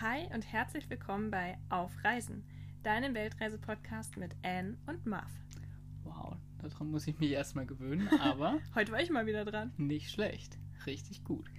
Hi 0.00 0.28
und 0.34 0.42
herzlich 0.52 0.88
willkommen 0.90 1.30
bei 1.30 1.58
Auf 1.70 1.90
Reisen, 2.04 2.44
deinem 2.82 3.14
Weltreise-Podcast 3.14 4.16
mit 4.18 4.36
Anne 4.42 4.76
und 4.86 5.06
Marv. 5.06 5.30
Wow, 6.04 6.36
daran 6.58 6.90
muss 6.90 7.06
ich 7.06 7.18
mich 7.18 7.30
erstmal 7.30 7.66
gewöhnen, 7.66 8.08
aber 8.20 8.58
Heute 8.74 8.92
war 8.92 9.00
ich 9.00 9.10
mal 9.10 9.26
wieder 9.26 9.44
dran. 9.44 9.72
nicht 9.78 10.10
schlecht. 10.10 10.58
Richtig 10.84 11.24
gut. 11.24 11.50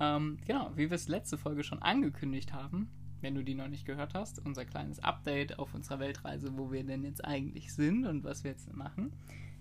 Ähm, 0.00 0.38
genau, 0.46 0.72
wie 0.74 0.90
wir 0.90 0.94
es 0.94 1.08
letzte 1.08 1.36
Folge 1.38 1.62
schon 1.64 1.82
angekündigt 1.82 2.52
haben, 2.52 2.88
wenn 3.26 3.34
du 3.34 3.42
die 3.42 3.56
noch 3.56 3.66
nicht 3.66 3.84
gehört 3.84 4.14
hast, 4.14 4.38
unser 4.46 4.64
kleines 4.64 5.00
Update 5.00 5.58
auf 5.58 5.74
unserer 5.74 5.98
Weltreise, 5.98 6.56
wo 6.56 6.70
wir 6.70 6.84
denn 6.84 7.02
jetzt 7.02 7.24
eigentlich 7.24 7.74
sind 7.74 8.06
und 8.06 8.22
was 8.22 8.44
wir 8.44 8.52
jetzt 8.52 8.72
machen. 8.72 9.12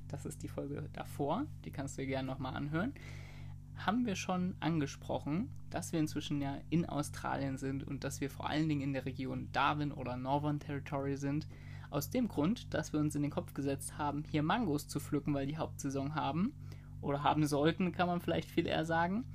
Das 0.08 0.24
ist 0.28 0.44
die 0.44 0.48
Folge 0.48 0.88
davor, 0.94 1.48
die 1.66 1.72
kannst 1.72 1.98
du 1.98 2.04
dir 2.04 2.10
gerne 2.10 2.28
nochmal 2.28 2.56
anhören. 2.56 2.94
Haben 3.76 4.06
wir 4.06 4.16
schon 4.16 4.54
angesprochen, 4.60 5.50
dass 5.72 5.94
wir 5.94 6.00
inzwischen 6.00 6.44
ja 6.44 6.60
in 6.70 6.86
Australien 6.86 7.58
sind 7.58 7.84
und 7.84 8.04
dass 8.04 8.22
wir 8.22 8.30
vor 8.30 8.48
allen 8.48 8.70
Dingen 8.70 8.82
in 8.82 8.94
der 8.94 9.08
Region 9.08 9.50
Darwin 9.52 9.92
oder 9.92 10.16
Northern 10.16 10.60
Territory 10.60 11.18
sind. 11.18 11.48
Aus 11.90 12.12
dem 12.12 12.28
Grund, 12.28 12.72
dass 12.72 12.94
wir 12.94 13.00
uns 13.00 13.16
in 13.16 13.24
den 13.24 13.32
Kopf 13.32 13.56
gesetzt 13.56 13.98
haben, 13.98 14.26
hier 14.30 14.44
Mangos 14.44 14.88
zu 14.88 15.00
pflücken, 15.00 15.34
weil 15.34 15.48
die 15.48 15.58
Hauptsaison 15.58 16.14
haben. 16.14 16.54
Oder 17.02 17.24
haben 17.24 17.48
sollten, 17.48 17.94
kann 17.94 18.06
man 18.06 18.22
vielleicht 18.22 18.52
viel 18.52 18.68
eher 18.68 18.86
sagen. 18.86 19.26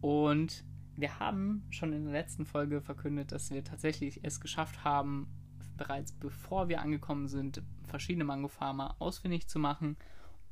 Und 0.00 0.64
wir 0.96 1.18
haben 1.20 1.66
schon 1.70 1.92
in 1.92 2.04
der 2.04 2.12
letzten 2.12 2.46
Folge 2.46 2.80
verkündet, 2.80 3.32
dass 3.32 3.50
wir 3.50 3.62
tatsächlich 3.62 4.20
es 4.22 4.40
geschafft 4.40 4.84
haben, 4.84 5.28
bereits 5.76 6.12
bevor 6.12 6.68
wir 6.68 6.80
angekommen 6.80 7.28
sind, 7.28 7.62
verschiedene 7.84 8.24
Mangofarmer 8.24 8.96
ausfindig 8.98 9.46
zu 9.46 9.58
machen 9.58 9.96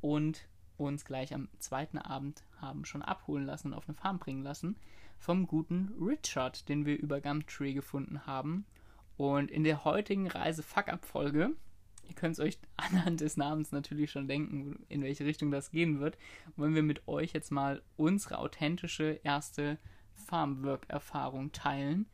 und 0.01 0.47
uns 0.77 1.05
gleich 1.05 1.33
am 1.33 1.49
zweiten 1.59 1.97
Abend 1.97 2.43
haben 2.61 2.85
schon 2.85 3.01
abholen 3.01 3.45
lassen 3.45 3.69
und 3.69 3.73
auf 3.73 3.87
eine 3.87 3.95
Farm 3.95 4.19
bringen 4.19 4.43
lassen 4.43 4.75
vom 5.17 5.47
guten 5.47 5.93
Richard, 5.99 6.67
den 6.69 6.85
wir 6.85 6.99
über 6.99 7.21
Gumtree 7.21 7.73
gefunden 7.73 8.25
haben. 8.27 8.65
Und 9.17 9.49
in 9.49 9.63
der 9.63 9.85
heutigen 9.85 10.27
Reise-Fuck-Up-Folge, 10.27 11.51
ihr 12.07 12.15
könnt 12.15 12.33
es 12.33 12.39
euch 12.39 12.59
anhand 12.75 13.21
des 13.21 13.37
Namens 13.37 13.71
natürlich 13.71 14.11
schon 14.11 14.27
denken, 14.27 14.85
in 14.89 15.01
welche 15.01 15.25
Richtung 15.25 15.49
das 15.49 15.71
gehen 15.71 15.99
wird, 15.99 16.17
wollen 16.57 16.75
wir 16.75 16.83
mit 16.83 17.07
euch 17.07 17.33
jetzt 17.33 17.51
mal 17.51 17.81
unsere 17.95 18.37
authentische 18.37 19.19
erste 19.23 19.79
Farmwork-Erfahrung 20.15 21.51
teilen. 21.51 22.07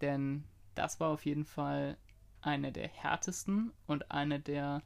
Denn 0.00 0.44
das 0.74 1.00
war 1.00 1.08
auf 1.10 1.24
jeden 1.24 1.44
Fall 1.44 1.96
eine 2.40 2.72
der 2.72 2.88
härtesten 2.88 3.72
und 3.86 4.10
eine 4.10 4.38
der 4.40 4.82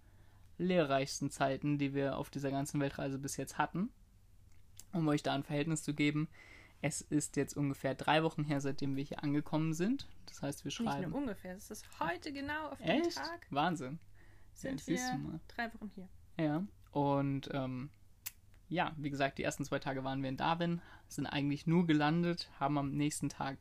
lehrreichsten 0.58 1.30
Zeiten, 1.30 1.78
die 1.78 1.94
wir 1.94 2.16
auf 2.16 2.30
dieser 2.30 2.50
ganzen 2.50 2.80
Weltreise 2.80 3.18
bis 3.18 3.36
jetzt 3.36 3.58
hatten. 3.58 3.90
Um 4.92 5.08
euch 5.08 5.22
da 5.22 5.34
ein 5.34 5.42
Verhältnis 5.42 5.83
zu 5.83 5.94
geben, 5.94 6.28
es 6.80 7.00
ist 7.00 7.36
jetzt 7.36 7.56
ungefähr 7.56 7.94
drei 7.94 8.22
Wochen 8.22 8.44
her, 8.44 8.60
seitdem 8.60 8.96
wir 8.96 9.05
hier 9.05 9.22
angekommen 9.22 9.72
sind. 9.72 10.08
Das 10.27 10.42
heißt, 10.42 10.64
wir 10.64 10.68
Nicht 10.70 10.77
schreiben. 10.77 11.10
nur 11.10 11.20
ungefähr, 11.20 11.56
es 11.56 11.70
ist 11.70 11.86
heute 12.00 12.33
genau 12.33 12.70
auf 12.70 12.78
den 12.78 12.88
Echt? 12.88 13.16
Tag 13.16 13.46
Wahnsinn. 13.50 13.98
sind 14.52 14.84
Ja, 14.86 14.96
wir 15.18 15.40
drei 15.48 15.72
Wochen 15.74 15.90
hier. 15.94 16.08
Ja, 16.38 16.64
und 16.90 17.48
ähm, 17.52 17.90
ja, 18.72 18.92
wie 18.96 19.10
gesagt, 19.10 19.38
die 19.38 19.42
ersten 19.42 19.64
zwei 19.64 19.78
Tage 19.78 20.02
waren 20.02 20.22
wir 20.22 20.30
in 20.30 20.38
Darwin, 20.38 20.80
sind 21.06 21.26
eigentlich 21.26 21.66
nur 21.66 21.86
gelandet, 21.86 22.50
haben 22.58 22.78
am 22.78 22.92
nächsten 22.92 23.28
Tag 23.28 23.58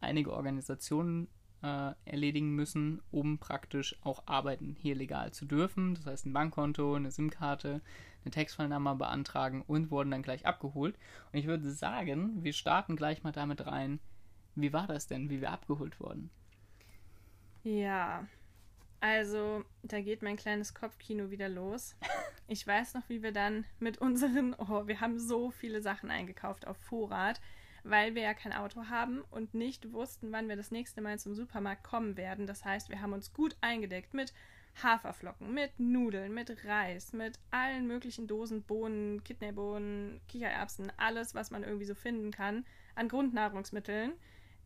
einige 0.00 0.32
Organisationen 0.32 1.26
äh, 1.62 1.92
erledigen 2.04 2.54
müssen, 2.54 3.02
um 3.10 3.38
praktisch 3.38 3.96
auch 4.02 4.22
arbeiten 4.26 4.76
hier 4.78 4.94
legal 4.94 5.32
zu 5.32 5.44
dürfen. 5.44 5.94
Das 5.94 6.06
heißt, 6.06 6.26
ein 6.26 6.32
Bankkonto, 6.32 6.94
eine 6.94 7.10
SIM-Karte, 7.10 7.80
eine 8.24 8.30
Textfile-Nummer 8.30 8.94
beantragen 8.94 9.62
und 9.66 9.90
wurden 9.90 10.12
dann 10.12 10.22
gleich 10.22 10.46
abgeholt. 10.46 10.96
Und 11.32 11.38
ich 11.38 11.46
würde 11.46 11.70
sagen, 11.72 12.44
wir 12.44 12.52
starten 12.52 12.94
gleich 12.94 13.24
mal 13.24 13.32
damit 13.32 13.66
rein. 13.66 13.98
Wie 14.54 14.72
war 14.72 14.86
das 14.86 15.08
denn, 15.08 15.30
wie 15.30 15.40
wir 15.40 15.50
abgeholt 15.50 15.98
wurden? 15.98 16.30
Ja, 17.64 18.24
also 19.00 19.64
da 19.82 20.00
geht 20.00 20.22
mein 20.22 20.36
kleines 20.36 20.74
Kopfkino 20.74 21.30
wieder 21.30 21.48
los. 21.48 21.96
Ich 22.46 22.66
weiß 22.66 22.94
noch, 22.94 23.08
wie 23.08 23.22
wir 23.22 23.32
dann 23.32 23.64
mit 23.78 23.98
unseren, 23.98 24.54
oh, 24.58 24.86
wir 24.86 25.00
haben 25.00 25.18
so 25.18 25.50
viele 25.50 25.80
Sachen 25.80 26.10
eingekauft 26.10 26.66
auf 26.66 26.76
Vorrat, 26.76 27.40
weil 27.84 28.14
wir 28.14 28.22
ja 28.22 28.34
kein 28.34 28.52
Auto 28.52 28.86
haben 28.88 29.22
und 29.30 29.54
nicht 29.54 29.92
wussten, 29.92 30.30
wann 30.30 30.48
wir 30.48 30.56
das 30.56 30.70
nächste 30.70 31.00
Mal 31.00 31.18
zum 31.18 31.34
Supermarkt 31.34 31.84
kommen 31.84 32.16
werden. 32.16 32.46
Das 32.46 32.64
heißt, 32.64 32.90
wir 32.90 33.00
haben 33.00 33.14
uns 33.14 33.32
gut 33.32 33.56
eingedeckt 33.62 34.12
mit 34.12 34.34
Haferflocken, 34.82 35.54
mit 35.54 35.78
Nudeln, 35.78 36.34
mit 36.34 36.64
Reis, 36.64 37.12
mit 37.12 37.38
allen 37.50 37.86
möglichen 37.86 38.26
Dosen 38.26 38.62
Bohnen, 38.62 39.22
Kidneybohnen, 39.24 40.20
Kichererbsen, 40.28 40.92
alles, 40.96 41.34
was 41.34 41.50
man 41.50 41.62
irgendwie 41.62 41.86
so 41.86 41.94
finden 41.94 42.30
kann 42.30 42.66
an 42.94 43.08
Grundnahrungsmitteln. 43.08 44.12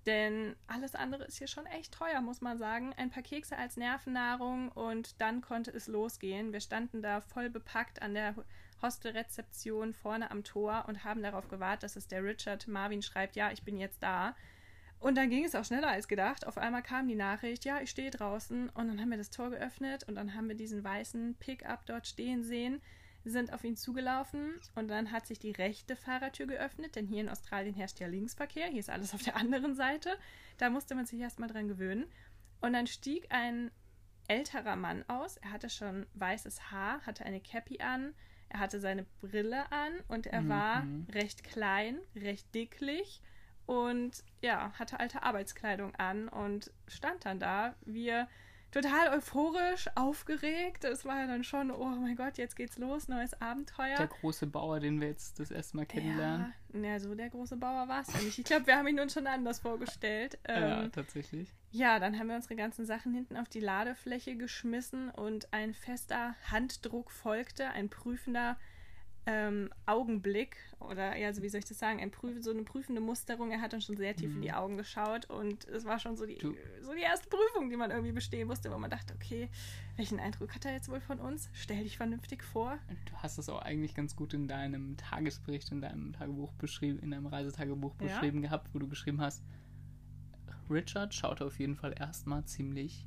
Denn 0.08 0.56
alles 0.66 0.94
andere 0.94 1.24
ist 1.24 1.36
hier 1.36 1.48
schon 1.48 1.66
echt 1.66 1.92
teuer, 1.92 2.22
muss 2.22 2.40
man 2.40 2.56
sagen. 2.56 2.94
Ein 2.96 3.10
paar 3.10 3.22
Kekse 3.22 3.58
als 3.58 3.76
Nervennahrung 3.76 4.72
und 4.72 5.20
dann 5.20 5.42
konnte 5.42 5.70
es 5.70 5.86
losgehen. 5.86 6.54
Wir 6.54 6.60
standen 6.60 7.02
da 7.02 7.20
voll 7.20 7.50
bepackt 7.50 8.00
an 8.00 8.14
der 8.14 8.34
Hostelrezeption 8.80 9.92
vorne 9.92 10.30
am 10.30 10.44
Tor 10.44 10.86
und 10.88 11.04
haben 11.04 11.22
darauf 11.22 11.48
gewartet, 11.48 11.82
dass 11.82 11.96
es 11.96 12.08
der 12.08 12.24
Richard 12.24 12.66
Marvin 12.68 13.02
schreibt, 13.02 13.36
ja, 13.36 13.52
ich 13.52 13.64
bin 13.64 13.76
jetzt 13.76 14.02
da. 14.02 14.34
Und 14.98 15.18
dann 15.18 15.28
ging 15.28 15.44
es 15.44 15.54
auch 15.54 15.66
schneller 15.66 15.90
als 15.90 16.08
gedacht. 16.08 16.46
Auf 16.46 16.56
einmal 16.56 16.82
kam 16.82 17.06
die 17.06 17.14
Nachricht, 17.14 17.66
ja, 17.66 17.82
ich 17.82 17.90
stehe 17.90 18.10
draußen. 18.10 18.70
Und 18.70 18.88
dann 18.88 18.98
haben 19.02 19.10
wir 19.10 19.18
das 19.18 19.28
Tor 19.28 19.50
geöffnet 19.50 20.04
und 20.04 20.14
dann 20.14 20.34
haben 20.34 20.48
wir 20.48 20.56
diesen 20.56 20.82
weißen 20.82 21.34
Pickup 21.38 21.84
dort 21.84 22.06
stehen 22.06 22.44
sehen, 22.44 22.80
sind 23.24 23.52
auf 23.52 23.64
ihn 23.64 23.76
zugelaufen 23.76 24.52
und 24.74 24.88
dann 24.88 25.12
hat 25.12 25.26
sich 25.26 25.38
die 25.38 25.50
rechte 25.50 25.96
Fahrertür 25.96 26.46
geöffnet, 26.46 26.96
denn 26.96 27.06
hier 27.06 27.20
in 27.20 27.28
Australien 27.28 27.74
herrscht 27.74 28.00
ja 28.00 28.06
Linksverkehr. 28.06 28.68
Hier 28.68 28.80
ist 28.80 28.90
alles 28.90 29.14
auf 29.14 29.22
der 29.22 29.36
anderen 29.42 29.74
Seite. 29.74 30.10
Da 30.56 30.70
musste 30.70 30.94
man 30.94 31.06
sich 31.06 31.20
erstmal 31.20 31.48
dran 31.48 31.68
gewöhnen. 31.68 32.06
Und 32.60 32.72
dann 32.72 32.86
stieg 32.86 33.26
ein 33.30 33.70
älterer 34.28 34.76
Mann 34.76 35.04
aus. 35.08 35.36
Er 35.38 35.52
hatte 35.52 35.70
schon 35.70 36.06
weißes 36.14 36.70
Haar, 36.70 37.00
hatte 37.06 37.24
eine 37.24 37.40
Cappy 37.40 37.80
an, 37.80 38.14
er 38.50 38.60
hatte 38.60 38.80
seine 38.80 39.04
Brille 39.20 39.70
an 39.72 39.92
und 40.08 40.26
er 40.26 40.42
Mhm. 40.42 40.48
war 40.48 40.86
recht 41.10 41.44
klein, 41.44 41.98
recht 42.16 42.54
dicklich 42.54 43.20
und 43.66 44.24
ja, 44.40 44.72
hatte 44.78 44.98
alte 45.00 45.22
Arbeitskleidung 45.22 45.94
an 45.96 46.28
und 46.28 46.72
stand 46.86 47.26
dann 47.26 47.38
da. 47.38 47.74
Wir 47.84 48.26
total 48.70 49.16
euphorisch, 49.16 49.88
aufgeregt. 49.94 50.84
Es 50.84 51.04
war 51.04 51.20
ja 51.20 51.26
dann 51.26 51.44
schon, 51.44 51.70
oh 51.70 51.86
mein 51.86 52.16
Gott, 52.16 52.38
jetzt 52.38 52.56
geht's 52.56 52.78
los, 52.78 53.08
neues 53.08 53.40
Abenteuer. 53.40 53.96
Der 53.96 54.06
große 54.06 54.46
Bauer, 54.46 54.80
den 54.80 55.00
wir 55.00 55.08
jetzt 55.08 55.40
das 55.40 55.50
erste 55.50 55.76
Mal 55.76 55.86
kennenlernen. 55.86 56.52
Ja, 56.74 56.80
ja, 56.80 57.00
so 57.00 57.14
der 57.14 57.30
große 57.30 57.56
Bauer 57.56 57.88
war 57.88 58.02
es 58.02 58.12
ja 58.12 58.20
nicht. 58.20 58.38
Ich 58.38 58.44
glaube, 58.44 58.66
wir 58.66 58.76
haben 58.76 58.86
ihn 58.88 59.00
uns 59.00 59.14
schon 59.14 59.26
anders 59.26 59.60
vorgestellt. 59.60 60.38
Ja, 60.48 60.82
Ähm, 60.84 60.92
tatsächlich. 60.92 61.54
ja, 61.70 61.98
dann 61.98 62.18
haben 62.18 62.28
wir 62.28 62.36
unsere 62.36 62.56
ganzen 62.56 62.84
Sachen 62.86 63.12
hinten 63.14 63.36
auf 63.36 63.48
die 63.48 63.60
Ladefläche 63.60 64.36
geschmissen 64.36 65.10
und 65.10 65.52
ein 65.52 65.74
fester 65.74 66.34
Handdruck 66.50 67.10
folgte, 67.10 67.68
ein 67.70 67.88
prüfender 67.88 68.56
ähm, 69.30 69.68
Augenblick 69.84 70.56
oder 70.80 71.14
ja, 71.16 71.26
also 71.26 71.42
wie 71.42 71.50
soll 71.50 71.58
ich 71.58 71.66
das 71.66 71.78
sagen, 71.78 72.00
ein 72.00 72.10
Prüf 72.10 72.42
so 72.42 72.50
eine 72.50 72.62
prüfende 72.62 73.02
Musterung. 73.02 73.50
Er 73.50 73.60
hat 73.60 73.74
uns 73.74 73.84
schon 73.84 73.96
sehr 73.98 74.16
tief 74.16 74.34
in 74.34 74.40
die 74.40 74.52
Augen 74.52 74.78
geschaut 74.78 75.28
und 75.28 75.66
es 75.66 75.84
war 75.84 75.98
schon 75.98 76.16
so 76.16 76.24
die, 76.24 76.36
Mhm. 76.36 76.38
Du- 76.40 76.54
so 76.82 76.94
die 76.94 77.02
erste 77.02 77.28
Prüfung, 77.28 77.68
die 77.68 77.76
man 77.76 77.90
irgendwie 77.90 78.12
bestehen 78.12 78.48
musste, 78.48 78.70
wo 78.72 78.78
man 78.78 78.88
dachte, 78.90 79.12
okay, 79.14 79.50
welchen 79.96 80.18
Eindruck 80.18 80.54
hat 80.54 80.64
er 80.64 80.72
jetzt 80.72 80.88
wohl 80.88 81.00
von 81.00 81.20
uns? 81.20 81.50
Stell 81.52 81.82
dich 81.82 81.98
vernünftig 81.98 82.42
vor. 82.42 82.78
Du 83.04 83.12
hast 83.16 83.36
es 83.36 83.50
auch 83.50 83.60
eigentlich 83.60 83.94
ganz 83.94 84.16
gut 84.16 84.32
in 84.32 84.48
deinem 84.48 84.96
Tagesbericht, 84.96 85.70
in 85.72 85.82
deinem 85.82 86.14
Tagebuch 86.14 86.54
beschrieben, 86.54 86.98
in 87.00 87.10
deinem 87.10 87.26
Reisetagebuch 87.26 87.94
Ja. 88.00 88.06
beschrieben 88.06 88.40
gehabt, 88.40 88.72
wo 88.72 88.78
du 88.78 88.88
geschrieben 88.88 89.20
hast, 89.20 89.42
Richard 90.70 91.12
schaute 91.14 91.44
auf 91.44 91.58
jeden 91.58 91.76
Fall 91.76 91.94
erstmal 91.98 92.44
ziemlich 92.44 93.06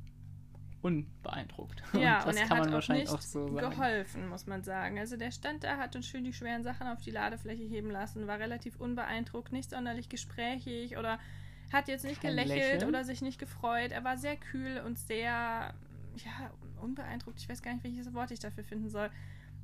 unbeeindruckt. 0.82 1.82
Ja, 1.94 2.18
und, 2.20 2.28
das 2.28 2.36
er 2.36 2.46
kann 2.46 2.58
hat 2.58 2.64
man 2.64 2.68
auch 2.68 2.74
wahrscheinlich 2.74 3.04
nicht 3.06 3.14
auch 3.14 3.20
so 3.20 3.46
sagen. 3.54 3.70
geholfen, 3.70 4.28
muss 4.28 4.46
man 4.46 4.62
sagen. 4.62 4.98
Also 4.98 5.16
der 5.16 5.30
stand 5.30 5.64
da, 5.64 5.76
hat 5.76 5.94
uns 5.96 6.06
schön 6.06 6.24
die 6.24 6.32
schweren 6.32 6.62
Sachen 6.62 6.86
auf 6.88 7.00
die 7.00 7.10
Ladefläche 7.10 7.62
heben 7.62 7.90
lassen, 7.90 8.26
war 8.26 8.38
relativ 8.38 8.76
unbeeindruckt, 8.80 9.52
nicht 9.52 9.70
sonderlich 9.70 10.08
gesprächig 10.08 10.96
oder 10.96 11.18
hat 11.72 11.88
jetzt 11.88 12.04
nicht 12.04 12.20
Kein 12.20 12.32
gelächelt 12.32 12.58
Lächeln? 12.58 12.88
oder 12.88 13.04
sich 13.04 13.22
nicht 13.22 13.38
gefreut. 13.38 13.92
Er 13.92 14.04
war 14.04 14.16
sehr 14.18 14.36
kühl 14.36 14.82
und 14.84 14.98
sehr, 14.98 15.22
ja, 15.22 16.50
unbeeindruckt. 16.80 17.38
Ich 17.40 17.48
weiß 17.48 17.62
gar 17.62 17.72
nicht, 17.72 17.84
welches 17.84 18.12
Wort 18.12 18.30
ich 18.30 18.40
dafür 18.40 18.64
finden 18.64 18.90
soll. 18.90 19.10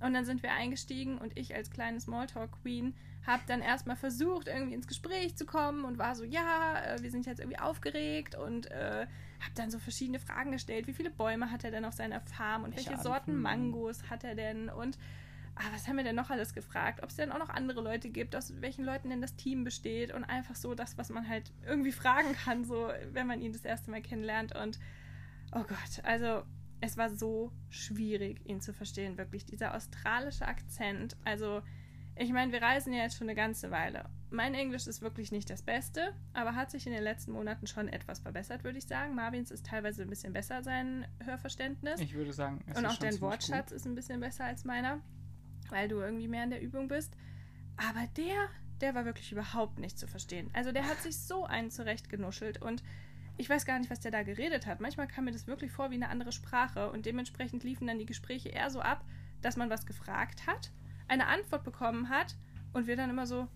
Und 0.01 0.15
dann 0.15 0.25
sind 0.25 0.43
wir 0.43 0.53
eingestiegen 0.53 1.19
und 1.19 1.37
ich 1.37 1.55
als 1.55 1.71
kleine 1.71 2.01
Smalltalk-Queen 2.01 2.95
habe 3.27 3.43
dann 3.47 3.61
erstmal 3.61 3.97
versucht, 3.97 4.49
irgendwie 4.49 4.75
ins 4.75 4.87
Gespräch 4.87 5.37
zu 5.37 5.47
kommen 5.47 5.85
und 5.85 5.99
war 5.99 6.15
so, 6.15 6.25
ja, 6.25 6.83
äh, 6.83 7.03
wir 7.03 7.11
sind 7.11 7.27
jetzt 7.27 7.41
irgendwie 7.41 7.59
aufgeregt 7.59 8.35
und 8.35 8.71
äh, 8.71 9.07
habe 9.41 9.55
dann 9.55 9.71
so 9.71 9.79
verschiedene 9.79 10.19
Fragen 10.19 10.53
gestellt. 10.53 10.87
Wie 10.87 10.93
viele 10.93 11.11
Bäume 11.11 11.51
hat 11.51 11.65
er 11.65 11.71
denn 11.71 11.85
auf 11.85 11.95
seiner 11.95 12.21
Farm 12.21 12.65
und 12.65 12.77
Welche 12.77 12.97
Sorten 12.99 13.41
Mangos 13.41 14.09
hat 14.11 14.25
er 14.25 14.35
denn 14.35 14.69
und 14.69 14.99
ah, 15.57 15.65
was 15.73 15.87
haben 15.87 15.97
wir 15.97 16.05
denn 16.05 16.17
noch 16.17 16.31
alles 16.31 16.55
gefragt? 16.55 17.03
Ob 17.03 17.11
es 17.11 17.17
denn 17.17 17.33
auch 17.33 17.39
noch 17.39 17.51
andere 17.51 17.81
Leute 17.81 18.09
gibt, 18.09 18.35
aus 18.35 18.61
welchen 18.61 18.85
Leuten 18.85 19.11
denn 19.11 19.21
das 19.21 19.37
Team 19.37 19.65
besteht 19.65 20.13
und 20.13 20.25
einfach 20.25 20.55
so 20.55 20.75
das, 20.75 20.97
was 20.97 21.11
man 21.11 21.29
halt 21.29 21.53
irgendwie 21.67 21.93
fragen 21.93 22.33
kann, 22.33 22.65
so 22.65 22.91
wenn 23.13 23.27
man 23.27 23.41
ihn 23.41 23.53
das 23.53 23.65
erste 23.65 23.91
Mal 23.91 24.03
kennenlernt 24.03 24.55
und 24.55 24.79
oh 25.53 25.65
Gott, 25.65 26.05
also 26.05 26.45
es 26.81 26.97
war 26.97 27.11
so 27.11 27.53
schwierig, 27.71 28.41
ihn 28.45 28.61
zu 28.61 28.73
verstehen, 28.73 29.19
wirklich. 29.19 29.45
Dieser 29.45 29.75
australische 29.75 30.47
Akzent. 30.47 31.17
Also, 31.25 31.63
ich 32.19 32.33
meine, 32.33 32.53
wir 32.53 32.61
reisen 32.61 32.93
ja 32.93 33.03
jetzt 33.03 33.17
schon 33.17 33.29
eine 33.29 33.37
ganze 33.37 33.71
Weile. 33.71 34.05
Mein 34.31 34.55
Englisch 34.55 34.87
ist 34.87 35.03
wirklich 35.03 35.31
nicht 35.31 35.49
das 35.49 35.63
Beste, 35.63 36.13
aber 36.33 36.55
hat 36.55 36.71
sich 36.71 36.87
in 36.87 36.93
den 36.93 37.03
letzten 37.03 37.33
Monaten 37.33 37.67
schon 37.67 37.89
etwas 37.89 38.21
verbessert, 38.21 38.65
würde 38.65 38.79
ich 38.79 38.87
sagen. 38.87 39.15
Marvins 39.15 39.51
ist 39.51 39.67
teilweise 39.67 40.03
ein 40.03 40.11
bisschen 40.11 40.33
besser, 40.33 40.63
sein 40.63 41.07
Hörverständnis. 41.25 42.01
Ich 42.01 42.15
würde 42.15 42.33
sagen, 42.33 42.65
es 42.67 42.77
Und 42.77 42.85
ist 42.85 42.91
auch 42.91 42.97
dein 42.99 43.21
Wortschatz 43.21 43.71
ist 43.71 43.87
ein 43.87 43.95
bisschen 43.95 44.21
besser 44.21 44.45
als 44.45 44.65
meiner, 44.65 45.01
weil 45.71 45.89
du 45.89 46.01
irgendwie 46.01 46.29
mehr 46.29 46.45
in 46.45 46.51
der 46.51 46.61
Übung 46.61 46.89
bist. 46.89 47.17
Aber 47.77 48.07
der, 48.17 48.49
der 48.81 48.95
war 48.95 49.05
wirklich 49.05 49.31
überhaupt 49.31 49.79
nicht 49.79 49.99
zu 49.99 50.09
verstehen. 50.09 50.51
Also 50.53 50.73
der 50.73 50.89
hat 50.89 50.99
sich 50.99 51.19
so 51.19 51.45
einen 51.45 51.71
zurechtgenuschelt 51.71 52.61
und 52.61 52.83
ich 53.37 53.49
weiß 53.49 53.65
gar 53.65 53.79
nicht, 53.79 53.91
was 53.91 54.01
der 54.01 54.11
da 54.11 54.25
geredet 54.25 54.67
hat. 54.67 54.81
Manchmal 54.81 55.07
kam 55.07 55.27
mir 55.27 55.33
das 55.33 55.47
wirklich 55.47 55.71
vor 55.71 55.91
wie 55.91 55.95
eine 55.95 56.09
andere 56.09 56.33
Sprache 56.33 56.91
und 56.91 57.07
dementsprechend 57.07 57.63
liefen 57.63 57.87
dann 57.87 58.01
die 58.01 58.07
Gespräche 58.07 58.49
eher 58.49 58.69
so 58.71 58.81
ab, 58.81 59.05
dass 59.41 59.57
man 59.57 59.71
was 59.71 59.87
gefragt 59.87 60.49
hat, 60.49 60.73
eine 61.09 61.27
Antwort 61.27 61.65
bekommen 61.65 62.09
hat 62.09 62.37
und 62.73 62.87
wir 62.87 62.97
dann 62.97 63.11
immer 63.11 63.27
so, 63.27 63.49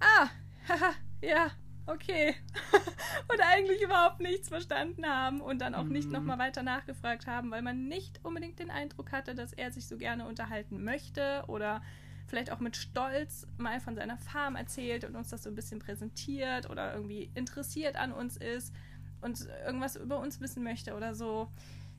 ah, 0.00 0.28
haha, 0.68 0.94
ja, 1.22 1.50
okay. 1.86 2.34
und 3.32 3.40
eigentlich 3.40 3.82
überhaupt 3.82 4.20
nichts 4.20 4.48
verstanden 4.48 5.06
haben 5.06 5.40
und 5.40 5.60
dann 5.60 5.74
auch 5.74 5.84
nicht 5.84 6.06
Mhm. 6.08 6.12
nochmal 6.14 6.38
weiter 6.38 6.62
nachgefragt 6.62 7.26
haben, 7.26 7.50
weil 7.50 7.62
man 7.62 7.88
nicht 7.88 8.20
unbedingt 8.24 8.58
den 8.58 8.70
Eindruck 8.70 9.12
hatte, 9.12 9.34
dass 9.34 9.52
er 9.52 9.70
sich 9.72 9.86
so 9.86 9.96
gerne 9.98 10.26
unterhalten 10.26 10.82
möchte 10.84 11.44
oder 11.48 11.82
vielleicht 12.26 12.52
auch 12.52 12.60
mit 12.60 12.76
Stolz 12.76 13.46
mal 13.58 13.80
von 13.80 13.96
seiner 13.96 14.16
Farm 14.16 14.54
erzählt 14.54 15.04
und 15.04 15.16
uns 15.16 15.30
das 15.30 15.42
so 15.42 15.50
ein 15.50 15.56
bisschen 15.56 15.80
präsentiert 15.80 16.70
oder 16.70 16.94
irgendwie 16.94 17.28
interessiert 17.34 17.96
an 17.96 18.12
uns 18.12 18.36
ist 18.36 18.72
und 19.20 19.48
irgendwas 19.66 19.96
über 19.96 20.20
uns 20.20 20.40
wissen 20.40 20.62
möchte 20.62 20.94
oder 20.94 21.14
so. 21.14 21.50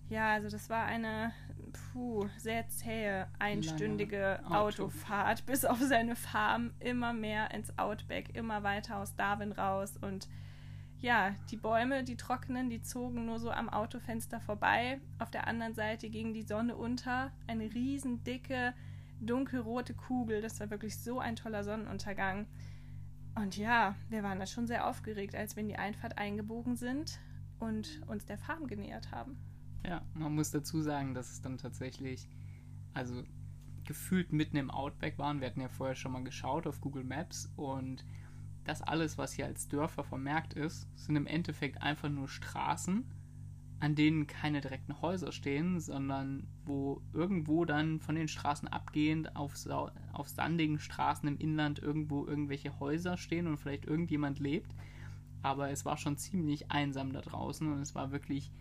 Ja, 0.10 0.32
also 0.34 0.50
das 0.50 0.70
war 0.70 0.86
eine 0.86 1.34
puh, 1.72 2.28
sehr 2.38 2.68
zähe, 2.70 3.28
einstündige 3.40 4.40
Lange 4.44 4.58
Auto. 4.58 4.84
Autofahrt 4.84 5.46
bis 5.48 5.66
auf 5.66 5.80
seine 5.80 6.16
Farm, 6.16 6.72
immer 6.80 7.14
mehr 7.14 7.52
ins 7.52 7.78
Outback, 7.78 8.36
immer 8.36 8.64
weiter 8.64 8.98
aus 8.98 9.16
Darwin 9.16 9.52
raus 9.52 9.98
und 10.00 10.28
ja, 11.02 11.34
die 11.50 11.58
Bäume, 11.58 12.04
die 12.04 12.16
trockenen, 12.16 12.70
die 12.70 12.84
zogen 12.84 13.26
nur 13.26 13.40
so 13.40 13.50
am 13.50 13.70
Autofenster 13.70 14.40
vorbei. 14.40 15.02
Auf 15.18 15.32
der 15.32 15.48
anderen 15.48 15.74
Seite 15.74 16.12
ging 16.12 16.32
die 16.32 16.44
Sonne 16.44 16.76
unter, 16.76 17.32
eine 17.48 17.74
riesen 17.74 18.24
dicke, 18.24 18.76
dunkelrote 19.20 19.96
Kugel. 19.96 20.42
Das 20.42 20.60
war 20.60 20.70
wirklich 20.70 21.00
so 21.00 21.20
ein 21.20 21.36
toller 21.36 21.64
Sonnenuntergang. 21.64 22.46
Und 23.34 23.58
ja, 23.58 23.96
wir 24.10 24.22
waren 24.22 24.40
da 24.40 24.46
schon 24.46 24.68
sehr 24.68 24.88
aufgeregt, 24.88 25.36
als 25.36 25.56
wir 25.56 25.62
in 25.62 25.70
die 25.70 25.78
Einfahrt 25.78 26.20
eingebogen 26.20 26.76
sind 26.76 27.20
und 27.60 28.02
uns 28.08 28.26
der 28.26 28.38
Farm 28.38 28.68
genähert 28.68 29.12
haben. 29.12 29.38
Ja, 29.86 30.02
man 30.14 30.36
muss 30.36 30.52
dazu 30.52 30.82
sagen, 30.82 31.14
dass 31.14 31.32
es 31.32 31.42
dann 31.42 31.58
tatsächlich, 31.58 32.28
also 32.94 33.24
gefühlt 33.86 34.32
mitten 34.32 34.58
im 34.58 34.72
Outback 34.72 35.18
waren. 35.18 35.42
Wir 35.42 35.48
hatten 35.48 35.62
ja 35.62 35.70
vorher 35.70 35.96
schon 35.96 36.12
mal 36.12 36.24
geschaut 36.24 36.68
auf 36.68 36.82
Google 36.82 37.04
Maps 37.04 37.52
und 37.56 38.06
das 38.64 38.82
alles, 38.82 39.18
was 39.18 39.34
hier 39.34 39.46
als 39.46 39.68
Dörfer 39.68 40.04
vermerkt 40.04 40.54
ist, 40.54 40.88
sind 40.96 41.16
im 41.16 41.26
Endeffekt 41.26 41.82
einfach 41.82 42.10
nur 42.10 42.28
Straßen, 42.28 43.04
an 43.80 43.96
denen 43.96 44.28
keine 44.28 44.62
direkten 44.62 45.02
Häuser 45.02 45.32
stehen, 45.32 45.80
sondern 45.80 46.48
wo 46.64 47.02
irgendwo 47.14 47.66
dann 47.66 48.00
von 48.00 48.14
den 48.14 48.28
Straßen 48.28 48.68
abgehend 48.68 49.36
auf, 49.36 49.56
auf 50.14 50.30
sandigen 50.30 50.78
Straßen 50.78 51.28
im 51.28 51.38
Inland 51.40 51.80
irgendwo 51.80 52.28
irgendwelche 52.28 52.80
Häuser 52.80 53.18
stehen 53.18 53.48
und 53.48 53.58
vielleicht 53.58 53.86
irgendjemand 53.86 54.40
lebt. 54.40 54.76
Aber 55.42 55.72
es 55.72 55.84
war 55.86 55.98
schon 55.98 56.18
ziemlich 56.18 56.70
einsam 56.70 57.14
da 57.14 57.22
draußen 57.22 57.72
und 57.72 57.80
es 57.82 57.96
war 57.96 58.12
wirklich 58.12 58.52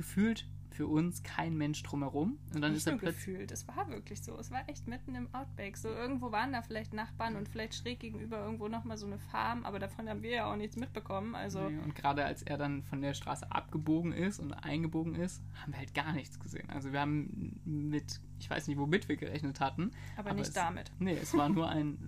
gefühlt 0.00 0.46
für 0.72 0.86
uns 0.86 1.22
kein 1.22 1.58
Mensch 1.58 1.82
drumherum. 1.82 2.38
Und 2.54 2.62
dann 2.62 2.70
Nicht 2.72 2.78
ist 2.78 2.86
er 2.86 2.96
plötzlich. 2.96 3.26
gefühlt, 3.26 3.50
es 3.52 3.68
war 3.68 3.86
wirklich 3.90 4.22
so. 4.22 4.38
Es 4.38 4.50
war 4.50 4.66
echt 4.68 4.86
mitten 4.88 5.14
im 5.14 5.28
Outback. 5.34 5.76
So 5.76 5.88
irgendwo 5.88 6.32
waren 6.32 6.52
da 6.52 6.62
vielleicht 6.62 6.94
Nachbarn 6.94 7.36
und 7.36 7.48
vielleicht 7.50 7.74
schräg 7.74 7.98
gegenüber 8.00 8.38
irgendwo 8.42 8.68
nochmal 8.68 8.96
so 8.96 9.04
eine 9.04 9.18
Farm, 9.18 9.66
aber 9.66 9.78
davon 9.78 10.08
haben 10.08 10.22
wir 10.22 10.30
ja 10.30 10.50
auch 10.50 10.56
nichts 10.56 10.76
mitbekommen. 10.76 11.34
Also 11.34 11.68
Nee, 11.68 11.78
Und 11.80 11.94
gerade 11.94 12.24
als 12.24 12.42
er 12.44 12.56
dann 12.56 12.82
von 12.84 13.02
der 13.02 13.12
Straße 13.12 13.50
abgebogen 13.52 14.12
ist 14.12 14.38
und 14.38 14.52
eingebogen 14.54 15.16
ist, 15.16 15.42
haben 15.60 15.72
wir 15.72 15.80
halt 15.80 15.92
gar 15.92 16.12
nichts 16.14 16.38
gesehen. 16.40 16.70
Also 16.70 16.92
wir 16.92 17.00
haben 17.00 17.60
mit, 17.66 18.20
ich 18.38 18.48
weiß 18.48 18.66
nicht, 18.68 18.78
womit 18.78 19.06
wir 19.08 19.16
gerechnet 19.16 19.60
hatten. 19.60 19.90
aber, 20.16 20.30
aber 20.30 20.38
nicht 20.38 20.48
es- 20.48 20.54
damit. 20.54 20.90
Nee, 20.98 21.18
es 21.20 21.34
war 21.36 21.48
nur 21.50 21.68
ein, 21.68 21.98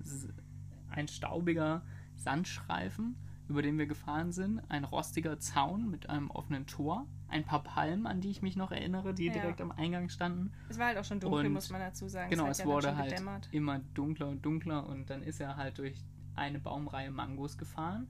ein 0.89 1.09
staubiger 1.09 1.83
Sandstreifen, 2.17 3.17
über 3.52 3.62
den 3.62 3.78
wir 3.78 3.87
gefahren 3.87 4.32
sind. 4.32 4.60
Ein 4.70 4.84
rostiger 4.84 5.38
Zaun 5.38 5.90
mit 5.90 6.08
einem 6.10 6.31
offenen 6.31 6.66
Tor. 6.66 7.06
Ein 7.28 7.44
paar 7.44 7.62
Palmen, 7.62 8.06
an 8.06 8.20
die 8.20 8.31
ich 8.31 8.43
mich 8.43 8.56
noch 8.56 8.72
erinnere, 8.72 9.14
die 9.14 9.26
Ja. 9.26 9.32
direkt 9.32 9.60
am 9.60 9.70
Eingang 9.70 10.08
standen. 10.08 10.52
Es 10.69 10.78
war 10.78 10.87
halt 10.87 10.99
auch 10.99 11.04
schon 11.04 11.20
dunkel, 11.20 11.46
Und 11.46 11.52
muss 11.52 11.70
man 11.70 11.81
dazu 11.81 12.08
sagen. 12.08 12.31
Genau, 12.31 12.44
hat 12.44 12.52
es 12.52 12.58
ja 12.58 12.64
wurde 12.66 12.96
halt 12.96 13.10
gedämmert. 13.10 13.49
immer 13.52 13.78
dunkler 13.94 14.28
und 14.28 14.44
dunkler 14.44 14.87
und 14.88 15.08
dann 15.10 15.22
ist 15.22 15.40
er 15.40 15.56
halt 15.56 15.78
durch 15.78 16.02
eine 16.34 16.58
Baumreihe 16.58 17.10
Mangos 17.10 17.56
gefahren. 17.58 18.08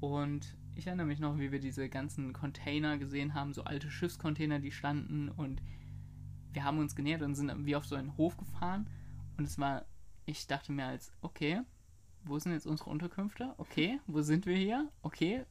Und 0.00 0.56
ich 0.74 0.86
erinnere 0.86 1.06
mich 1.06 1.20
noch, 1.20 1.38
wie 1.38 1.52
wir 1.52 1.60
diese 1.60 1.88
ganzen 1.88 2.32
Container 2.32 2.96
gesehen 2.96 3.34
haben, 3.34 3.52
so 3.52 3.64
alte 3.64 3.90
Schiffscontainer, 3.90 4.60
die 4.60 4.70
standen 4.72 5.28
und 5.28 5.60
wir 6.52 6.64
haben 6.64 6.78
uns 6.78 6.96
genähert 6.96 7.22
und 7.22 7.34
sind 7.34 7.66
wie 7.66 7.76
auf 7.76 7.84
so 7.84 7.96
einen 7.96 8.16
Hof 8.16 8.36
gefahren 8.36 8.88
und 9.36 9.44
es 9.44 9.58
war, 9.58 9.84
ich 10.26 10.46
dachte 10.46 10.72
mir 10.72 10.86
als, 10.86 11.12
okay, 11.20 11.60
wo 12.24 12.38
sind 12.38 12.52
jetzt 12.52 12.66
unsere 12.66 12.90
Unterkünfte? 12.90 13.54
Okay, 13.58 14.00
wo 14.06 14.22
sind 14.22 14.46
wir 14.46 14.56
hier? 14.56 14.90
Okay, 15.02 15.44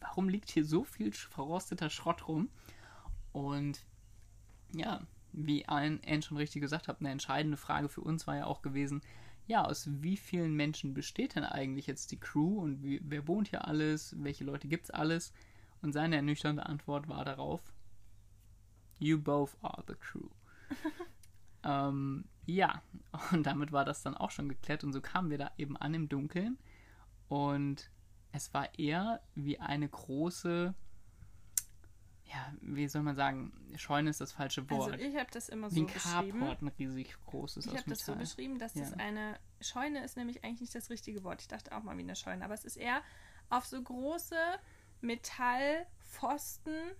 warum 0.00 0.28
liegt 0.28 0.50
hier 0.50 0.64
so 0.64 0.84
viel 0.84 1.12
verrosteter 1.12 1.90
Schrott 1.90 2.28
rum? 2.28 2.50
Und 3.32 3.84
ja, 4.74 5.06
wie 5.32 5.66
Anne 5.68 6.00
Anne 6.06 6.22
schon 6.22 6.36
richtig 6.36 6.62
gesagt 6.62 6.88
hat, 6.88 7.00
eine 7.00 7.10
entscheidende 7.10 7.56
Frage 7.56 7.88
für 7.88 8.00
uns 8.00 8.26
war 8.26 8.36
ja 8.36 8.46
auch 8.46 8.62
gewesen, 8.62 9.02
ja, 9.46 9.64
aus 9.64 9.88
wie 10.02 10.16
vielen 10.16 10.54
Menschen 10.54 10.92
besteht 10.92 11.34
denn 11.34 11.44
eigentlich 11.44 11.86
jetzt 11.86 12.10
die 12.12 12.20
Crew 12.20 12.60
und 12.60 12.82
wie, 12.82 13.00
wer 13.02 13.26
wohnt 13.26 13.48
hier 13.48 13.66
alles, 13.66 14.14
welche 14.18 14.44
Leute 14.44 14.68
gibt's 14.68 14.90
alles? 14.90 15.32
Und 15.80 15.92
seine 15.92 16.16
ernüchternde 16.16 16.66
Antwort 16.66 17.08
war 17.08 17.24
darauf, 17.24 17.72
You 18.98 19.18
both 19.18 19.56
are 19.62 19.84
the 19.86 19.94
crew. 19.94 20.28
ähm, 21.64 22.24
ja, 22.50 22.82
und 23.32 23.44
damit 23.46 23.72
war 23.72 23.84
das 23.84 24.02
dann 24.02 24.16
auch 24.16 24.30
schon 24.30 24.48
geklärt 24.48 24.82
und 24.82 24.92
so 24.94 25.02
kamen 25.02 25.28
wir 25.30 25.36
da 25.36 25.50
eben 25.58 25.76
an 25.76 25.92
im 25.92 26.08
Dunkeln 26.08 26.58
und 27.28 27.90
es 28.32 28.54
war 28.54 28.78
eher 28.78 29.20
wie 29.34 29.58
eine 29.60 29.86
große, 29.86 30.74
ja, 32.24 32.52
wie 32.62 32.88
soll 32.88 33.02
man 33.02 33.16
sagen, 33.16 33.52
Scheune 33.76 34.08
ist 34.08 34.22
das 34.22 34.32
falsche 34.32 34.68
Wort. 34.70 34.92
Also 34.92 35.04
ich 35.04 35.14
habe 35.16 35.30
das 35.30 35.50
immer 35.50 35.70
wie 35.70 35.74
so 35.74 35.80
ein 35.82 35.86
beschrieben. 35.92 36.38
Carport, 36.40 36.62
ein 36.62 36.68
riesig 36.78 37.16
großes 37.26 37.66
Ich 37.66 37.76
habe 37.76 37.90
das 37.90 38.06
so 38.06 38.14
beschrieben, 38.14 38.58
dass 38.58 38.72
das 38.72 38.92
Ja. 38.92 38.96
eine 38.96 39.38
Scheune 39.60 40.02
ist, 40.02 40.16
nämlich 40.16 40.42
eigentlich 40.42 40.60
nicht 40.62 40.74
das 40.74 40.88
richtige 40.88 41.24
Wort. 41.24 41.42
Ich 41.42 41.48
dachte 41.48 41.76
auch 41.76 41.82
mal 41.82 41.96
wie 41.98 42.02
eine 42.02 42.16
Scheune, 42.16 42.44
aber 42.44 42.54
es 42.54 42.64
ist 42.64 42.76
eher 42.76 43.02
auf 43.50 43.66
so 43.66 43.82
große 43.82 44.36
Metallpfosten 45.02 46.92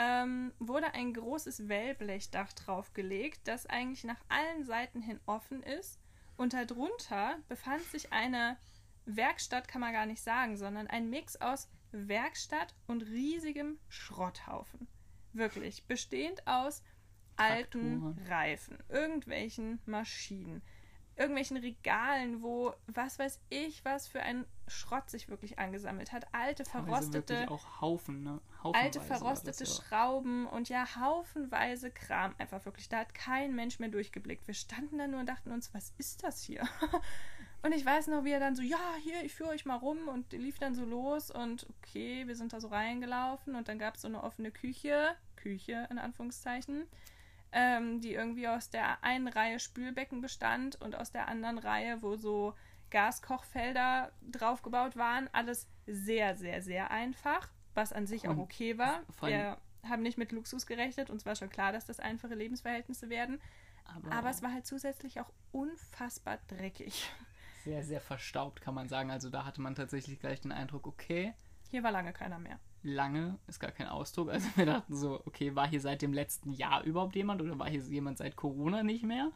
ähm, 0.00 0.52
wurde 0.58 0.94
ein 0.94 1.12
großes 1.12 1.68
Wellblechdach 1.68 2.54
draufgelegt, 2.54 3.40
das 3.44 3.66
eigentlich 3.66 4.04
nach 4.04 4.20
allen 4.30 4.64
Seiten 4.64 5.02
hin 5.02 5.20
offen 5.26 5.62
ist. 5.62 6.00
Und 6.38 6.54
darunter 6.54 7.38
befand 7.48 7.82
sich 7.82 8.10
eine 8.10 8.56
Werkstatt, 9.04 9.68
kann 9.68 9.82
man 9.82 9.92
gar 9.92 10.06
nicht 10.06 10.22
sagen, 10.22 10.56
sondern 10.56 10.86
ein 10.86 11.10
Mix 11.10 11.36
aus 11.36 11.68
Werkstatt 11.92 12.74
und 12.86 13.02
riesigem 13.02 13.78
Schrotthaufen. 13.88 14.88
Wirklich, 15.34 15.84
bestehend 15.86 16.46
aus 16.46 16.82
alten. 17.36 18.18
Reifen, 18.26 18.78
irgendwelchen 18.88 19.80
Maschinen, 19.84 20.62
irgendwelchen 21.20 21.58
Regalen, 21.58 22.42
wo 22.42 22.72
was 22.86 23.18
weiß 23.18 23.40
ich, 23.50 23.84
was 23.84 24.08
für 24.08 24.20
ein 24.20 24.46
Schrott 24.66 25.10
sich 25.10 25.28
wirklich 25.28 25.58
angesammelt 25.58 26.12
hat. 26.12 26.26
Alte, 26.32 26.64
verrostete 26.64 27.46
Haufen, 27.80 28.22
ne? 28.22 28.40
alte 28.62 29.00
verrostete 29.00 29.58
das 29.58 29.78
ja. 29.78 29.84
Schrauben 29.84 30.46
und 30.46 30.68
ja, 30.70 30.96
haufenweise 30.96 31.90
Kram 31.90 32.34
einfach 32.38 32.64
wirklich. 32.64 32.88
Da 32.88 32.98
hat 33.00 33.14
kein 33.14 33.54
Mensch 33.54 33.78
mehr 33.78 33.90
durchgeblickt. 33.90 34.46
Wir 34.46 34.54
standen 34.54 34.98
da 34.98 35.06
nur 35.06 35.20
und 35.20 35.26
dachten 35.26 35.52
uns, 35.52 35.74
was 35.74 35.92
ist 35.98 36.24
das 36.24 36.42
hier? 36.42 36.66
Und 37.62 37.72
ich 37.72 37.84
weiß 37.84 38.06
noch, 38.06 38.24
wie 38.24 38.30
er 38.30 38.40
dann 38.40 38.56
so, 38.56 38.62
ja, 38.62 38.94
hier, 39.02 39.22
ich 39.22 39.34
führe 39.34 39.50
euch 39.50 39.66
mal 39.66 39.76
rum 39.76 40.08
und 40.08 40.32
lief 40.32 40.58
dann 40.58 40.74
so 40.74 40.86
los 40.86 41.30
und 41.30 41.66
okay, 41.68 42.26
wir 42.26 42.34
sind 42.34 42.54
da 42.54 42.58
so 42.58 42.68
reingelaufen 42.68 43.54
und 43.54 43.68
dann 43.68 43.78
gab 43.78 43.96
es 43.96 44.00
so 44.00 44.08
eine 44.08 44.22
offene 44.22 44.50
Küche, 44.50 45.14
Küche 45.36 45.86
in 45.90 45.98
Anführungszeichen, 45.98 46.86
ähm, 47.52 48.00
die 48.00 48.14
irgendwie 48.14 48.48
aus 48.48 48.70
der 48.70 49.02
einen 49.02 49.28
Reihe 49.28 49.58
Spülbecken 49.58 50.20
bestand 50.20 50.80
und 50.80 50.94
aus 50.94 51.10
der 51.10 51.28
anderen 51.28 51.58
Reihe, 51.58 52.02
wo 52.02 52.16
so 52.16 52.54
Gaskochfelder 52.90 54.12
draufgebaut 54.30 54.96
waren. 54.96 55.28
Alles 55.32 55.68
sehr, 55.86 56.36
sehr, 56.36 56.62
sehr 56.62 56.90
einfach, 56.90 57.48
was 57.74 57.92
an 57.92 58.06
sich 58.06 58.28
auch 58.28 58.32
Und 58.32 58.40
okay 58.40 58.78
war. 58.78 59.02
Wir 59.22 59.58
haben 59.88 60.02
nicht 60.02 60.18
mit 60.18 60.32
Luxus 60.32 60.66
gerechnet, 60.66 61.10
uns 61.10 61.24
war 61.24 61.34
schon 61.34 61.50
klar, 61.50 61.72
dass 61.72 61.86
das 61.86 62.00
einfache 62.00 62.34
Lebensverhältnisse 62.34 63.08
werden. 63.08 63.40
Aber, 63.84 64.12
Aber 64.12 64.30
es 64.30 64.42
war 64.42 64.52
halt 64.52 64.66
zusätzlich 64.66 65.20
auch 65.20 65.32
unfassbar 65.52 66.38
dreckig. 66.48 67.10
sehr, 67.64 67.82
sehr 67.82 68.00
verstaubt, 68.00 68.60
kann 68.60 68.74
man 68.74 68.88
sagen. 68.88 69.10
Also 69.10 69.30
da 69.30 69.44
hatte 69.44 69.60
man 69.60 69.74
tatsächlich 69.74 70.20
gleich 70.20 70.40
den 70.40 70.52
Eindruck, 70.52 70.86
okay, 70.86 71.34
Hier 71.70 71.82
war 71.82 71.92
lange 71.92 72.12
keiner 72.12 72.38
mehr. 72.38 72.58
Lange 72.82 73.38
ist 73.46 73.60
gar 73.60 73.72
kein 73.72 73.88
Ausdruck. 73.88 74.30
Also 74.30 74.48
wir 74.56 74.66
dachten 74.66 74.94
so, 74.96 75.20
okay, 75.26 75.54
war 75.54 75.68
hier 75.68 75.80
seit 75.80 76.02
dem 76.02 76.12
letzten 76.12 76.52
Jahr 76.52 76.82
überhaupt 76.84 77.14
jemand 77.16 77.42
oder 77.42 77.58
war 77.58 77.68
hier 77.68 77.80
jemand 77.82 78.18
seit 78.18 78.36
Corona 78.36 78.82
nicht 78.82 79.04
mehr? 79.04 79.30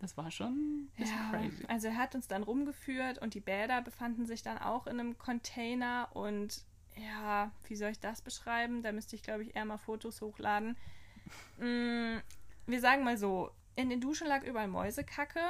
Das 0.00 0.16
war 0.16 0.30
schon 0.30 0.88
Ja, 0.98 1.30
crazy. 1.30 1.64
also 1.68 1.86
er 1.88 1.96
hat 1.96 2.14
uns 2.14 2.28
dann 2.28 2.42
rumgeführt 2.42 3.18
und 3.18 3.32
die 3.34 3.40
Bäder 3.40 3.80
befanden 3.80 4.26
sich 4.26 4.42
dann 4.42 4.58
auch 4.58 4.86
in 4.86 5.00
einem 5.00 5.16
Container 5.18 6.08
und 6.12 6.62
ja, 6.96 7.50
wie 7.68 7.76
soll 7.76 7.90
ich 7.90 8.00
das 8.00 8.20
beschreiben? 8.20 8.82
Da 8.82 8.92
müsste 8.92 9.16
ich, 9.16 9.22
glaube 9.22 9.42
ich, 9.44 9.56
eher 9.56 9.64
mal 9.64 9.78
Fotos 9.78 10.20
hochladen. 10.20 10.76
Mm, 11.58 12.18
wir 12.66 12.80
sagen 12.80 13.02
mal 13.02 13.16
so, 13.16 13.50
in 13.76 13.88
den 13.90 14.00
Duschen 14.00 14.26
lag 14.28 14.44
überall 14.44 14.68
Mäusekacke. 14.68 15.40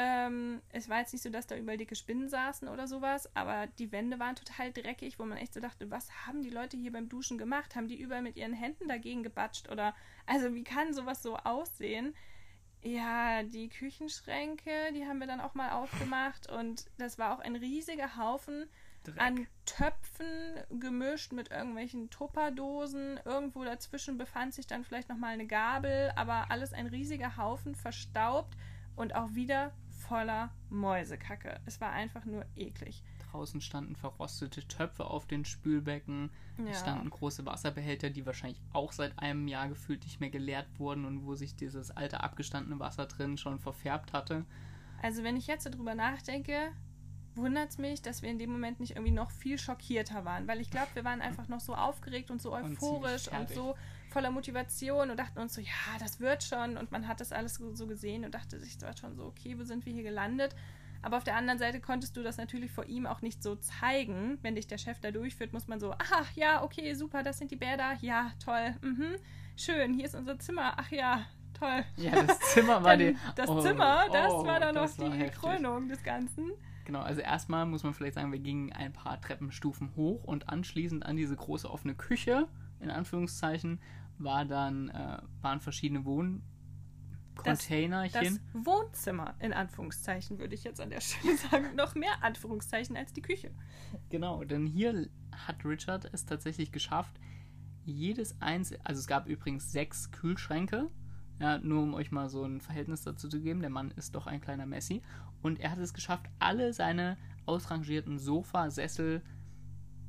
Ähm, 0.00 0.62
es 0.70 0.88
war 0.88 1.00
jetzt 1.00 1.12
nicht 1.12 1.22
so, 1.22 1.30
dass 1.30 1.48
da 1.48 1.56
überall 1.56 1.76
dicke 1.76 1.96
Spinnen 1.96 2.28
saßen 2.28 2.68
oder 2.68 2.86
sowas, 2.86 3.28
aber 3.34 3.66
die 3.66 3.90
Wände 3.90 4.20
waren 4.20 4.36
total 4.36 4.72
dreckig, 4.72 5.18
wo 5.18 5.24
man 5.24 5.38
echt 5.38 5.54
so 5.54 5.60
dachte, 5.60 5.90
was 5.90 6.08
haben 6.24 6.40
die 6.42 6.50
Leute 6.50 6.76
hier 6.76 6.92
beim 6.92 7.08
Duschen 7.08 7.36
gemacht? 7.36 7.74
Haben 7.74 7.88
die 7.88 8.00
überall 8.00 8.22
mit 8.22 8.36
ihren 8.36 8.52
Händen 8.52 8.86
dagegen 8.86 9.24
gebatscht 9.24 9.68
oder 9.68 9.96
also 10.24 10.54
wie 10.54 10.62
kann 10.62 10.94
sowas 10.94 11.20
so 11.20 11.36
aussehen? 11.36 12.14
Ja, 12.80 13.42
die 13.42 13.68
Küchenschränke, 13.68 14.92
die 14.94 15.04
haben 15.04 15.18
wir 15.18 15.26
dann 15.26 15.40
auch 15.40 15.54
mal 15.54 15.72
aufgemacht 15.72 16.48
und 16.48 16.84
das 16.98 17.18
war 17.18 17.34
auch 17.34 17.40
ein 17.40 17.56
riesiger 17.56 18.16
Haufen 18.16 18.68
Dreck. 19.02 19.20
an 19.20 19.46
Töpfen 19.66 20.60
gemischt 20.78 21.32
mit 21.32 21.50
irgendwelchen 21.50 22.08
Tupperdosen. 22.08 23.18
Irgendwo 23.24 23.64
dazwischen 23.64 24.16
befand 24.16 24.54
sich 24.54 24.68
dann 24.68 24.84
vielleicht 24.84 25.08
nochmal 25.08 25.32
eine 25.32 25.48
Gabel, 25.48 26.12
aber 26.14 26.52
alles 26.52 26.72
ein 26.72 26.86
riesiger 26.86 27.36
Haufen, 27.36 27.74
verstaubt 27.74 28.56
und 28.94 29.16
auch 29.16 29.34
wieder 29.34 29.72
voller 30.08 30.50
Mäusekacke. 30.70 31.60
Es 31.66 31.80
war 31.80 31.90
einfach 31.90 32.24
nur 32.24 32.44
eklig. 32.56 33.02
Draußen 33.30 33.60
standen 33.60 33.94
verrostete 33.94 34.66
Töpfe 34.66 35.04
auf 35.04 35.26
den 35.26 35.44
Spülbecken. 35.44 36.30
Ja. 36.58 36.70
Es 36.70 36.80
standen 36.80 37.10
große 37.10 37.44
Wasserbehälter, 37.44 38.10
die 38.10 38.24
wahrscheinlich 38.24 38.60
auch 38.72 38.92
seit 38.92 39.18
einem 39.18 39.48
Jahr 39.48 39.68
gefühlt 39.68 40.02
nicht 40.04 40.20
mehr 40.20 40.30
geleert 40.30 40.66
wurden 40.78 41.04
und 41.04 41.26
wo 41.26 41.34
sich 41.34 41.56
dieses 41.56 41.90
alte 41.90 42.22
abgestandene 42.22 42.80
Wasser 42.80 43.06
drin 43.06 43.36
schon 43.36 43.58
verfärbt 43.58 44.12
hatte. 44.12 44.46
Also 45.02 45.22
wenn 45.22 45.36
ich 45.36 45.46
jetzt 45.46 45.64
so 45.64 45.70
drüber 45.70 45.94
nachdenke, 45.94 46.72
wundert 47.34 47.70
es 47.70 47.78
mich, 47.78 48.02
dass 48.02 48.22
wir 48.22 48.30
in 48.30 48.38
dem 48.38 48.50
Moment 48.50 48.80
nicht 48.80 48.92
irgendwie 48.96 49.12
noch 49.12 49.30
viel 49.30 49.58
schockierter 49.58 50.24
waren. 50.24 50.48
Weil 50.48 50.60
ich 50.60 50.70
glaube, 50.70 50.88
wir 50.94 51.04
waren 51.04 51.20
einfach 51.20 51.48
noch 51.48 51.60
so 51.60 51.74
aufgeregt 51.74 52.30
und 52.30 52.40
so 52.42 52.54
Und 52.54 52.64
euphorisch 52.64 53.28
und, 53.28 53.34
fertig. 53.34 53.56
so 53.56 53.76
voller 54.08 54.30
Motivation 54.30 55.10
und 55.10 55.18
dachten 55.18 55.38
uns 55.38 55.54
so, 55.54 55.60
ja, 55.60 55.98
das 55.98 56.20
wird 56.20 56.42
schon. 56.42 56.76
Und 56.76 56.90
man 56.92 57.06
hat 57.08 57.20
das 57.20 57.32
alles 57.32 57.54
so 57.54 57.86
gesehen 57.86 58.24
und 58.24 58.34
dachte 58.34 58.58
sich 58.58 58.78
zwar 58.78 58.96
schon 58.96 59.14
so, 59.14 59.24
okay, 59.24 59.58
wo 59.58 59.64
sind 59.64 59.86
wir 59.86 59.92
hier 59.92 60.02
gelandet? 60.02 60.54
Aber 61.02 61.16
auf 61.16 61.24
der 61.24 61.36
anderen 61.36 61.58
Seite 61.58 61.80
konntest 61.80 62.16
du 62.16 62.22
das 62.22 62.38
natürlich 62.38 62.72
vor 62.72 62.86
ihm 62.86 63.06
auch 63.06 63.22
nicht 63.22 63.42
so 63.42 63.56
zeigen. 63.56 64.38
Wenn 64.42 64.56
dich 64.56 64.66
der 64.66 64.78
Chef 64.78 64.98
da 65.00 65.10
durchführt, 65.10 65.52
muss 65.52 65.68
man 65.68 65.78
so, 65.78 65.94
ach 65.98 66.32
ja, 66.34 66.62
okay, 66.62 66.94
super, 66.94 67.22
das 67.22 67.38
sind 67.38 67.50
die 67.50 67.56
Bäder. 67.56 67.96
Ja, 68.00 68.32
toll. 68.44 68.74
Mhm. 68.82 69.16
Schön, 69.56 69.94
hier 69.94 70.06
ist 70.06 70.14
unser 70.14 70.38
Zimmer. 70.38 70.74
Ach 70.76 70.90
ja, 70.90 71.26
toll. 71.58 71.84
Ja, 71.96 72.22
das 72.22 72.38
Zimmer 72.52 72.82
war 72.82 72.96
die. 72.96 73.16
das 73.36 73.48
oh, 73.48 73.60
Zimmer, 73.60 74.06
das 74.12 74.32
oh, 74.32 74.46
war 74.46 74.60
dann 74.60 74.74
noch 74.74 74.90
die 74.90 75.10
heftig. 75.10 75.40
Krönung 75.40 75.88
des 75.88 76.02
Ganzen. 76.02 76.50
Genau, 76.84 77.00
also 77.00 77.20
erstmal 77.20 77.66
muss 77.66 77.82
man 77.82 77.92
vielleicht 77.92 78.14
sagen, 78.14 78.32
wir 78.32 78.38
gingen 78.38 78.72
ein 78.72 78.92
paar 78.92 79.20
Treppenstufen 79.20 79.94
hoch 79.94 80.24
und 80.24 80.48
anschließend 80.48 81.04
an 81.04 81.16
diese 81.16 81.36
große 81.36 81.70
offene 81.70 81.94
Küche, 81.94 82.48
in 82.80 82.90
Anführungszeichen, 82.90 83.80
war 84.18 84.44
dann, 84.44 84.88
äh, 84.88 85.18
waren 85.40 85.60
verschiedene 85.60 86.00
Das 86.00 86.06
Wohncontainerchen. 86.06 88.40
Wohnzimmer, 88.52 89.34
in 89.38 89.52
Anführungszeichen, 89.52 90.38
würde 90.38 90.54
ich 90.54 90.64
jetzt 90.64 90.80
an 90.80 90.90
der 90.90 91.00
Stelle 91.00 91.36
sagen. 91.36 91.76
Noch 91.76 91.94
mehr 91.94 92.22
Anführungszeichen 92.22 92.96
als 92.96 93.12
die 93.12 93.22
Küche. 93.22 93.50
Genau, 94.08 94.44
denn 94.44 94.66
hier 94.66 95.08
hat 95.32 95.64
Richard 95.64 96.08
es 96.12 96.26
tatsächlich 96.26 96.72
geschafft, 96.72 97.18
jedes 97.84 98.40
einzelne, 98.40 98.84
also 98.84 98.98
es 98.98 99.06
gab 99.06 99.26
übrigens 99.26 99.72
sechs 99.72 100.10
Kühlschränke, 100.10 100.90
ja, 101.40 101.58
nur 101.58 101.82
um 101.82 101.94
euch 101.94 102.10
mal 102.10 102.28
so 102.28 102.44
ein 102.44 102.60
Verhältnis 102.60 103.02
dazu 103.02 103.28
zu 103.28 103.40
geben, 103.40 103.60
der 103.60 103.70
Mann 103.70 103.92
ist 103.92 104.14
doch 104.14 104.26
ein 104.26 104.40
kleiner 104.40 104.66
Messi, 104.66 105.02
und 105.40 105.60
er 105.60 105.70
hat 105.70 105.78
es 105.78 105.94
geschafft, 105.94 106.26
alle 106.38 106.72
seine 106.72 107.16
ausrangierten 107.46 108.18
Sofa, 108.18 108.70
Sessel, 108.70 109.22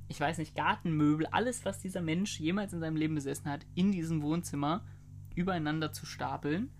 ich 0.09 0.19
weiß 0.19 0.39
nicht, 0.39 0.55
Gartenmöbel, 0.55 1.27
alles, 1.27 1.63
was 1.65 1.79
dieser 1.79 2.01
Mensch 2.01 2.39
jemals 2.39 2.73
in 2.73 2.79
seinem 2.79 2.97
Leben 2.97 3.15
besessen 3.15 3.49
hat, 3.49 3.65
in 3.75 3.91
diesem 3.91 4.21
Wohnzimmer 4.23 4.83
übereinander 5.35 5.93
zu 5.93 6.05
stapeln. 6.05 6.71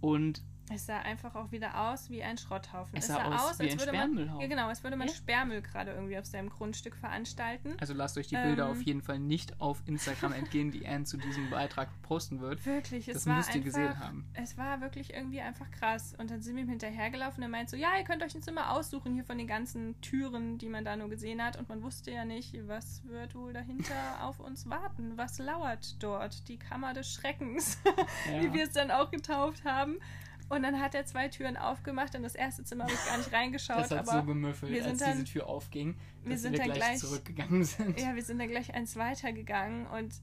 Und 0.00 0.42
Es 0.72 0.86
sah 0.86 0.98
einfach 0.98 1.36
auch 1.36 1.52
wieder 1.52 1.80
aus 1.92 2.10
wie 2.10 2.22
ein 2.24 2.36
Schrotthaufen. 2.38 2.98
Es 2.98 3.06
sah 3.06 3.24
aus 3.24 3.58
wie 3.60 3.70
ein 3.70 3.78
würde 3.78 3.92
man, 3.92 4.00
Sperrmüllhaufen. 4.00 4.40
ja, 4.40 4.46
genau, 4.48 4.66
als 4.66 4.82
würde 4.82 4.96
man 4.96 5.06
Ja. 5.06 5.14
Sperrmüll 5.14 5.62
gerade 5.62 5.92
irgendwie 5.92 6.18
auf 6.18 6.26
seinem 6.26 6.50
Grundstück 6.50 6.96
veranstalten. 6.96 7.76
also 7.78 7.94
lasst 7.94 8.18
euch 8.18 8.26
die 8.26 8.34
Bilder 8.36 8.64
Ähm. 8.66 8.70
auf 8.72 8.82
jeden 8.82 9.00
Fall 9.00 9.20
nicht 9.20 9.60
auf 9.60 9.80
Instagram 9.86 10.32
entgehen, 10.32 10.72
die 10.72 10.84
Anne 10.86 11.04
zu 11.04 11.18
diesem 11.18 11.50
Beitrag 11.50 11.88
posten 12.02 12.40
wird. 12.40 12.66
Wirklich, 12.66 13.06
es 13.06 13.14
Das 13.14 13.26
war 13.26 13.36
müsst 13.36 13.50
ihr 13.50 13.54
einfach, 13.56 13.64
gesehen 13.64 14.00
haben. 14.00 14.24
Es 14.34 14.58
war 14.58 14.80
wirklich 14.80 15.14
irgendwie 15.14 15.40
einfach 15.40 15.70
krass. 15.70 16.14
Und 16.18 16.30
dann 16.32 16.42
sind 16.42 16.56
wir 16.56 16.64
ihm 16.64 16.68
hinterhergelaufen 16.68 17.36
und 17.38 17.42
er 17.44 17.48
meint 17.48 17.70
so, 17.70 17.76
ja, 17.76 17.90
ihr 17.96 18.04
könnt 18.04 18.22
euch 18.24 18.34
ein 18.34 18.42
Zimmer 18.42 18.72
aussuchen 18.72 19.14
hier 19.14 19.24
von 19.24 19.38
den 19.38 19.46
ganzen 19.46 20.00
Türen, 20.00 20.58
die 20.58 20.68
man 20.68 20.84
da 20.84 20.96
nur 20.96 21.08
gesehen 21.08 21.40
hat. 21.44 21.56
Und 21.56 21.68
man 21.68 21.82
wusste 21.84 22.10
ja 22.10 22.24
nicht, 22.24 22.54
was 22.66 23.04
wird 23.04 23.36
wohl 23.36 23.52
dahinter 23.52 23.94
auf 24.22 24.40
uns 24.40 24.68
warten. 24.68 25.12
Was 25.16 25.38
lauert 25.38 26.02
dort? 26.02 26.48
Die 26.48 26.58
Kammer 26.58 26.92
des 26.92 27.12
Schreckens, 27.12 27.78
Ja. 28.32 28.42
wie 28.42 28.52
wir 28.52 28.64
es 28.64 28.72
dann 28.72 28.90
auch 28.90 29.12
getauft 29.12 29.64
haben. 29.64 29.98
Und 30.48 30.62
dann 30.62 30.80
hat 30.80 30.94
er 30.94 31.04
zwei 31.06 31.28
Türen 31.28 31.56
aufgemacht. 31.56 32.14
In 32.14 32.22
das 32.22 32.34
erste 32.36 32.62
Zimmer 32.62 32.84
habe 32.84 32.94
ich 32.94 33.04
gar 33.04 33.18
nicht 33.18 33.32
reingeschaut. 33.32 33.78
Das 33.78 33.90
hat 33.90 34.08
aber 34.08 34.20
so 34.20 34.24
gemüffelt, 34.26 34.70
wir 34.72 34.82
sind 34.82 34.90
als 34.92 34.98
dann- 35.00 35.12
diese 35.12 35.24
Tür 35.24 35.46
aufging, 35.48 35.96
wir 36.22 36.38
sind 36.38 36.52
wir 36.52 36.58
dann 36.60 36.66
gleich, 36.68 36.78
gleich- 36.78 36.98
zurückgegangen 37.00 37.64
sind. 37.64 38.00
Ja, 38.00 38.14
wir 38.14 38.22
sind 38.22 38.38
dann 38.38 38.48
gleich 38.48 38.72
eins 38.74 38.94
weitergegangen 38.96 39.86
und 39.88 40.14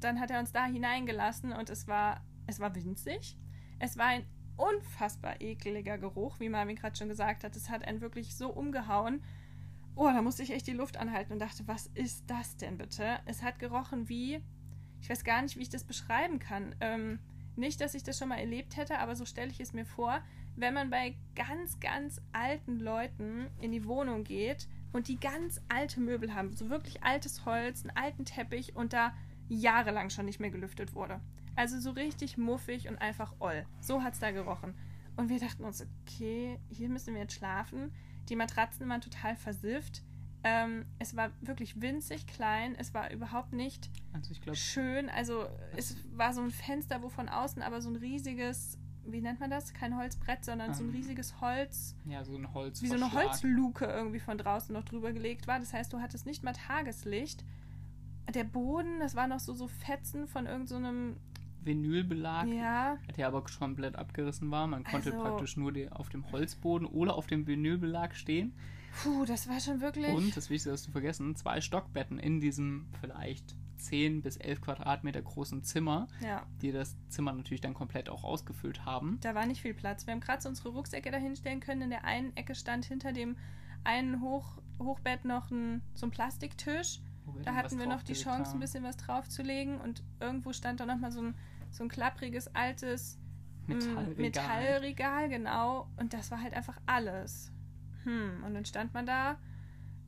dann 0.00 0.18
hat 0.20 0.30
er 0.30 0.40
uns 0.40 0.50
da 0.52 0.64
hineingelassen 0.66 1.52
und 1.52 1.70
es 1.70 1.86
war, 1.86 2.24
es 2.46 2.58
war 2.60 2.74
winzig. 2.74 3.36
Es 3.78 3.96
war 3.96 4.06
ein 4.06 4.24
unfassbar 4.56 5.40
ekeliger 5.40 5.98
Geruch, 5.98 6.40
wie 6.40 6.48
Marvin 6.48 6.74
gerade 6.76 6.96
schon 6.96 7.08
gesagt 7.08 7.44
hat. 7.44 7.54
Es 7.54 7.70
hat 7.70 7.84
einen 7.86 8.00
wirklich 8.00 8.34
so 8.36 8.50
umgehauen. 8.52 9.22
Oh, 9.94 10.06
da 10.12 10.22
musste 10.22 10.42
ich 10.42 10.50
echt 10.52 10.66
die 10.66 10.72
Luft 10.72 10.96
anhalten 10.96 11.32
und 11.32 11.38
dachte, 11.38 11.66
was 11.68 11.86
ist 11.94 12.24
das 12.28 12.56
denn 12.56 12.78
bitte? 12.78 13.18
Es 13.26 13.42
hat 13.42 13.58
gerochen 13.60 14.08
wie, 14.08 14.40
ich 15.00 15.08
weiß 15.10 15.22
gar 15.24 15.42
nicht, 15.42 15.56
wie 15.56 15.62
ich 15.62 15.68
das 15.68 15.84
beschreiben 15.84 16.38
kann. 16.40 16.74
Ähm, 16.80 17.20
nicht, 17.58 17.80
dass 17.80 17.94
ich 17.94 18.02
das 18.02 18.18
schon 18.18 18.28
mal 18.28 18.38
erlebt 18.38 18.76
hätte, 18.76 18.98
aber 18.98 19.16
so 19.16 19.24
stelle 19.24 19.50
ich 19.50 19.60
es 19.60 19.72
mir 19.72 19.84
vor, 19.84 20.22
wenn 20.56 20.74
man 20.74 20.90
bei 20.90 21.14
ganz, 21.34 21.78
ganz 21.80 22.20
alten 22.32 22.78
Leuten 22.80 23.48
in 23.60 23.72
die 23.72 23.84
Wohnung 23.84 24.24
geht 24.24 24.66
und 24.92 25.08
die 25.08 25.20
ganz 25.20 25.60
alte 25.68 26.00
Möbel 26.00 26.34
haben, 26.34 26.52
so 26.52 26.70
wirklich 26.70 27.02
altes 27.02 27.44
Holz, 27.44 27.84
einen 27.84 27.96
alten 27.96 28.24
Teppich 28.24 28.74
und 28.74 28.92
da 28.92 29.12
jahrelang 29.48 30.10
schon 30.10 30.26
nicht 30.26 30.40
mehr 30.40 30.50
gelüftet 30.50 30.94
wurde. 30.94 31.20
Also 31.56 31.80
so 31.80 31.90
richtig 31.90 32.38
muffig 32.38 32.88
und 32.88 32.96
einfach 32.96 33.34
oll. 33.40 33.66
So 33.80 34.02
hat 34.02 34.14
es 34.14 34.20
da 34.20 34.30
gerochen. 34.30 34.74
Und 35.16 35.28
wir 35.28 35.40
dachten 35.40 35.64
uns, 35.64 35.84
okay, 36.06 36.60
hier 36.68 36.88
müssen 36.88 37.14
wir 37.14 37.22
jetzt 37.22 37.34
schlafen. 37.34 37.92
Die 38.28 38.36
Matratzen 38.36 38.88
waren 38.88 39.00
total 39.00 39.34
versifft. 39.34 40.02
Ähm, 40.44 40.84
es 40.98 41.16
war 41.16 41.30
wirklich 41.40 41.80
winzig 41.80 42.26
klein. 42.26 42.76
Es 42.78 42.94
war 42.94 43.10
überhaupt 43.10 43.52
nicht 43.52 43.90
Also 44.12 44.30
ich 44.30 44.40
glaube, 44.40 44.56
schön. 44.56 45.08
Also 45.08 45.48
es 45.76 45.96
war 46.14 46.32
so 46.32 46.40
ein 46.40 46.50
Fenster, 46.50 47.02
wo 47.02 47.08
von 47.08 47.28
außen 47.28 47.60
aber 47.62 47.80
so 47.82 47.90
ein 47.90 47.96
riesiges, 47.96 48.78
wie 49.04 49.20
nennt 49.20 49.40
man 49.40 49.50
das? 49.50 49.74
Kein 49.74 49.96
Holzbrett, 49.96 50.44
sondern 50.44 50.74
so 50.74 50.84
ein 50.84 50.90
Ähm, 50.90 50.94
riesiges 50.94 51.40
Holz, 51.40 51.96
ja, 52.04 52.24
so 52.24 52.36
ein 52.36 52.54
Holz. 52.54 52.82
wie 52.82 52.86
so 52.88 52.94
eine 52.94 53.12
Holzluke 53.12 53.86
irgendwie 53.86 54.20
von 54.20 54.38
draußen 54.38 54.72
noch 54.72 54.84
drüber 54.84 55.12
gelegt 55.12 55.46
war. 55.48 55.58
Das 55.58 55.72
heißt, 55.72 55.92
du 55.92 56.00
hattest 56.00 56.24
nicht 56.24 56.44
mal 56.44 56.52
Tageslicht. 56.52 57.44
Der 58.32 58.44
Boden, 58.44 59.00
das 59.00 59.14
war 59.16 59.26
noch 59.26 59.40
so, 59.40 59.54
so 59.54 59.66
Fetzen 59.66 60.28
von 60.28 60.46
irgendeinem, 60.46 61.16
Vinylbelag, 61.68 62.46
ja, 62.48 62.98
der 63.16 63.28
aber 63.28 63.44
komplett 63.44 63.94
abgerissen 63.96 64.50
war. 64.50 64.66
Man 64.66 64.82
konnte 64.84 65.12
Also- 65.12 65.22
praktisch 65.22 65.56
nur 65.56 65.72
die, 65.72 65.90
auf 65.92 66.08
dem 66.08 66.30
Holzboden 66.32 66.86
oder 66.88 67.14
auf 67.14 67.26
dem 67.28 67.46
Vinylbelag 67.46 68.14
stehen. 68.16 68.54
puh, 69.02 69.24
das 69.24 69.48
war 69.48 69.60
schon 69.60 69.80
wirklich. 69.80 70.08
Und, 70.12 70.36
das 70.36 70.50
Wichtigste 70.50 70.72
hast 70.72 70.86
du 70.88 70.90
vergessen, 70.90 71.36
zwei 71.36 71.60
Stockbetten 71.60 72.18
in 72.18 72.40
diesem 72.40 72.86
vielleicht 73.00 73.54
10 73.76 74.22
bis 74.22 74.36
11 74.38 74.60
Quadratmeter 74.60 75.22
großen 75.22 75.62
Zimmer, 75.62 76.08
Ja, 76.20 76.44
die 76.62 76.72
das 76.72 76.96
Zimmer 77.08 77.32
natürlich 77.32 77.60
dann 77.60 77.74
komplett 77.74 78.08
auch 78.08 78.24
ausgefüllt 78.24 78.84
haben. 78.84 79.18
da 79.20 79.36
war 79.36 79.46
nicht 79.46 79.60
viel 79.62 79.74
Platz. 79.74 80.04
Wir 80.06 80.14
haben 80.14 80.20
gerade 80.20 80.42
so 80.42 80.48
unsere 80.48 80.70
Rucksäcke 80.70 81.12
dahinstellen 81.12 81.60
können. 81.60 81.82
In 81.82 81.90
der 81.90 82.04
einen 82.04 82.36
Ecke 82.36 82.56
stand 82.56 82.86
hinter 82.86 83.12
dem 83.12 83.36
einen 83.84 84.20
Hoch, 84.20 84.58
Hochbett 84.80 85.24
noch 85.24 85.50
ein, 85.52 85.82
so 85.94 86.06
ein 86.06 86.10
Plastiktisch. 86.10 87.00
Da 87.44 87.54
hatten 87.54 87.78
wir 87.78 87.86
noch 87.86 88.02
die 88.02 88.14
Chance, 88.14 88.32
ein 88.42 88.46
haben. 88.54 88.60
bisschen 88.60 88.82
was 88.82 88.96
draufzulegen 88.96 89.78
und 89.80 90.02
irgendwo 90.18 90.52
stand 90.54 90.80
da 90.80 90.86
nochmal 90.86 91.12
so 91.12 91.20
ein, 91.20 91.34
so 91.70 91.84
ein 91.84 91.88
klappriges, 91.88 92.54
altes 92.54 93.18
mm, 93.66 93.72
Metallregal. 93.72 94.14
Metallregal, 94.16 95.28
genau. 95.28 95.88
Und 95.96 96.12
das 96.12 96.30
war 96.30 96.40
halt 96.42 96.54
einfach 96.54 96.78
alles. 96.86 97.52
Hm, 98.04 98.42
und 98.44 98.54
dann 98.54 98.64
stand 98.64 98.94
man 98.94 99.06
da, 99.06 99.38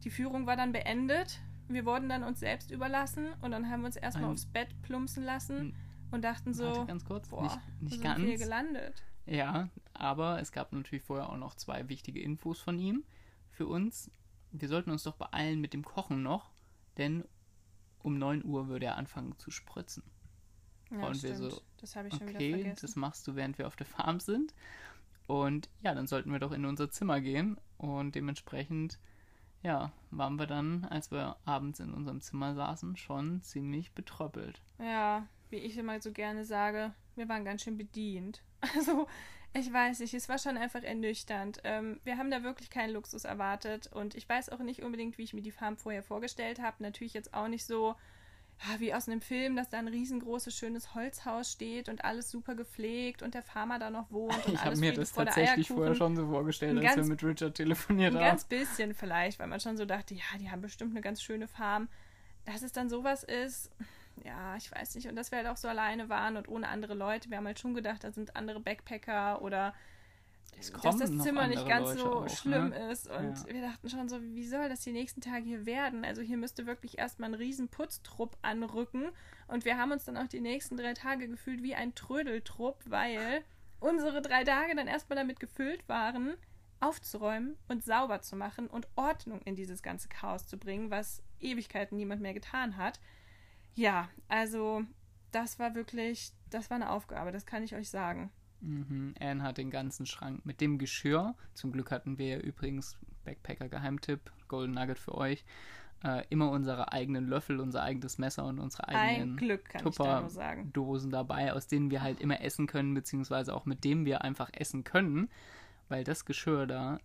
die 0.04 0.10
Führung 0.10 0.46
war 0.46 0.56
dann 0.56 0.72
beendet, 0.72 1.40
wir 1.68 1.84
wurden 1.84 2.08
dann 2.08 2.22
uns 2.24 2.40
selbst 2.40 2.70
überlassen 2.70 3.28
und 3.42 3.50
dann 3.50 3.68
haben 3.70 3.80
wir 3.82 3.86
uns 3.86 3.96
erstmal 3.96 4.26
Ein- 4.26 4.32
aufs 4.32 4.46
Bett 4.46 4.68
plumpsen 4.82 5.22
lassen 5.24 5.58
Hm. 5.58 5.74
und 6.10 6.22
dachten 6.24 6.54
so, 6.54 6.64
Warte 6.64 6.86
ganz 6.86 7.04
kurz, 7.04 7.28
boah, 7.28 7.42
nicht, 7.42 7.58
nicht 7.80 7.92
sind 7.94 8.02
wir 8.04 8.14
hier 8.16 8.28
ganz. 8.30 8.42
gelandet? 8.42 9.02
Ja, 9.26 9.68
aber 9.92 10.40
es 10.40 10.50
gab 10.50 10.72
natürlich 10.72 11.04
vorher 11.04 11.28
auch 11.28 11.36
noch 11.36 11.54
zwei 11.54 11.88
wichtige 11.88 12.20
Infos 12.22 12.60
von 12.60 12.78
ihm 12.78 13.04
für 13.50 13.66
uns. 13.66 14.10
Wir 14.50 14.68
sollten 14.68 14.90
uns 14.90 15.02
doch 15.04 15.14
beeilen 15.16 15.60
mit 15.60 15.72
dem 15.74 15.84
Kochen 15.84 16.22
noch, 16.22 16.50
denn 16.96 17.24
um 18.02 18.18
9 18.18 18.44
Uhr 18.44 18.66
würde 18.68 18.86
er 18.86 18.96
anfangen 18.96 19.38
zu 19.38 19.50
spritzen. 19.50 20.02
Ja, 20.90 21.06
Und 21.06 21.22
wir 21.22 21.34
stimmt. 21.34 21.52
so, 21.52 21.62
das 21.78 21.96
habe 21.96 22.08
ich 22.08 22.14
schon 22.16 22.28
wieder 22.28 22.38
Okay, 22.38 22.50
vergessen. 22.52 22.78
das 22.82 22.96
machst 22.96 23.26
du, 23.26 23.36
während 23.36 23.58
wir 23.58 23.66
auf 23.66 23.76
der 23.76 23.86
Farm 23.86 24.20
sind. 24.20 24.54
Und 25.26 25.68
ja, 25.82 25.94
dann 25.94 26.06
sollten 26.06 26.32
wir 26.32 26.38
doch 26.40 26.52
in 26.52 26.64
unser 26.64 26.90
Zimmer 26.90 27.20
gehen. 27.20 27.58
Und 27.78 28.14
dementsprechend, 28.16 28.98
ja, 29.62 29.92
waren 30.10 30.36
wir 30.38 30.46
dann, 30.46 30.84
als 30.84 31.10
wir 31.10 31.36
abends 31.44 31.80
in 31.80 31.92
unserem 31.92 32.20
Zimmer 32.20 32.54
saßen, 32.54 32.96
schon 32.96 33.40
ziemlich 33.42 33.92
betröppelt. 33.92 34.60
Ja, 34.78 35.26
wie 35.50 35.56
ich 35.58 35.76
immer 35.78 36.00
so 36.00 36.12
gerne 36.12 36.44
sage, 36.44 36.92
wir 37.16 37.28
waren 37.28 37.44
ganz 37.44 37.62
schön 37.62 37.76
bedient. 37.78 38.42
Also, 38.74 39.06
ich 39.54 39.72
weiß 39.72 40.00
nicht, 40.00 40.12
es 40.14 40.28
war 40.28 40.38
schon 40.38 40.56
einfach 40.58 40.82
ernüchternd. 40.82 41.60
Ähm, 41.64 41.98
wir 42.04 42.18
haben 42.18 42.30
da 42.30 42.42
wirklich 42.42 42.68
keinen 42.70 42.92
Luxus 42.92 43.24
erwartet 43.24 43.88
und 43.92 44.14
ich 44.14 44.28
weiß 44.28 44.50
auch 44.50 44.60
nicht 44.60 44.82
unbedingt, 44.82 45.16
wie 45.18 45.22
ich 45.24 45.32
mir 45.34 45.40
die 45.42 45.50
Farm 45.50 45.76
vorher 45.78 46.02
vorgestellt 46.02 46.60
habe. 46.60 46.82
Natürlich 46.82 47.14
jetzt 47.14 47.32
auch 47.34 47.48
nicht 47.48 47.64
so 47.64 47.96
wie 48.78 48.92
aus 48.94 49.08
einem 49.08 49.20
Film, 49.20 49.56
dass 49.56 49.68
da 49.68 49.78
ein 49.78 49.88
riesengroßes, 49.88 50.56
schönes 50.56 50.94
Holzhaus 50.94 51.50
steht 51.50 51.88
und 51.88 52.04
alles 52.04 52.30
super 52.30 52.54
gepflegt 52.54 53.22
und 53.22 53.34
der 53.34 53.42
Farmer 53.42 53.78
da 53.78 53.90
noch 53.90 54.10
wohnt 54.10 54.46
und 54.46 54.54
Ich 54.54 54.64
habe 54.64 54.76
mir 54.76 54.92
das 54.92 55.12
tatsächlich 55.12 55.68
vorher 55.68 55.94
schon 55.94 56.16
so 56.16 56.26
vorgestellt, 56.28 56.78
Ein 56.78 56.86
als 56.86 56.96
wir 56.96 57.04
mit 57.04 57.22
Richard 57.24 57.54
telefoniert 57.54 58.12
Ein 58.14 58.20
haben. 58.20 58.28
ganz 58.28 58.44
bisschen 58.44 58.94
vielleicht, 58.94 59.38
weil 59.38 59.46
man 59.46 59.60
schon 59.60 59.76
so 59.76 59.86
dachte, 59.86 60.14
ja, 60.14 60.38
die 60.38 60.50
haben 60.50 60.60
bestimmt 60.60 60.92
eine 60.92 61.00
ganz 61.00 61.22
schöne 61.22 61.48
Farm. 61.48 61.88
Dass 62.46 62.62
es 62.62 62.72
dann 62.72 62.88
sowas 62.88 63.22
ist, 63.22 63.70
ja, 64.24 64.56
ich 64.56 64.70
weiß 64.72 64.94
nicht. 64.94 65.08
Und 65.08 65.16
dass 65.16 65.30
wir 65.30 65.38
halt 65.38 65.46
auch 65.48 65.56
so 65.56 65.68
alleine 65.68 66.08
waren 66.08 66.36
und 66.36 66.48
ohne 66.48 66.68
andere 66.68 66.94
Leute. 66.94 67.30
Wir 67.30 67.38
haben 67.38 67.46
halt 67.46 67.58
schon 67.58 67.74
gedacht, 67.74 68.04
da 68.04 68.12
sind 68.12 68.36
andere 68.36 68.60
Backpacker 68.60 69.42
oder 69.42 69.74
dass 70.82 70.98
das 70.98 71.18
Zimmer 71.18 71.46
nicht 71.48 71.66
ganz 71.66 71.88
Leute 71.88 71.98
so 72.00 72.12
auch, 72.12 72.28
schlimm 72.28 72.70
ne? 72.70 72.90
ist. 72.90 73.08
Und 73.08 73.38
Ja. 73.38 73.46
wir 73.46 73.60
dachten 73.62 73.88
schon 73.88 74.08
so, 74.08 74.22
wie 74.22 74.46
soll 74.46 74.68
das 74.68 74.80
die 74.80 74.92
nächsten 74.92 75.20
Tage 75.20 75.44
hier 75.44 75.66
werden? 75.66 76.04
Also 76.04 76.22
hier 76.22 76.36
müsste 76.36 76.66
wirklich 76.66 76.98
erstmal 76.98 77.30
ein 77.30 77.34
riesen 77.34 77.68
Putztrupp 77.68 78.36
anrücken. 78.42 79.10
Und 79.48 79.64
wir 79.64 79.78
haben 79.78 79.92
uns 79.92 80.04
dann 80.04 80.16
auch 80.16 80.28
die 80.28 80.40
nächsten 80.40 80.76
drei 80.76 80.94
Tage 80.94 81.28
gefühlt 81.28 81.62
wie 81.62 81.74
ein 81.74 81.94
Trödeltrupp, 81.94 82.78
weil 82.86 83.42
unsere 83.80 84.22
drei 84.22 84.44
Tage 84.44 84.74
dann 84.74 84.86
erstmal 84.86 85.16
damit 85.16 85.40
gefüllt 85.40 85.88
waren, 85.88 86.34
aufzuräumen 86.80 87.56
und 87.68 87.84
sauber 87.84 88.22
zu 88.22 88.36
machen 88.36 88.66
und 88.66 88.88
Ordnung 88.96 89.40
in 89.42 89.56
dieses 89.56 89.82
ganze 89.82 90.08
Chaos 90.08 90.46
zu 90.46 90.56
bringen, 90.58 90.90
was 90.90 91.22
Ewigkeiten 91.40 91.96
niemand 91.96 92.22
mehr 92.22 92.34
getan 92.34 92.76
hat. 92.76 93.00
Ja, 93.74 94.08
also 94.28 94.82
das 95.30 95.58
war 95.58 95.74
wirklich, 95.74 96.32
das 96.50 96.70
war 96.70 96.76
eine 96.76 96.90
Aufgabe, 96.90 97.32
das 97.32 97.46
kann 97.46 97.62
ich 97.62 97.74
euch 97.74 97.88
sagen. 97.90 98.30
Mhm. 98.60 99.14
Anne 99.18 99.42
hat 99.42 99.58
den 99.58 99.70
ganzen 99.70 100.06
Schrank 100.06 100.44
mit 100.44 100.60
dem 100.60 100.78
Geschirr. 100.78 101.34
Zum 101.54 101.72
Glück 101.72 101.90
hatten 101.90 102.18
wir 102.18 102.26
ja 102.26 102.38
übrigens 102.38 102.98
Backpacker-Geheimtipp, 103.24 104.30
Golden 104.48 104.74
Nugget 104.74 104.98
für 104.98 105.14
euch. 105.14 105.44
Äh, 106.02 106.24
immer 106.30 106.50
unsere 106.50 106.92
eigenen 106.92 107.28
Löffel, 107.28 107.60
unser 107.60 107.82
eigenes 107.82 108.16
Messer 108.16 108.46
und 108.46 108.58
unsere 108.58 108.88
eigenen 108.88 109.36
ich 109.38 109.58
da. 109.96 110.22
Tupperdosen 110.62 111.10
dabei, 111.10 111.52
aus 111.52 111.66
denen 111.66 111.90
wir 111.90 112.00
halt 112.00 112.20
immer 112.20 112.40
essen 112.40 112.66
können, 112.66 112.94
beziehungsweise 112.94 113.54
auch 113.54 113.66
mit 113.66 113.84
dem 113.84 114.06
wir 114.06 114.22
einfach 114.22 114.48
essen 114.54 114.82
können, 114.82 115.28
weil 115.88 116.02
das 116.02 116.24
Geschirr 116.24 116.66
da. 116.66 117.00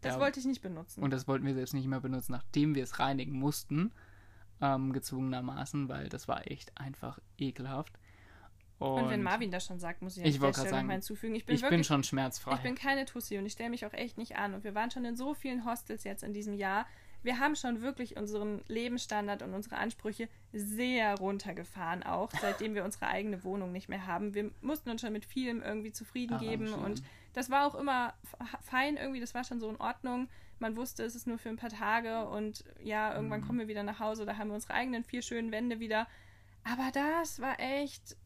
Das 0.00 0.14
ja, 0.14 0.20
wollte 0.20 0.40
ich 0.40 0.46
nicht 0.46 0.60
benutzen. 0.60 1.04
Und 1.04 1.12
das 1.12 1.28
wollten 1.28 1.46
wir 1.46 1.54
selbst 1.54 1.72
nicht 1.72 1.86
mehr 1.86 2.00
benutzen, 2.00 2.32
nachdem 2.32 2.74
wir 2.74 2.82
es 2.82 2.98
reinigen 2.98 3.38
mussten, 3.38 3.92
ähm, 4.60 4.92
gezwungenermaßen, 4.92 5.88
weil 5.88 6.08
das 6.08 6.26
war 6.26 6.50
echt 6.50 6.76
einfach 6.76 7.20
ekelhaft. 7.38 7.96
Und, 8.82 9.04
Und 9.04 9.10
wenn 9.10 9.22
Marvin 9.22 9.50
das 9.50 9.66
schon 9.66 9.78
sagt, 9.78 10.02
muss 10.02 10.16
ich, 10.16 10.24
Ich 10.24 10.42
an 10.42 10.52
sagen, 10.52 10.86
mal 10.86 10.92
hinzufügen. 10.94 11.34
Ich 11.34 11.46
bin 11.46 11.54
ich 11.54 11.62
wirklich, 11.62 11.78
bin 11.78 11.84
schon 11.84 12.04
schmerzfrei. 12.04 12.54
ich 12.54 12.60
bin 12.60 12.74
keine 12.74 13.04
Tussi 13.04 13.38
und 13.38 13.46
ich 13.46 13.52
stelle 13.52 13.70
mich 13.70 13.86
auch 13.86 13.92
echt 13.92 14.18
nicht 14.18 14.36
an. 14.36 14.54
Und 14.54 14.64
wir 14.64 14.74
waren 14.74 14.90
schon 14.90 15.04
in 15.04 15.16
so 15.16 15.34
vielen 15.34 15.64
Hostels 15.64 16.04
jetzt 16.04 16.22
in 16.22 16.32
diesem 16.32 16.54
Jahr. 16.54 16.86
Wir 17.24 17.38
haben 17.38 17.54
schon 17.54 17.82
wirklich 17.82 18.16
unseren 18.16 18.62
Lebensstandard 18.66 19.42
und 19.42 19.54
unsere 19.54 19.76
Ansprüche 19.76 20.28
sehr 20.52 21.14
runtergefahren, 21.16 22.02
auch 22.02 22.30
seitdem 22.40 22.74
wir 22.74 22.84
unsere 22.84 23.06
eigene 23.06 23.44
Wohnung 23.44 23.70
nicht 23.70 23.88
mehr 23.88 24.06
haben. 24.06 24.34
Wir 24.34 24.50
mussten 24.60 24.90
uns 24.90 25.00
schon 25.02 25.12
mit 25.12 25.24
vielem 25.24 25.62
irgendwie 25.62 25.92
zufrieden 25.92 26.38
geben 26.38 26.72
und 26.74 27.02
das 27.32 27.48
war 27.48 27.66
auch 27.66 27.76
immer 27.76 28.12
fein 28.62 28.96
irgendwie, 28.96 29.20
das 29.20 29.34
war 29.34 29.44
schon 29.44 29.60
so 29.60 29.70
in 29.70 29.76
Ordnung. 29.80 30.28
Man 30.58 30.76
wusste, 30.76 31.04
es 31.04 31.14
ist 31.14 31.26
nur 31.26 31.38
für 31.38 31.48
ein 31.48 31.56
paar 31.56 31.70
Tage 31.70 32.26
und 32.28 32.64
ja, 32.82 33.14
irgendwann 33.14 33.40
Mhm. 33.40 33.46
kommen 33.46 33.58
wir 33.60 33.68
wieder 33.68 33.82
nach 33.84 34.00
Hause, 34.00 34.26
da 34.26 34.36
haben 34.36 34.48
wir 34.48 34.54
unsere 34.54 34.74
eigenen 34.74 35.02
vier 35.04 35.22
schönen 35.22 35.50
Wände 35.52 35.78
wieder. 35.80 36.06
Aber 36.64 36.90
das 36.92 37.40
war 37.40 37.58
echt, 37.58 38.16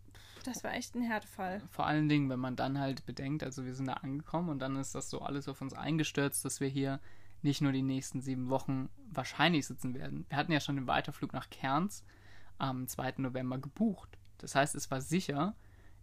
das 0.47 0.65
war 0.65 0.75
echt 0.75 0.95
ein 0.95 1.03
Härtefall. 1.03 1.61
Vor 1.71 1.87
allen 1.87 2.09
Dingen, 2.09 2.29
wenn 2.31 2.41
man 2.41 2.57
dann 2.57 2.79
halt 2.79 3.07
bedenkt, 3.07 3.43
also 3.43 3.65
wir 3.65 3.75
sind 3.75 3.87
da 3.89 3.95
angekommen 3.95 4.49
und 4.49 4.59
dann 4.59 4.77
ist 4.77 4.95
das 4.95 5.11
so 5.11 5.21
alles 5.21 5.49
auf 5.49 5.61
uns 5.61 5.75
eingestürzt, 5.75 6.45
dass 6.45 6.61
wir 6.61 6.69
hier 6.69 7.01
nicht 7.43 7.61
nur 7.61 7.73
die 7.73 7.83
nächsten 7.83 8.21
sieben 8.21 8.49
Wochen 8.49 8.89
wahrscheinlich 9.11 9.67
sitzen 9.67 9.95
werden. 9.95 10.27
Wir 10.29 10.37
hatten 10.37 10.53
ja 10.53 10.61
schon 10.61 10.77
den 10.77 10.87
Weiterflug 10.87 11.33
nach 11.33 11.51
Cairns 11.51 12.05
am 12.59 12.89
2. 12.89 13.15
November 13.19 13.59
gebucht. 13.59 14.19
Das 14.39 14.55
heißt, 14.55 14.75
es 14.75 14.91
war 14.91 15.01
sicher, 15.01 15.55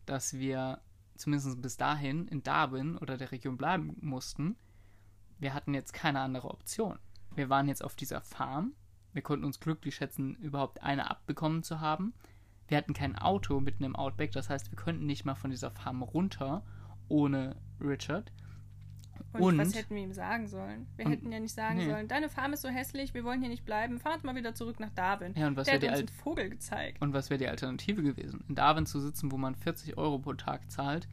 dass 0.06 0.34
wir 0.34 0.82
zumindest 1.15 1.62
bis 1.62 1.77
dahin 1.77 2.27
in 2.27 2.43
Darwin 2.43 2.97
oder 2.97 3.17
der 3.17 3.32
Region 3.32 3.58
bleiben 3.58 3.95
mussten. 4.01 4.56
Wir 5.39 5.53
hatten 5.53 5.73
jetzt 5.73 5.93
keine 5.93 6.19
andere 6.21 6.49
Option. 6.49 6.99
Wir 7.36 7.49
waren 7.49 7.67
jetzt 7.67 7.84
auf 7.84 7.95
dieser 7.95 8.21
Farm. 8.21 8.73
Wir 9.13 9.21
konnten 9.21 9.45
uns 9.45 9.60
glücklich 9.60 9.95
schätzen, 9.95 10.36
überhaupt 10.36 10.82
eine 10.82 11.10
abbekommen 11.10 11.63
zu 11.63 11.79
haben. 11.79 12.13
Wir 12.67 12.78
hatten 12.78 12.93
kein 12.93 13.15
Auto 13.17 13.60
mitten 13.60 13.84
im 13.84 13.95
Outback, 13.95 14.32
das 14.32 14.49
heißt, 14.49 14.71
wir 14.71 14.78
könnten 14.78 15.06
nicht 15.06 15.26
mal 15.26 15.36
von 15.36 15.52
dieser 15.52 15.71
Farm 15.71 16.02
runter 16.02 16.63
ohne 17.10 17.56
Richard. 17.82 18.32
Und, 19.34 19.41
Und- 19.41 19.58
was 19.58 19.76
hätten 19.76 19.95
wir 19.95 20.04
ihm 20.04 20.13
sagen 20.13 20.47
sollen? 20.47 20.88
Wir 20.95 21.06
Und- 21.06 21.12
hätten 21.12 21.32
ja 21.32 21.39
nicht 21.39 21.54
sagen 21.54 21.78
nee. 21.78 21.89
sollen, 21.89 22.08
deine 22.08 22.30
Farm 22.30 22.54
ist 22.54 22.62
so 22.62 22.69
hässlich, 22.69 23.13
wir 23.13 23.23
wollen 23.23 23.39
hier 23.41 23.49
nicht 23.49 23.65
bleiben, 23.65 23.99
fahrt 23.99 24.23
mal 24.23 24.36
wieder 24.36 24.54
zurück 24.54 24.80
nach 24.80 24.91
Darwin. 24.91 25.34
Ja, 25.36 25.47
und 25.47 25.56
was 25.58 25.65
Der 25.65 25.82
wäre 25.82 25.91
hat 25.91 25.97
die, 25.99 26.04
uns 26.04 26.12
einen 26.12 26.19
Vogel 26.19 26.49
gezeigt. 26.49 27.02
und 27.02 27.13
was 27.13 27.30
wär 27.30 27.38
die 27.38 27.47
Alternative 27.47 28.04
gewesen? 28.04 28.43
In 28.47 28.56
Darwin 28.56 28.86
zu 28.86 28.99
sitzen, 28.99 29.32
wo 29.32 29.38
man 29.38 29.56
40 29.56 29.97
Euro 29.97 30.19
pro 30.19 30.34
Tag 30.34 30.69
zahlt, 30.71 31.08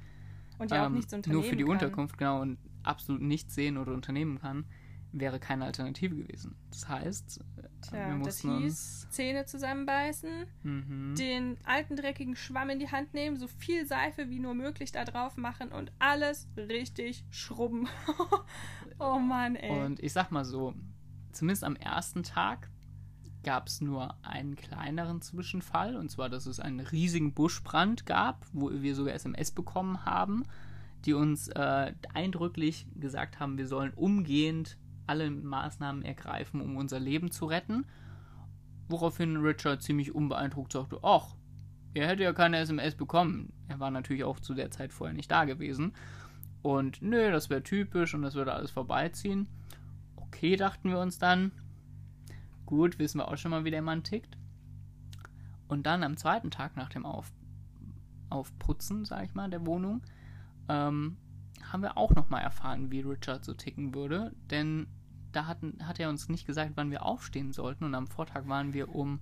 Und 0.58 0.70
ja 0.70 0.82
auch 0.82 0.86
ähm, 0.86 0.94
nichts 0.94 1.12
unternehmen 1.14 1.40
nur 1.42 1.48
für 1.50 1.56
die 1.56 1.64
kann. 1.64 1.72
Unterkunft, 1.72 2.18
genau, 2.18 2.40
und 2.42 2.58
absolut 2.82 3.22
nichts 3.22 3.54
sehen 3.54 3.78
oder 3.78 3.92
unternehmen 3.92 4.38
kann, 4.38 4.64
wäre 5.12 5.40
keine 5.40 5.64
Alternative 5.64 6.14
gewesen. 6.14 6.55
Das 6.70 6.88
heißt, 6.88 7.40
äh, 7.59 7.62
Tja, 7.83 8.09
wir 8.09 8.18
das 8.18 8.18
mussten 8.44 8.59
hieß, 8.59 9.03
uns. 9.05 9.11
Zähne 9.11 9.44
zusammenbeißen, 9.46 10.46
Mhm. 10.62 11.14
den 11.18 11.57
alten 11.64 11.96
dreckigen 11.96 12.37
Schwamm 12.37 12.70
in 12.70 12.79
die 12.79 12.90
Hand 12.90 13.12
nehmen, 13.14 13.37
so 13.37 13.49
viel 13.49 13.87
Seife 13.87 14.31
wie 14.31 14.38
nur 14.38 14.55
möglich 14.55 14.92
da 14.92 15.05
drauf 15.05 15.37
machen 15.37 15.73
und 15.73 15.90
alles 15.99 16.49
richtig 16.57 17.25
schrubben. 17.31 17.88
oh 18.99 19.18
Mann, 19.18 19.57
ey. 19.57 19.85
Und 19.85 20.01
ich 20.03 20.12
sag 20.12 20.31
mal 20.31 20.44
so, 20.44 20.75
zumindest 21.33 21.64
am 21.64 21.77
ersten 21.77 22.23
Tag 22.23 22.70
gab 23.42 23.68
es 23.68 23.81
nur 23.81 24.14
einen 24.23 24.55
kleineren 24.55 25.23
Zwischenfall, 25.23 25.96
und 25.96 26.11
zwar, 26.11 26.29
dass 26.29 26.46
es 26.46 26.61
einen 26.61 26.81
riesigen 26.81 27.33
Buschbrand 27.33 28.05
gab, 28.05 28.46
wo 28.53 28.70
wir 28.70 28.94
sogar 28.94 29.14
SMS 29.14 29.51
bekommen 29.51 30.05
haben, 30.05 30.44
die 31.07 31.14
uns 31.14 31.49
äh, 31.49 31.94
eindrücklich 32.12 32.87
gesagt 32.94 33.40
haben, 33.40 33.57
wir 33.57 33.66
sollen 33.66 33.94
umgehend 33.94 34.77
alle 35.11 35.29
Maßnahmen 35.29 36.05
ergreifen, 36.05 36.61
um 36.61 36.77
unser 36.77 37.01
Leben 37.01 37.33
zu 37.33 37.46
retten. 37.46 37.85
Woraufhin 38.88 39.37
Richard 39.37 39.83
ziemlich 39.83 40.14
unbeeindruckt 40.14 40.73
sagte, 40.73 41.01
ach, 41.03 41.35
er 41.94 42.07
hätte 42.07 42.23
ja 42.23 42.33
keine 42.33 42.59
SMS 42.59 42.94
bekommen. 42.94 43.53
Er 43.66 43.81
war 43.81 43.90
natürlich 43.90 44.23
auch 44.23 44.38
zu 44.38 44.55
der 44.55 44.70
Zeit 44.70 44.92
vorher 44.92 45.14
nicht 45.14 45.31
da 45.31 45.44
gewesen. 45.44 45.94
Und 46.62 47.03
nö, 47.03 47.33
das 47.33 47.51
wäre 47.51 47.64
typisch 47.64 48.14
und 48.14 48.23
das 48.23 48.37
würde 48.37 48.53
alles 48.53 48.70
vorbeiziehen. 48.70 49.49
Okay, 50.14 50.55
dachten 50.55 50.90
wir 50.90 51.01
uns 51.01 51.18
dann. 51.18 51.51
Gut, 52.64 53.01
wissen 53.01 53.18
wir 53.18 53.27
auch 53.27 53.37
schon 53.37 53.51
mal, 53.51 53.64
wie 53.64 53.73
der 53.73 53.83
Mann 53.83 54.05
tickt. 54.05 54.38
Und 55.66 55.87
dann 55.87 56.05
am 56.05 56.16
zweiten 56.16 56.53
Tag 56.53 56.77
nach 56.77 56.88
dem 56.88 57.05
Auf 57.05 57.33
Aufputzen, 58.29 59.05
sag 59.05 59.25
ich 59.25 59.35
mal, 59.35 59.51
der 59.51 59.66
Wohnung, 59.66 60.03
ähm, 60.68 61.16
haben 61.64 61.83
wir 61.83 61.96
auch 61.96 62.14
nochmal 62.14 62.42
erfahren, 62.42 62.92
wie 62.92 63.01
Richard 63.01 63.44
so 63.44 63.55
ticken 63.55 63.92
würde. 63.92 64.33
Denn 64.51 64.87
da 65.32 65.46
hatten, 65.46 65.78
hat 65.86 66.00
er 66.00 66.08
uns 66.08 66.28
nicht 66.28 66.46
gesagt, 66.46 66.72
wann 66.74 66.90
wir 66.90 67.04
aufstehen 67.04 67.52
sollten. 67.52 67.84
Und 67.84 67.94
am 67.94 68.06
Vortag 68.06 68.46
waren 68.48 68.72
wir 68.72 68.94
um, 68.94 69.20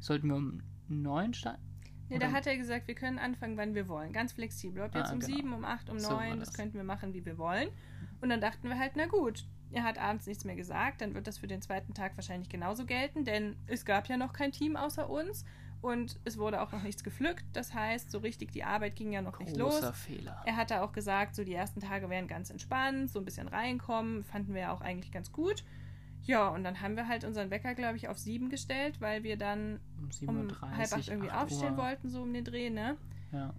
sollten 0.00 0.28
wir 0.28 0.36
um 0.36 0.60
neun 0.88 1.34
starten? 1.34 1.62
nee, 2.08 2.18
da 2.18 2.26
oder- 2.28 2.36
hat 2.36 2.46
er 2.46 2.56
gesagt, 2.56 2.86
wir 2.86 2.94
können 2.94 3.18
anfangen, 3.18 3.56
wann 3.56 3.74
wir 3.74 3.88
wollen. 3.88 4.12
Ganz 4.12 4.32
flexibel. 4.32 4.82
Ob 4.82 4.94
Ah, 4.94 5.00
jetzt 5.00 5.12
um 5.12 5.18
genau. 5.20 5.34
sieben, 5.36 5.52
um 5.52 5.64
acht, 5.64 5.90
um 5.90 5.98
So 5.98 6.10
neun, 6.12 6.38
das 6.38 6.50
das. 6.50 6.56
könnten 6.56 6.74
wir 6.76 6.84
machen, 6.84 7.14
wie 7.14 7.24
wir 7.24 7.36
wollen. 7.38 7.68
Und 8.20 8.28
dann 8.28 8.40
dachten 8.40 8.68
wir 8.68 8.78
halt, 8.78 8.92
na 8.96 9.06
gut, 9.06 9.44
er 9.72 9.82
hat 9.82 9.98
abends 9.98 10.26
nichts 10.26 10.44
mehr 10.44 10.54
gesagt, 10.54 11.00
dann 11.00 11.14
wird 11.14 11.26
das 11.26 11.38
für 11.38 11.48
den 11.48 11.60
zweiten 11.62 11.92
Tag 11.94 12.16
wahrscheinlich 12.16 12.48
genauso 12.48 12.86
gelten, 12.86 13.24
denn 13.24 13.56
es 13.66 13.84
gab 13.84 14.06
ja 14.08 14.16
noch 14.16 14.32
kein 14.32 14.52
Team 14.52 14.76
außer 14.76 15.10
uns 15.10 15.44
und 15.80 16.18
es 16.24 16.38
wurde 16.38 16.60
auch 16.60 16.72
noch 16.72 16.82
nichts 16.82 17.04
gepflückt. 17.04 17.44
Das 17.52 17.74
heißt, 17.74 18.10
so 18.10 18.18
richtig 18.18 18.52
die 18.52 18.64
Arbeit 18.64 18.96
ging 18.96 19.12
ja 19.12 19.22
noch 19.22 19.38
nicht 19.38 19.56
los. 19.56 19.74
Großer 19.74 19.92
Fehler. 19.92 20.42
Er 20.46 20.56
hatte 20.56 20.82
auch 20.82 20.92
gesagt, 20.92 21.34
so 21.34 21.44
die 21.44 21.54
ersten 21.54 21.80
Tage 21.80 22.10
wären 22.10 22.28
ganz 22.28 22.50
entspannt, 22.50 23.10
so 23.10 23.18
ein 23.18 23.24
bisschen 23.24 23.48
reinkommen, 23.48 24.24
fanden 24.24 24.54
wir 24.54 24.62
ja 24.62 24.72
auch 24.72 24.80
eigentlich 24.80 25.12
ganz 25.12 25.32
gut. 25.32 25.64
Ja, 26.22 26.48
und 26.48 26.64
dann 26.64 26.80
haben 26.80 26.96
wir 26.96 27.06
halt 27.06 27.24
unseren 27.24 27.50
Wecker, 27.50 27.74
glaube 27.74 27.96
ich, 27.96 28.08
auf 28.08 28.18
sieben 28.18 28.50
gestellt, 28.50 29.00
weil 29.00 29.22
wir 29.22 29.36
dann 29.36 29.78
Um 29.96 30.28
um 30.28 30.48
7.30 30.48 30.60
halb 30.76 30.92
acht 30.92 31.08
irgendwie 31.08 31.30
8 31.30 31.44
aufstehen 31.44 31.76
wollten, 31.76 32.08
so 32.08 32.22
um 32.22 32.32
den 32.32 32.44
Dreh, 32.44 32.70
ne? 32.70 32.96
Ja. 33.32 33.54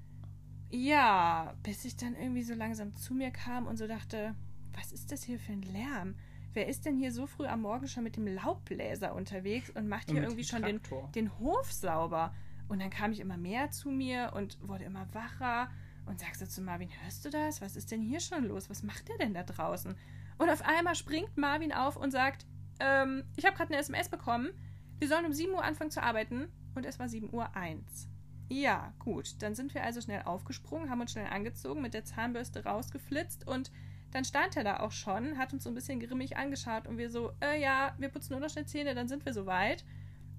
Ja, 0.70 1.54
bis 1.64 1.86
ich 1.86 1.96
dann 1.96 2.16
irgendwie 2.16 2.44
so 2.44 2.54
langsam 2.54 2.94
zu 2.96 3.14
mir 3.14 3.32
kam 3.32 3.68
und 3.68 3.78
so 3.78 3.88
dachte, 3.88 4.36
was 4.74 4.92
ist 4.92 5.14
das 5.14 5.24
hier 5.24 5.40
für 5.40 5.54
ein 5.54 5.62
Lärm? 5.62 6.16
Wer 6.58 6.68
ist 6.68 6.88
denn 6.88 6.98
hier 6.98 7.12
so 7.12 7.28
früh 7.28 7.46
am 7.46 7.62
Morgen 7.62 7.88
schon 7.88 8.04
mit 8.04 8.18
dem 8.18 8.26
Laubbläser 8.26 9.14
unterwegs 9.14 9.70
und 9.70 9.88
macht 9.88 10.10
Und 10.10 10.16
hier 10.16 10.22
mit 10.22 10.32
irgendwie 10.32 10.44
schon 10.44 10.64
den, 10.64 10.82
den 11.14 11.38
Hof 11.38 11.72
sauber? 11.72 12.34
Und 12.68 12.82
dann 12.82 12.90
kam 12.90 13.12
ich 13.12 13.20
immer 13.20 13.38
mehr 13.38 13.70
zu 13.70 13.92
mir 13.92 14.34
und 14.36 14.58
wurde 14.68 14.84
immer 14.84 15.06
wacher 15.14 15.70
und 16.08 16.20
sagte 16.20 16.48
zu 16.48 16.62
Marvin, 16.62 16.90
hörst 17.04 17.24
du 17.24 17.30
das? 17.30 17.62
Was 17.62 17.76
ist 17.76 17.92
denn 17.92 18.02
hier 18.02 18.20
schon 18.20 18.44
los? 18.44 18.72
Was 18.72 18.82
macht 18.82 19.08
der 19.08 19.20
denn 19.20 19.36
da 19.36 19.44
draußen? 19.44 19.96
Und 20.40 20.50
auf 20.50 20.64
einmal 20.64 20.96
springt 20.96 21.38
Marvin 21.38 21.72
auf 21.72 21.96
und 21.96 22.10
sagt, 22.10 22.48
ähm, 22.80 23.24
ich 23.36 23.46
habe 23.46 23.56
gerade 23.56 23.72
eine 23.72 23.80
SMS 23.80 24.10
bekommen, 24.10 24.50
wir 24.98 25.08
sollen 25.08 25.28
um 25.28 25.34
7 25.34 25.54
Uhr 25.54 25.64
anfangen 25.64 25.92
zu 25.92 26.02
arbeiten 26.02 26.48
und 26.74 26.88
es 26.88 26.98
war 26.98 27.08
7 27.08 27.32
Uhr 27.32 27.56
1. 27.56 28.10
Ja, 28.50 28.94
gut, 28.98 29.44
dann 29.44 29.54
sind 29.54 29.76
wir 29.76 29.84
also 29.84 30.02
schnell 30.02 30.24
aufgesprungen, 30.24 30.90
haben 30.90 31.02
uns 31.02 31.12
schnell 31.12 31.28
angezogen, 31.28 31.84
mit 31.84 31.94
der 31.94 32.04
Zahnbürste 32.04 32.64
rausgeflitzt 32.64 33.46
und 33.48 33.72
dann 34.12 34.26
stand 34.26 34.56
er 34.58 34.64
da 34.64 34.80
auch 34.80 34.92
schon, 34.92 35.38
hat 35.38 35.54
uns 35.54 35.64
so 35.64 35.70
ein 35.70 35.76
bisschen 35.76 36.00
grimmig 36.00 36.38
angeschaut 36.38 36.88
und 36.88 36.98
wir 36.98 37.10
so, 37.10 37.32
äh, 37.42 37.62
ja, 37.62 37.94
wir 37.98 38.10
putzen 38.10 38.34
nur 38.34 38.40
noch 38.42 38.50
schnell 38.50 38.66
Zähne, 38.66 38.96
dann 38.96 39.08
sind 39.08 39.26
wir 39.26 39.34
soweit. 39.34 39.84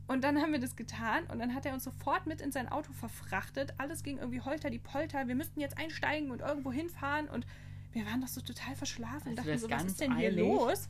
Und 0.07 0.25
dann 0.25 0.41
haben 0.41 0.53
wir 0.53 0.59
das 0.59 0.75
getan 0.75 1.25
und 1.25 1.39
dann 1.39 1.55
hat 1.55 1.67
er 1.67 1.75
uns 1.75 1.85
sofort 1.85 2.27
mit 2.27 2.41
in 2.41 2.51
sein 2.51 2.67
Auto 2.69 2.93
verfrachtet. 2.95 3.75
Alles 3.77 4.03
ging 4.03 4.17
irgendwie 4.17 4.41
holter 4.41 4.71
die 4.71 4.79
Polter. 4.79 5.29
Wir 5.29 5.35
müssten 5.35 5.61
jetzt 5.61 5.77
einsteigen 5.77 6.31
und 6.31 6.41
irgendwo 6.41 6.73
hinfahren 6.73 7.29
und 7.29 7.47
wir 7.93 8.07
waren 8.07 8.23
doch 8.23 8.29
so 8.29 8.41
total 8.41 8.75
verschlafen 8.75 9.33
und 9.33 9.39
Als 9.39 9.47
dachten 9.47 9.59
so, 9.59 9.71
was 9.71 9.85
ist 9.85 10.01
denn 10.01 10.17
hier 10.17 10.29
eilig. 10.31 10.41
los? 10.41 10.89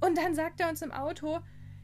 Und 0.00 0.16
dann 0.16 0.34
sagt 0.34 0.60
er 0.60 0.68
uns 0.68 0.80
im 0.80 0.92
Auto, 0.92 1.40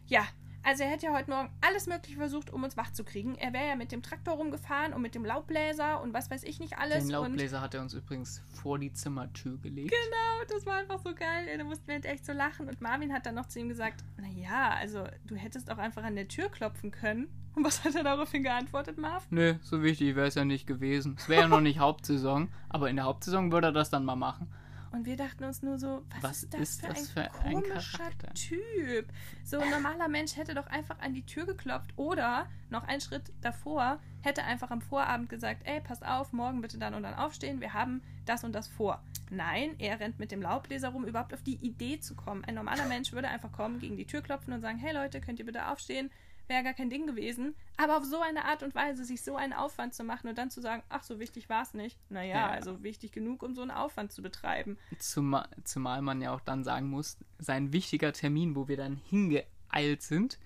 ja, 0.07 0.25
also 0.69 0.85
er 0.85 0.91
hätte 0.91 1.07
ja 1.07 1.15
heute 1.15 1.31
Morgen 1.31 1.49
alles 1.63 1.87
Mögliche 1.87 2.19
versucht, 2.19 2.53
um 2.53 2.63
uns 2.63 2.77
wach 2.77 2.93
zu 2.93 3.03
kriegen. 3.03 3.37
Er 3.37 3.55
wäre 3.55 3.69
ja 3.69 3.75
mit 3.75 3.91
dem 3.91 4.03
Traktor 4.03 4.35
rumgefahren 4.35 4.93
und 4.93 5.01
mit 5.01 5.15
dem 5.15 5.25
Laubbläser 5.25 6.03
und 6.03 6.13
was 6.13 6.31
weiß 6.31 6.43
ich 6.45 6.61
nicht 6.61 6.77
alles. 6.77 7.05
Den 7.05 7.11
Laubbläser 7.11 7.63
hat 7.63 7.73
er 7.73 7.81
uns 7.81 7.95
übrigens 7.95 8.43
vor 8.53 8.79
die 8.79 8.93
Zimmertür 8.93 9.57
gelegt. 9.57 9.91
Genau, 9.91 10.45
das 10.47 10.67
war 10.67 10.77
einfach 10.77 10.99
so 10.99 11.15
geil. 11.15 11.47
Da 11.57 11.65
mussten 11.65 11.87
wir 11.87 11.95
halt 11.95 12.05
echt 12.05 12.27
so 12.27 12.35
lachen. 12.35 12.69
Und 12.69 12.83
Marvin 12.83 13.15
hat 13.15 13.25
dann 13.25 13.37
noch 13.37 13.47
zu 13.47 13.59
ihm 13.59 13.71
gesagt, 13.71 14.05
naja, 14.19 14.75
also 14.79 15.05
du 15.27 15.37
hättest 15.37 15.71
auch 15.71 15.79
einfach 15.79 16.05
an 16.05 16.17
der 16.17 16.29
Tür 16.29 16.51
klopfen 16.51 16.91
können. 16.91 17.29
Und 17.55 17.65
was 17.65 17.83
hat 17.83 17.95
er 17.95 18.05
daraufhin 18.05 18.43
geantwortet, 18.43 18.99
Marv? 18.99 19.27
Nö, 19.31 19.55
so 19.63 19.83
wichtig 19.83 20.17
wäre 20.17 20.27
es 20.27 20.35
ja 20.35 20.45
nicht 20.45 20.67
gewesen. 20.67 21.17
Es 21.19 21.31
wäre 21.31 21.43
ja 21.43 21.49
noch 21.49 21.63
nicht 21.63 21.79
Hauptsaison, 21.79 22.51
aber 22.69 22.91
in 22.91 22.97
der 22.97 23.07
Hauptsaison 23.07 23.51
würde 23.53 23.69
er 23.69 23.73
das 23.73 23.89
dann 23.89 24.05
mal 24.05 24.17
machen. 24.17 24.53
Und 24.93 25.05
wir 25.07 25.17
dachten 25.17 25.45
uns 25.45 25.63
nur 25.63 25.79
so, 25.79 26.03
was, 26.21 26.23
Was 26.23 26.43
ist 26.43 26.55
das, 26.55 26.61
ist 26.61 26.81
für, 26.81 26.87
das 26.89 26.99
ein 26.99 27.05
für 27.07 27.45
ein 27.45 27.55
komischer 27.63 27.99
Charakter? 27.99 28.35
Typ? 28.35 29.07
So 29.45 29.59
ein 29.59 29.71
normaler 29.71 30.09
Mensch 30.09 30.37
hätte 30.37 30.55
doch 30.55 30.67
einfach 30.67 30.99
an 31.01 31.15
die 31.15 31.25
Tür 31.25 31.47
geklopft 31.47 31.93
oder 31.97 32.47
noch 32.71 32.85
einen 32.85 33.01
Schritt 33.01 33.33
davor 33.41 33.99
hätte 34.21 34.45
einfach 34.45 34.71
am 34.71 34.81
Vorabend 34.81 35.29
gesagt, 35.29 35.63
ey, 35.65 35.81
passt 35.81 36.05
auf, 36.05 36.33
morgen 36.33 36.61
bitte 36.61 36.79
dann 36.79 36.95
und 36.95 37.03
dann 37.03 37.15
aufstehen, 37.15 37.61
wir 37.61 37.73
haben 37.73 38.03
das 38.25 38.45
und 38.45 38.53
das 38.53 38.69
vor. 38.69 39.03
Nein, 39.31 39.75
er 39.79 40.01
rennt 40.01 40.19
mit 40.19 40.33
dem 40.33 40.43
Laubbläser 40.43 40.89
rum, 40.91 41.05
überhaupt 41.05 41.35
auf 41.35 41.43
die 41.43 41.57
Idee 41.57 42.01
zu 42.01 42.15
kommen. 42.15 42.45
Ein 42.45 42.55
normaler 42.55 42.87
Mensch 42.89 43.13
würde 43.13 43.29
einfach 43.29 43.53
kommen, 43.53 43.79
gegen 43.79 43.97
die 43.97 44.07
Tür 44.07 44.23
klopfen 44.23 44.53
und 44.53 44.61
sagen, 44.61 44.79
hey 44.79 44.93
Leute, 44.93 45.21
könnt 45.21 45.39
ihr 45.39 45.47
bitte 45.47 45.69
aufstehen? 45.69 46.11
Wäre 46.49 46.65
gar 46.65 46.73
kein 46.75 46.91
Ding 46.91 47.07
gewesen. 47.07 47.55
Aber 47.77 47.99
auf 47.99 48.05
so 48.05 48.21
eine 48.21 48.45
Art 48.47 48.63
und 48.63 48.75
Weise, 48.75 49.05
sich 49.05 49.23
so 49.23 49.37
einen 49.37 49.53
Aufwand 49.53 49.95
zu 49.95 50.03
machen 50.03 50.29
und 50.29 50.39
dann 50.39 50.51
zu 50.51 50.61
sagen, 50.61 50.83
ach, 50.89 51.03
so 51.03 51.21
wichtig 51.21 51.49
war 51.49 51.63
es 51.63 51.75
nicht. 51.75 51.99
Naja, 52.11 52.37
Ja. 52.37 52.47
also 52.49 52.83
wichtig 52.83 53.13
genug, 53.13 53.43
um 53.43 53.55
so 53.55 53.63
einen 53.63 53.71
Aufwand 53.71 54.13
zu 54.13 54.23
betreiben. 54.23 54.79
Zumal, 54.99 55.47
zumal 55.65 56.01
man 56.03 56.21
ja 56.23 56.33
auch 56.35 56.41
dann 56.41 56.65
sagen 56.65 56.89
muss, 56.89 57.19
sein 57.39 57.73
wichtiger 57.73 58.13
Termin, 58.13 58.57
wo 58.57 58.67
wir 58.67 58.77
dann 58.79 58.97
hingeeilt 58.97 60.03
sind, 60.03 60.39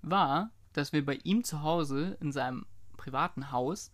war, 0.00 0.50
dass 0.72 0.92
wir 0.92 1.04
bei 1.04 1.18
ihm 1.24 1.42
zu 1.44 1.62
Hause 1.62 2.16
in 2.20 2.30
seinem 2.30 2.64
privaten 2.96 3.50
Haus, 3.50 3.90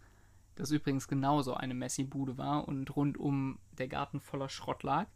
das 0.57 0.70
übrigens 0.70 1.09
genauso 1.09 1.55
eine 1.55 1.74
Messi-Bude 1.74 2.37
war 2.37 2.68
und 2.68 2.94
rundum 2.94 3.59
der 3.72 3.88
Garten 3.88 4.20
voller 4.20 4.48
Schrott 4.50 4.83
lag, 4.83 5.07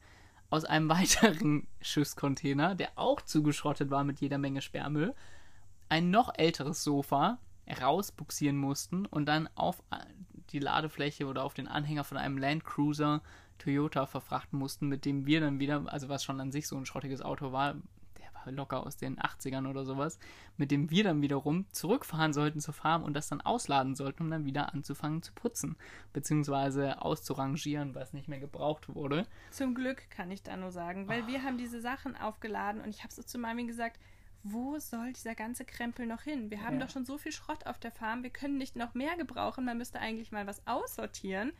aus 0.51 0.65
einem 0.65 0.89
weiteren 0.89 1.67
Schiffscontainer, 1.83 2.75
der 2.75 2.93
auch 2.97 3.21
zugeschrottet 3.21 3.91
war 3.91 4.03
mit 4.03 4.21
jeder 4.21 4.39
Menge 4.39 4.63
Sperrmüll, 4.63 5.15
ein 5.88 6.11
noch 6.11 6.33
älteres 6.37 6.83
Sofa 6.83 7.38
rausbuxieren 7.81 8.57
mussten 8.57 9.07
und 9.07 9.27
dann 9.27 9.48
auf 9.55 9.83
die 10.51 10.59
Ladefläche 10.59 11.27
oder 11.27 11.44
auf 11.44 11.55
den 11.55 11.68
Anhänger 11.68 12.05
von 12.05 12.16
einem 12.16 12.38
Land 12.38 12.64
Cruiser 12.64 13.22
Toyota 13.59 14.07
verfrachten 14.07 14.59
mussten, 14.59 14.88
mit 14.88 15.05
dem 15.05 15.27
wir 15.27 15.40
dann 15.40 15.59
wieder, 15.59 15.85
also 15.87 16.09
was 16.09 16.24
schon 16.24 16.40
an 16.40 16.53
sich 16.53 16.68
so 16.68 16.77
ein 16.77 16.87
schrottiges 16.87 17.22
Auto 17.22 17.53
war, 17.53 17.74
der 18.18 18.33
war 18.33 18.51
locker 18.53 18.87
aus 18.87 18.96
den 18.96 19.18
80ern 19.18 19.68
oder 19.68 19.85
sowas, 19.85 20.18
mit 20.57 20.70
dem 20.70 20.90
wir 20.90 21.05
dann 21.05 21.22
wiederum 21.22 21.66
zurückfahren 21.72 22.33
sollten 22.33 22.61
zur 22.61 22.74
Farm 22.74 23.03
und 23.03 23.14
das 23.14 23.29
dann 23.29 23.40
ausladen 23.40 23.96
sollten, 23.96 24.22
um 24.22 24.31
dann 24.31 24.44
wieder 24.44 24.72
anzufangen 24.72 25.22
zu 25.22 25.33
putzen, 25.33 25.77
beziehungsweise 26.12 27.03
auszurangieren, 27.03 27.94
was 27.94 28.12
nicht 28.12 28.29
mehr 28.29 28.40
gebraucht 28.40 28.94
wurde. 28.94 29.27
Zum 29.51 29.74
Glück 29.74 30.09
kann 30.11 30.31
ich 30.31 30.42
da 30.42 30.57
nur 30.57 30.70
sagen, 30.70 31.09
weil 31.09 31.27
wir 31.27 31.42
haben 31.42 31.59
diese 31.59 31.81
Sachen 31.81 32.16
aufgeladen 32.16 32.81
und 32.81 32.90
ich 32.90 33.03
habe 33.03 33.12
so 33.12 33.22
zu 33.22 33.38
Marvin 33.38 33.66
gesagt, 33.66 33.98
wo 34.42 34.79
soll 34.79 35.12
dieser 35.12 35.35
ganze 35.35 35.64
Krempel 35.64 36.07
noch 36.07 36.22
hin? 36.22 36.51
Wir 36.51 36.62
haben 36.62 36.79
Ja. 36.79 36.87
doch 36.87 36.92
schon 36.92 37.05
so 37.05 37.18
viel 37.18 37.33
Schrott 37.33 37.66
auf 37.66 37.79
der 37.79 37.90
Farm, 37.92 38.22
wir 38.22 38.31
können 38.31 38.57
nicht 38.59 38.77
noch 38.77 38.94
mehr 38.94 39.16
gebrauchen, 39.16 39.64
man 39.64 39.79
müsste 39.79 40.01
eigentlich 40.01 40.33
mal 40.33 40.46
was 40.46 40.66
aussortieren. 40.66 41.53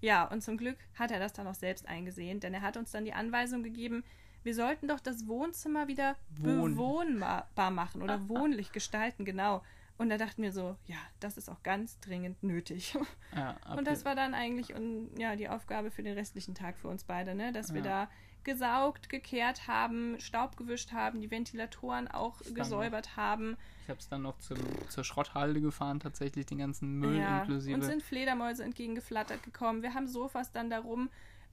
Ja, 0.00 0.24
und 0.24 0.42
zum 0.42 0.56
Glück 0.56 0.78
hat 0.98 1.10
er 1.10 1.20
das 1.20 1.32
dann 1.32 1.46
auch 1.46 1.54
selbst 1.54 1.86
eingesehen, 1.88 2.40
denn 2.40 2.54
er 2.54 2.62
hat 2.62 2.76
uns 2.76 2.90
dann 2.90 3.04
die 3.04 3.12
Anweisung 3.12 3.62
gegeben, 3.62 4.02
wir 4.44 4.54
sollten 4.54 4.88
doch 4.88 4.98
das 4.98 5.28
Wohnzimmer 5.28 5.86
wieder 5.86 6.16
Wohn- 6.40 6.72
bewohnbar 6.74 7.46
machen 7.70 8.02
oder 8.02 8.28
wohnlich 8.28 8.72
gestalten, 8.72 9.24
genau. 9.24 9.62
Und 9.98 10.08
da 10.08 10.16
dachten 10.18 10.42
wir 10.42 10.50
so, 10.52 10.76
ja, 10.86 10.96
das 11.20 11.36
ist 11.36 11.48
auch 11.48 11.62
ganz 11.62 12.00
dringend 12.00 12.42
nötig. 12.42 12.96
Ja, 13.36 13.56
Und 13.76 13.86
das 13.86 14.04
war 14.04 14.16
dann 14.16 14.34
eigentlich 14.34 14.74
ja, 15.16 15.36
die 15.36 15.48
Aufgabe 15.48 15.90
für 15.92 16.02
den 16.02 16.14
restlichen 16.14 16.54
Tag 16.56 16.76
für 16.78 16.88
uns 16.88 17.04
beide, 17.04 17.34
ne? 17.36 17.52
dass 17.52 17.72
wir 17.72 17.82
Ja. 17.82 18.06
da 18.06 18.10
gesaugt, 18.44 19.08
gekehrt 19.08 19.66
haben, 19.68 20.18
Staub 20.20 20.56
gewischt 20.56 20.92
haben, 20.92 21.20
die 21.20 21.30
Ventilatoren 21.30 22.08
auch 22.08 22.40
dann 22.42 22.54
gesäubert 22.54 23.16
haben. 23.16 23.56
ich 23.82 23.88
habe 23.88 24.00
es 24.00 24.08
dann 24.08 24.22
noch 24.22 24.38
zum, 24.38 24.58
zur 24.88 25.04
Schrotthalde 25.04 25.60
gefahren, 25.60 26.00
tatsächlich 26.00 26.46
den 26.46 26.58
ganzen 26.58 26.98
Müll 26.98 27.18
ja, 27.18 27.40
inklusive. 27.40 27.74
uns 27.74 27.86
sind 27.86 28.02
Fledermäuse 28.02 28.64
entgegengeflattert 28.64 29.42
gekommen. 29.42 29.82
Wir 29.82 29.94
haben 29.94 30.06
Sofas 30.06 30.52
dann 30.52 30.70
darum 30.70 31.10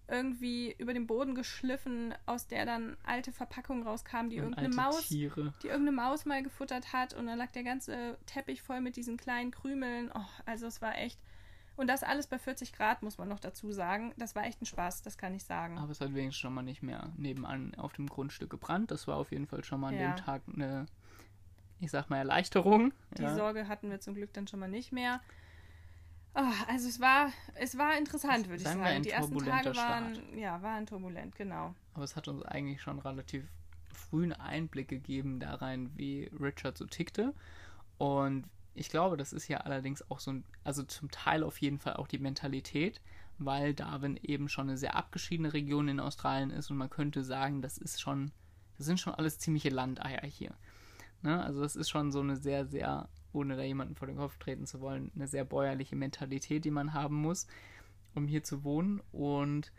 irgendwie 0.09 0.75
über 0.77 0.93
den 0.93 1.07
Boden 1.07 1.35
geschliffen, 1.35 2.13
aus 2.25 2.47
der 2.47 2.65
dann 2.65 2.97
alte 3.03 3.31
Verpackungen 3.31 3.83
rauskamen, 3.83 4.29
die 4.29 4.37
und 4.37 4.57
irgendeine 4.57 4.75
Maus 4.75 5.07
Tiere. 5.07 5.53
die 5.61 5.67
irgendeine 5.67 5.95
Maus 5.95 6.25
mal 6.25 6.43
gefuttert 6.43 6.93
hat 6.93 7.13
und 7.13 7.27
dann 7.27 7.37
lag 7.37 7.51
der 7.51 7.63
ganze 7.63 8.17
Teppich 8.25 8.61
voll 8.61 8.81
mit 8.81 8.95
diesen 8.95 9.17
kleinen 9.17 9.51
Krümeln. 9.51 10.11
Oh, 10.13 10.25
also 10.45 10.67
es 10.67 10.81
war 10.81 10.97
echt. 10.97 11.19
Und 11.79 11.87
das 11.87 12.03
alles 12.03 12.27
bei 12.27 12.37
40 12.37 12.73
Grad, 12.73 13.03
muss 13.03 13.17
man 13.17 13.29
noch 13.29 13.39
dazu 13.39 13.71
sagen. 13.71 14.13
Das 14.17 14.35
war 14.35 14.43
echt 14.43 14.61
ein 14.61 14.65
Spaß, 14.65 15.01
das 15.01 15.17
kann 15.17 15.33
ich 15.33 15.45
sagen. 15.45 15.77
Aber 15.77 15.91
es 15.93 16.01
hat 16.01 16.13
wenigstens 16.13 16.35
schon 16.41 16.53
mal 16.53 16.61
nicht 16.61 16.83
mehr 16.83 17.09
nebenan 17.15 17.73
auf 17.75 17.93
dem 17.93 18.07
Grundstück 18.07 18.49
gebrannt. 18.49 18.91
Das 18.91 19.07
war 19.07 19.15
auf 19.15 19.31
jeden 19.31 19.47
Fall 19.47 19.63
schon 19.63 19.79
mal 19.79 19.87
an 19.93 19.93
Ja. 19.97 20.11
dem 20.11 20.17
Tag 20.17 20.41
eine, 20.53 20.87
ich 21.79 21.89
sag 21.89 22.09
mal, 22.09 22.17
Erleichterung. 22.17 22.91
Die 23.17 23.21
ja. 23.21 23.33
Sorge 23.33 23.69
hatten 23.69 23.89
wir 23.89 24.01
zum 24.01 24.13
Glück 24.13 24.33
dann 24.33 24.45
schon 24.45 24.59
mal 24.59 24.67
nicht 24.67 24.91
mehr. 24.91 25.21
Ah, 26.33 26.51
also 26.67 26.89
es 26.89 26.99
war, 26.99 27.31
es 27.55 27.77
war 27.77 27.97
interessant, 27.97 28.49
würde 28.49 28.61
ich 28.61 28.67
Sagen 28.67 28.81
ein 28.83 29.03
Die 29.03 29.11
ersten 29.11 29.37
Tage 29.39 29.73
waren, 29.77 30.15
Start. 30.15 30.35
ja, 30.35 30.61
waren 30.61 30.85
turbulent, 30.85 31.33
genau. 31.37 31.73
Aber 31.93 32.03
es 32.03 32.17
hat 32.17 32.27
uns 32.27 32.43
eigentlich 32.43 32.81
schon 32.81 32.99
relativ 32.99 33.45
frühen 33.93 34.33
Einblick 34.33 34.89
gegeben 34.89 35.39
da 35.39 35.55
rein, 35.55 35.91
wie 35.95 36.29
Richard 36.41 36.77
so 36.77 36.85
tickte. 36.85 37.33
Und 37.97 38.49
ich 38.79 38.89
glaube, 38.89 39.17
das 39.17 39.33
ist 39.33 39.47
ja 39.47 39.57
allerdings 39.57 40.09
auch 40.09 40.19
so 40.19 40.31
ein, 40.31 40.43
also 40.63 40.83
zum 40.83 41.11
Teil 41.11 41.43
auf 41.43 41.57
jeden 41.59 41.79
Fall 41.79 41.97
auch 41.97 42.07
die 42.07 42.17
Mentalität, 42.17 43.01
weil 43.37 43.73
Darwin 43.73 44.17
eben 44.21 44.47
schon 44.47 44.69
eine 44.69 44.77
sehr 44.77 44.95
abgeschiedene 44.95 45.53
Region 45.53 45.89
in 45.89 45.99
Australien 45.99 46.49
ist 46.49 46.71
und 46.71 46.77
man 46.77 46.89
könnte 46.89 47.23
sagen, 47.23 47.61
das 47.61 47.77
ist 47.77 47.99
schon, 47.99 48.31
das 48.77 48.85
sind 48.85 48.99
schon 48.99 49.13
alles 49.13 49.37
ziemliche 49.37 49.69
Landeier 49.69 50.25
hier. 50.25 50.53
Ne? 51.21 51.43
Also 51.43 51.61
das 51.61 51.75
ist 51.75 51.89
schon 51.89 52.11
so 52.11 52.21
eine 52.21 52.37
sehr, 52.37 52.65
sehr, 52.65 53.09
ohne 53.33 53.57
da 53.57 53.63
jemanden 53.63 53.95
vor 53.95 54.07
den 54.07 54.17
Kopf 54.17 54.37
treten 54.37 54.65
zu 54.65 54.79
wollen, 54.79 55.11
eine 55.13 55.27
sehr 55.27 55.43
bäuerliche 55.43 55.97
Mentalität, 55.97 56.63
die 56.63 56.71
man 56.71 56.93
haben 56.93 57.15
muss, 57.15 57.47
um 58.15 58.27
hier 58.27 58.43
zu 58.43 58.63
wohnen. 58.63 59.01
Und 59.11 59.73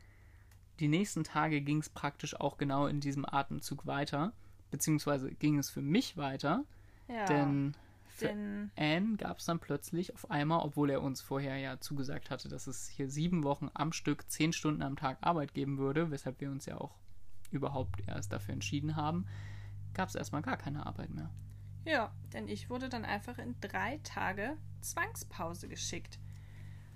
die 0.79 0.89
nächsten 0.89 1.25
Tage 1.25 1.63
ging 1.63 1.79
es 1.79 1.89
praktisch 1.89 2.39
auch 2.39 2.59
genau 2.59 2.87
in 2.87 3.01
diesem 3.01 3.25
Atemzug 3.25 3.87
weiter, 3.87 4.35
beziehungsweise 4.71 5.33
ging 5.33 5.59
es 5.59 5.71
für 5.71 5.83
mich 5.83 6.19
weiter, 6.19 6.65
Ja, 7.09 7.25
denn 7.25 7.75
für 8.21 8.29
denn 8.29 8.71
Anne 8.77 9.17
gab 9.17 9.39
es 9.39 9.47
dann 9.47 9.59
plötzlich 9.59 10.15
auf 10.15 10.31
einmal, 10.31 10.61
obwohl 10.61 10.91
er 10.91 11.03
uns 11.03 11.21
vorher 11.21 11.57
ja 11.57 11.81
zugesagt 11.81 12.31
hatte, 12.31 12.49
dass 12.49 12.67
es 12.67 12.89
hier 12.89 13.11
sieben 13.11 13.43
Wochen 13.43 13.69
am 13.75 13.93
Stück, 13.93 14.31
zehn 14.31 14.53
Stunden 14.53 14.83
am 14.83 14.97
Tag 14.97 15.19
Arbeit 15.21 15.55
geben 15.55 15.79
würde, 15.79 16.11
weshalb 16.11 16.41
wir 16.41 16.51
uns 16.51 16.67
ja 16.67 16.79
auch 16.79 16.99
überhaupt 17.51 18.07
erst 18.07 18.33
dafür 18.33 18.55
entschieden 18.55 18.97
haben, 18.97 19.27
gab 19.95 20.09
es 20.09 20.15
erstmal 20.15 20.43
gar 20.43 20.57
keine 20.57 20.87
Arbeit 20.87 21.11
mehr. 21.11 21.31
Ja, 21.85 22.13
denn 22.33 22.47
ich 22.49 22.71
wurde 22.71 22.89
dann 22.89 23.05
einfach 23.05 23.39
in 23.39 23.57
drei 23.61 23.99
Tage 24.03 24.57
Zwangspause 24.81 25.69
geschickt. 25.69 26.19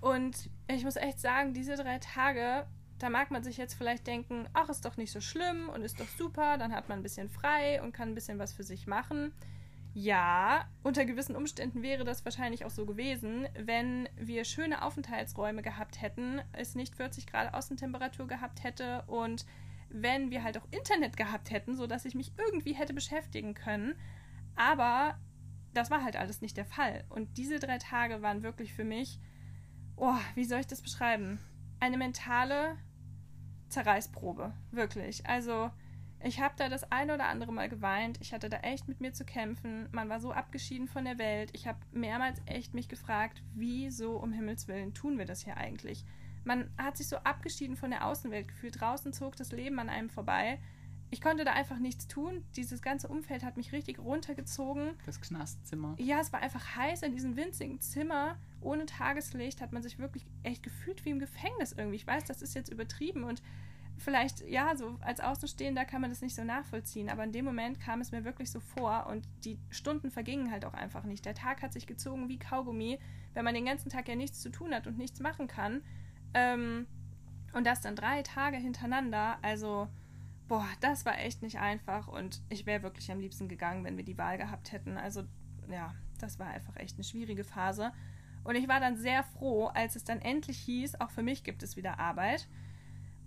Und 0.00 0.50
ich 0.68 0.84
muss 0.84 0.96
echt 0.96 1.18
sagen, 1.18 1.54
diese 1.54 1.76
drei 1.76 1.98
Tage, 1.98 2.66
da 2.98 3.08
mag 3.08 3.30
man 3.30 3.42
sich 3.42 3.56
jetzt 3.56 3.74
vielleicht 3.74 4.06
denken, 4.06 4.46
ach, 4.52 4.68
ist 4.68 4.84
doch 4.84 4.96
nicht 4.96 5.12
so 5.12 5.20
schlimm 5.20 5.68
und 5.70 5.82
ist 5.82 5.98
doch 5.98 6.08
super, 6.18 6.58
dann 6.58 6.74
hat 6.74 6.88
man 6.88 6.98
ein 6.98 7.02
bisschen 7.02 7.30
frei 7.30 7.82
und 7.82 7.92
kann 7.92 8.10
ein 8.10 8.14
bisschen 8.14 8.38
was 8.38 8.52
für 8.52 8.62
sich 8.62 8.86
machen. 8.86 9.32
Ja, 9.96 10.68
unter 10.82 11.04
gewissen 11.04 11.36
Umständen 11.36 11.84
wäre 11.84 12.02
das 12.02 12.24
wahrscheinlich 12.24 12.64
auch 12.64 12.70
so 12.70 12.84
gewesen, 12.84 13.46
wenn 13.56 14.08
wir 14.16 14.44
schöne 14.44 14.82
Aufenthaltsräume 14.82 15.62
gehabt 15.62 16.02
hätten, 16.02 16.40
es 16.52 16.74
nicht 16.74 16.96
40 16.96 17.28
Grad 17.28 17.54
Außentemperatur 17.54 18.26
gehabt 18.26 18.64
hätte 18.64 19.04
und 19.06 19.46
wenn 19.90 20.32
wir 20.32 20.42
halt 20.42 20.58
auch 20.58 20.66
Internet 20.72 21.16
gehabt 21.16 21.52
hätten, 21.52 21.76
sodass 21.76 22.04
ich 22.04 22.16
mich 22.16 22.32
irgendwie 22.36 22.72
hätte 22.72 22.92
beschäftigen 22.92 23.54
können. 23.54 23.94
Aber 24.56 25.16
das 25.74 25.92
war 25.92 26.02
halt 26.02 26.16
alles 26.16 26.42
nicht 26.42 26.56
der 26.56 26.64
Fall. 26.64 27.04
Und 27.08 27.38
diese 27.38 27.60
drei 27.60 27.78
Tage 27.78 28.20
waren 28.20 28.42
wirklich 28.42 28.74
für 28.74 28.82
mich, 28.82 29.20
oh, 29.94 30.18
wie 30.34 30.44
soll 30.44 30.58
ich 30.58 30.66
das 30.66 30.82
beschreiben? 30.82 31.38
Eine 31.78 31.98
mentale 31.98 32.76
Zerreißprobe, 33.68 34.52
wirklich. 34.72 35.24
Also 35.28 35.70
ich 36.24 36.40
habe 36.40 36.54
da 36.56 36.68
das 36.68 36.90
eine 36.90 37.14
oder 37.14 37.26
andere 37.26 37.52
Mal 37.52 37.68
geweint. 37.68 38.18
Ich 38.20 38.32
hatte 38.32 38.48
da 38.48 38.58
echt 38.58 38.88
mit 38.88 39.00
mir 39.00 39.12
zu 39.12 39.24
kämpfen. 39.24 39.88
Man 39.92 40.08
war 40.08 40.20
so 40.20 40.32
abgeschieden 40.32 40.88
von 40.88 41.04
der 41.04 41.18
Welt. 41.18 41.50
Ich 41.52 41.66
habe 41.66 41.78
mehrmals 41.92 42.40
echt 42.46 42.72
mich 42.72 42.88
gefragt, 42.88 43.42
wieso 43.54 44.16
um 44.16 44.32
Himmels 44.32 44.66
Willen 44.66 44.94
tun 44.94 45.18
wir 45.18 45.26
das 45.26 45.44
hier 45.44 45.56
eigentlich? 45.56 46.04
Man 46.44 46.70
hat 46.78 46.96
sich 46.96 47.08
so 47.08 47.16
abgeschieden 47.16 47.76
von 47.76 47.90
der 47.90 48.06
Außenwelt 48.06 48.48
gefühlt. 48.48 48.80
Draußen 48.80 49.12
zog 49.12 49.36
das 49.36 49.52
Leben 49.52 49.78
an 49.78 49.88
einem 49.88 50.08
vorbei. 50.08 50.58
Ich 51.10 51.20
konnte 51.20 51.44
da 51.44 51.52
einfach 51.52 51.78
nichts 51.78 52.08
tun. 52.08 52.42
Dieses 52.56 52.82
ganze 52.82 53.08
Umfeld 53.08 53.44
hat 53.44 53.56
mich 53.56 53.72
richtig 53.72 53.98
runtergezogen. 53.98 54.94
Das 55.06 55.20
Knastzimmer. 55.20 55.94
Ja, 55.98 56.20
es 56.20 56.32
war 56.32 56.40
einfach 56.40 56.74
heiß 56.76 57.02
in 57.02 57.12
diesem 57.12 57.36
winzigen 57.36 57.80
Zimmer. 57.80 58.36
Ohne 58.60 58.86
Tageslicht 58.86 59.60
hat 59.60 59.72
man 59.72 59.82
sich 59.82 59.98
wirklich 59.98 60.26
echt 60.42 60.62
gefühlt 60.62 61.04
wie 61.04 61.10
im 61.10 61.18
Gefängnis 61.18 61.72
irgendwie. 61.72 61.96
Ich 61.96 62.06
weiß, 62.06 62.24
das 62.24 62.42
ist 62.42 62.54
jetzt 62.54 62.70
übertrieben 62.70 63.24
und 63.24 63.42
vielleicht, 63.98 64.40
ja, 64.48 64.76
so 64.76 64.98
als 65.00 65.20
Außenstehender 65.20 65.84
kann 65.84 66.00
man 66.00 66.10
das 66.10 66.20
nicht 66.20 66.34
so 66.34 66.44
nachvollziehen, 66.44 67.08
aber 67.08 67.24
in 67.24 67.32
dem 67.32 67.44
Moment 67.44 67.80
kam 67.80 68.00
es 68.00 68.12
mir 68.12 68.24
wirklich 68.24 68.50
so 68.50 68.60
vor 68.60 69.06
und 69.06 69.26
die 69.44 69.58
Stunden 69.70 70.10
vergingen 70.10 70.50
halt 70.50 70.64
auch 70.64 70.74
einfach 70.74 71.04
nicht. 71.04 71.24
Der 71.24 71.34
Tag 71.34 71.62
hat 71.62 71.72
sich 71.72 71.86
gezogen 71.86 72.28
wie 72.28 72.38
Kaugummi, 72.38 72.98
wenn 73.34 73.44
man 73.44 73.54
den 73.54 73.66
ganzen 73.66 73.90
Tag 73.90 74.08
ja 74.08 74.16
nichts 74.16 74.40
zu 74.40 74.50
tun 74.50 74.74
hat 74.74 74.86
und 74.86 74.98
nichts 74.98 75.20
machen 75.20 75.46
kann. 75.46 75.82
Ähm, 76.34 76.86
und 77.52 77.66
das 77.66 77.80
dann 77.80 77.96
drei 77.96 78.22
Tage 78.22 78.56
hintereinander, 78.56 79.38
also, 79.42 79.88
boah, 80.48 80.66
das 80.80 81.04
war 81.04 81.18
echt 81.18 81.42
nicht 81.42 81.58
einfach 81.58 82.08
und 82.08 82.42
ich 82.48 82.66
wäre 82.66 82.82
wirklich 82.82 83.10
am 83.12 83.20
liebsten 83.20 83.48
gegangen, 83.48 83.84
wenn 83.84 83.96
wir 83.96 84.04
die 84.04 84.18
Wahl 84.18 84.38
gehabt 84.38 84.72
hätten. 84.72 84.96
Also, 84.96 85.22
ja, 85.70 85.94
das 86.18 86.38
war 86.38 86.48
einfach 86.48 86.76
echt 86.76 86.96
eine 86.96 87.04
schwierige 87.04 87.44
Phase. 87.44 87.92
Und 88.42 88.56
ich 88.56 88.68
war 88.68 88.80
dann 88.80 88.96
sehr 88.96 89.22
froh, 89.22 89.66
als 89.66 89.96
es 89.96 90.04
dann 90.04 90.20
endlich 90.20 90.58
hieß, 90.58 91.00
auch 91.00 91.10
für 91.10 91.22
mich 91.22 91.44
gibt 91.44 91.62
es 91.62 91.76
wieder 91.76 91.98
Arbeit. 91.98 92.46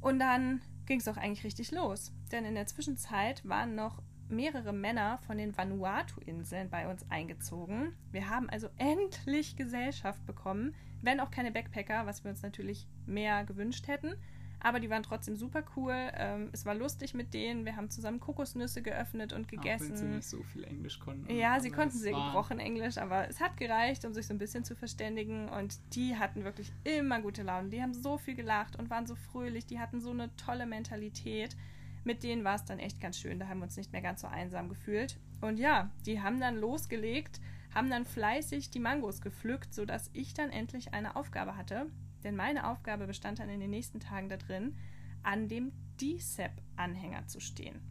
Und 0.01 0.19
dann 0.19 0.62
ging 0.86 0.99
es 0.99 1.07
auch 1.07 1.17
eigentlich 1.17 1.43
richtig 1.43 1.71
los. 1.71 2.12
Denn 2.31 2.45
in 2.45 2.55
der 2.55 2.67
Zwischenzeit 2.67 3.47
waren 3.47 3.75
noch 3.75 4.01
mehrere 4.29 4.73
Männer 4.73 5.19
von 5.19 5.38
den 5.38 5.55
Vanuatu-Inseln 5.55 6.69
bei 6.69 6.89
uns 6.89 7.10
eingezogen. 7.10 7.93
Wir 8.12 8.29
haben 8.29 8.49
also 8.49 8.67
endlich 8.77 9.55
Gesellschaft 9.55 10.25
bekommen, 10.25 10.75
wenn 11.01 11.19
auch 11.19 11.31
keine 11.31 11.51
Backpacker, 11.51 12.05
was 12.05 12.23
wir 12.23 12.31
uns 12.31 12.41
natürlich 12.41 12.88
mehr 13.05 13.45
gewünscht 13.45 13.88
hätten. 13.88 14.15
Aber 14.60 14.80
die 14.80 14.89
waren 14.89 15.04
trotzdem 15.04 15.36
super 15.36 15.63
cool. 15.76 15.93
Ähm, 16.13 16.50
es 16.52 16.65
war 16.65 16.74
lustig 16.74 17.13
mit 17.13 17.34
denen. 17.34 17.65
Wir 17.65 17.76
haben 17.76 17.89
zusammen 17.89 18.20
Kokosnüsse 18.20 18.82
geöffnet 18.82 19.34
und 19.34 19.48
gegessen. 19.48 19.86
Auch 19.86 19.89
wenn 19.89 19.98
sie 19.98 20.06
nicht 20.06 20.28
so 20.28 20.41
viel 20.43 20.63
Englisch 20.63 21.00
konnten. 21.00 21.32
Ja, 21.32 21.60
sie 21.60 21.70
konnten 21.70 21.98
sehr 21.98 22.13
gebrochen 22.13 22.60
Englisch, 22.60 22.98
aber 22.98 23.30
es 23.30 23.39
hat 23.39 23.58
gereicht, 23.58 24.04
um 24.06 24.13
sich 24.13 24.26
so 24.26 24.34
ein 24.34 24.39
bisschen 24.39 24.63
zu 24.63 24.76
verständigen. 24.76 25.48
Und 25.50 25.78
die 25.93 26.15
hatten 26.17 26.43
wirklich 26.43 26.72
immer 26.84 27.22
gute 27.22 27.43
Laune. 27.43 27.70
Die 27.70 27.82
haben 27.82 27.93
so 27.93 28.17
viel 28.17 28.36
gelacht 28.36 28.76
und 28.78 28.89
waren 28.89 29.06
so 29.06 29.15
fröhlich. 29.15 29.65
Die 29.67 29.80
hatten 29.80 30.02
so 30.02 30.12
eine 30.12 30.36
tolle 30.38 30.65
Mentalität. 30.65 31.56
Mit 32.04 32.24
denen 32.24 32.43
war 32.43 32.56
es 32.56 32.65
dann 32.65 32.80
echt 32.80 33.00
ganz 33.00 33.20
schön. 33.20 33.38
Da 33.39 33.48
haben 33.48 33.60
wir 33.60 33.65
uns 33.65 33.78
nicht 33.78 33.91
mehr 33.91 34.02
ganz 34.02 34.22
so 34.22 34.28
einsam 34.28 34.70
gefühlt. 34.70 35.17
Und 35.41 35.60
ja, 35.60 35.91
die 36.06 36.22
haben 36.22 36.39
dann 36.39 36.58
losgelegt, 36.58 37.39
haben 37.76 37.89
dann 37.89 38.06
fleißig 38.06 38.72
die 38.72 38.80
Mangos 38.80 39.22
gepflückt, 39.22 39.74
sodass 39.74 40.10
ich 40.13 40.34
dann 40.34 40.50
endlich 40.50 40.93
eine 40.93 41.15
Aufgabe 41.15 41.58
hatte. 41.58 41.88
Denn 42.23 42.36
meine 42.36 42.67
Aufgabe 42.67 43.08
bestand 43.08 43.39
dann 43.39 43.49
in 43.49 43.60
den 43.60 43.69
nächsten 43.69 43.99
Tagen 43.99 44.30
darin, 44.30 44.75
an 45.23 45.47
dem 45.47 45.71
DCEP-Anhänger 45.99 47.27
zu 47.27 47.39
stehen. 47.39 47.82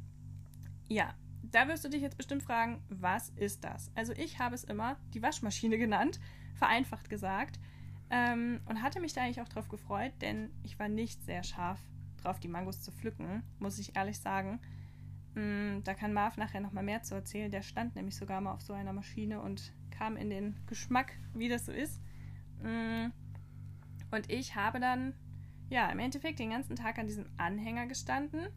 Ja, 0.89 1.15
da 1.43 1.69
wirst 1.69 1.85
du 1.85 1.89
dich 1.89 2.03
jetzt 2.03 2.17
bestimmt 2.17 2.43
fragen, 2.43 2.83
was 2.89 3.31
ist 3.31 3.65
das? 3.65 3.91
Also 3.95 4.13
ich 4.13 4.39
habe 4.39 4.55
es 4.55 4.65
immer 4.65 4.97
die 5.15 5.23
Waschmaschine 5.23 5.79
genannt, 5.79 6.21
vereinfacht 6.55 7.11
gesagt, 7.11 7.59
ähm, 8.11 8.61
und 8.67 8.83
hatte 8.83 9.01
mich 9.01 9.13
da 9.13 9.23
eigentlich 9.23 9.41
auch 9.41 9.49
drauf 9.49 9.69
gefreut, 9.69 10.13
denn 10.21 10.51
ich 10.63 10.79
war 10.79 10.89
nicht 10.89 11.23
sehr 11.25 11.43
scharf 11.43 11.81
drauf, 12.23 12.41
die 12.41 12.49
Mangos 12.49 12.83
zu 12.83 12.93
pflücken, 12.93 13.43
muss 13.59 13.79
ich 13.79 13.97
ehrlich 13.97 14.19
sagen. 14.19 14.61
Mm, 15.35 15.83
da 15.85 15.95
kann 15.95 16.13
Marv 16.13 16.37
nachher 16.37 16.61
nochmal 16.61 16.85
mehr 16.85 17.03
zu 17.03 17.15
erzählen. 17.15 17.51
Der 17.51 17.63
stand 17.63 17.95
nämlich 17.95 18.17
sogar 18.17 18.41
mal 18.41 18.53
auf 18.53 18.63
so 18.63 18.73
einer 18.73 18.93
Maschine 18.93 19.41
und 19.41 19.73
kam 19.91 20.17
in 20.17 20.31
den 20.31 20.57
Geschmack, 20.67 21.13
wie 21.35 21.49
das 21.49 21.67
so 21.67 21.73
ist. 21.73 22.01
Mm, 22.63 23.09
und 24.11 24.31
ich 24.31 24.55
habe 24.55 24.81
dann, 24.81 25.15
ja, 25.69 25.91
im 25.91 25.99
Endeffekt 25.99 26.39
den 26.39 26.51
ganzen 26.51 26.77
Tag 26.77 26.99
an 26.99 27.07
diesem 27.07 27.27
Anhänger 27.37 27.87
gestanden. 27.87 28.49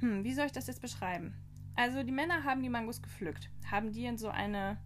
Hm, 0.00 0.24
wie 0.24 0.34
soll 0.34 0.46
ich 0.46 0.52
das 0.52 0.66
jetzt 0.66 0.82
beschreiben? 0.82 1.34
Also 1.74 2.02
die 2.02 2.12
Männer 2.12 2.44
haben 2.44 2.62
die 2.62 2.68
Mangos 2.68 3.02
gepflückt, 3.02 3.50
haben 3.70 3.92
die 3.92 4.04
in 4.04 4.18
so 4.18 4.28
eine 4.28 4.78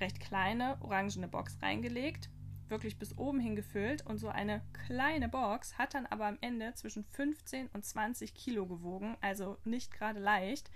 recht 0.00 0.18
kleine 0.18 0.78
orangene 0.80 1.28
Box 1.28 1.58
reingelegt, 1.62 2.28
wirklich 2.68 2.98
bis 2.98 3.16
oben 3.18 3.40
hin 3.40 3.56
gefüllt 3.56 4.04
und 4.06 4.18
so 4.18 4.28
eine 4.28 4.62
kleine 4.72 5.28
Box 5.28 5.78
hat 5.78 5.94
dann 5.94 6.06
aber 6.06 6.26
am 6.26 6.38
Ende 6.40 6.72
zwischen 6.74 7.04
15 7.04 7.68
und 7.68 7.84
20 7.84 8.34
Kilo 8.34 8.66
gewogen, 8.66 9.16
also 9.20 9.58
nicht 9.64 9.92
gerade 9.92 10.20
leicht. 10.20 10.70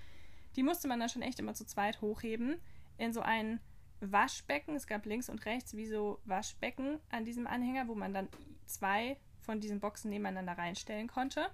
Die 0.57 0.63
musste 0.63 0.87
man 0.87 1.01
dann 1.01 1.09
schon 1.09 1.23
echt 1.23 1.41
immer 1.41 1.55
zu 1.55 1.65
zweit 1.65 2.01
hochheben 2.01 2.61
in 2.99 3.13
so 3.13 3.21
ein 3.21 3.61
Waschbecken. 4.01 4.75
Es 4.75 4.87
gab 4.87 5.07
links 5.07 5.29
und 5.29 5.45
rechts 5.47 5.77
wie 5.77 5.87
so 5.87 6.21
Waschbecken 6.25 7.01
an 7.11 7.25
diesem 7.25 7.47
Anhänger, 7.47 7.89
wo 7.89 7.95
man 7.95 8.15
dann 8.15 8.29
zwei 8.67 9.19
von 9.41 9.61
diesen 9.61 9.81
Boxen 9.81 10.11
nebeneinander 10.11 10.57
reinstellen 10.57 11.09
konnte. 11.09 11.51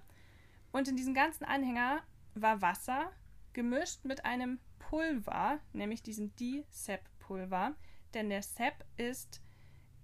Und 0.71 0.87
in 0.87 0.95
diesem 0.95 1.13
ganzen 1.13 1.43
Anhänger 1.43 2.01
war 2.33 2.61
Wasser 2.61 3.11
gemischt 3.53 4.05
mit 4.05 4.25
einem 4.25 4.59
Pulver, 4.79 5.59
nämlich 5.73 6.01
diesem 6.01 6.35
D-Sep-Pulver. 6.35 7.75
Denn 8.13 8.29
der 8.29 8.41
Sep 8.41 8.85
ist 8.97 9.41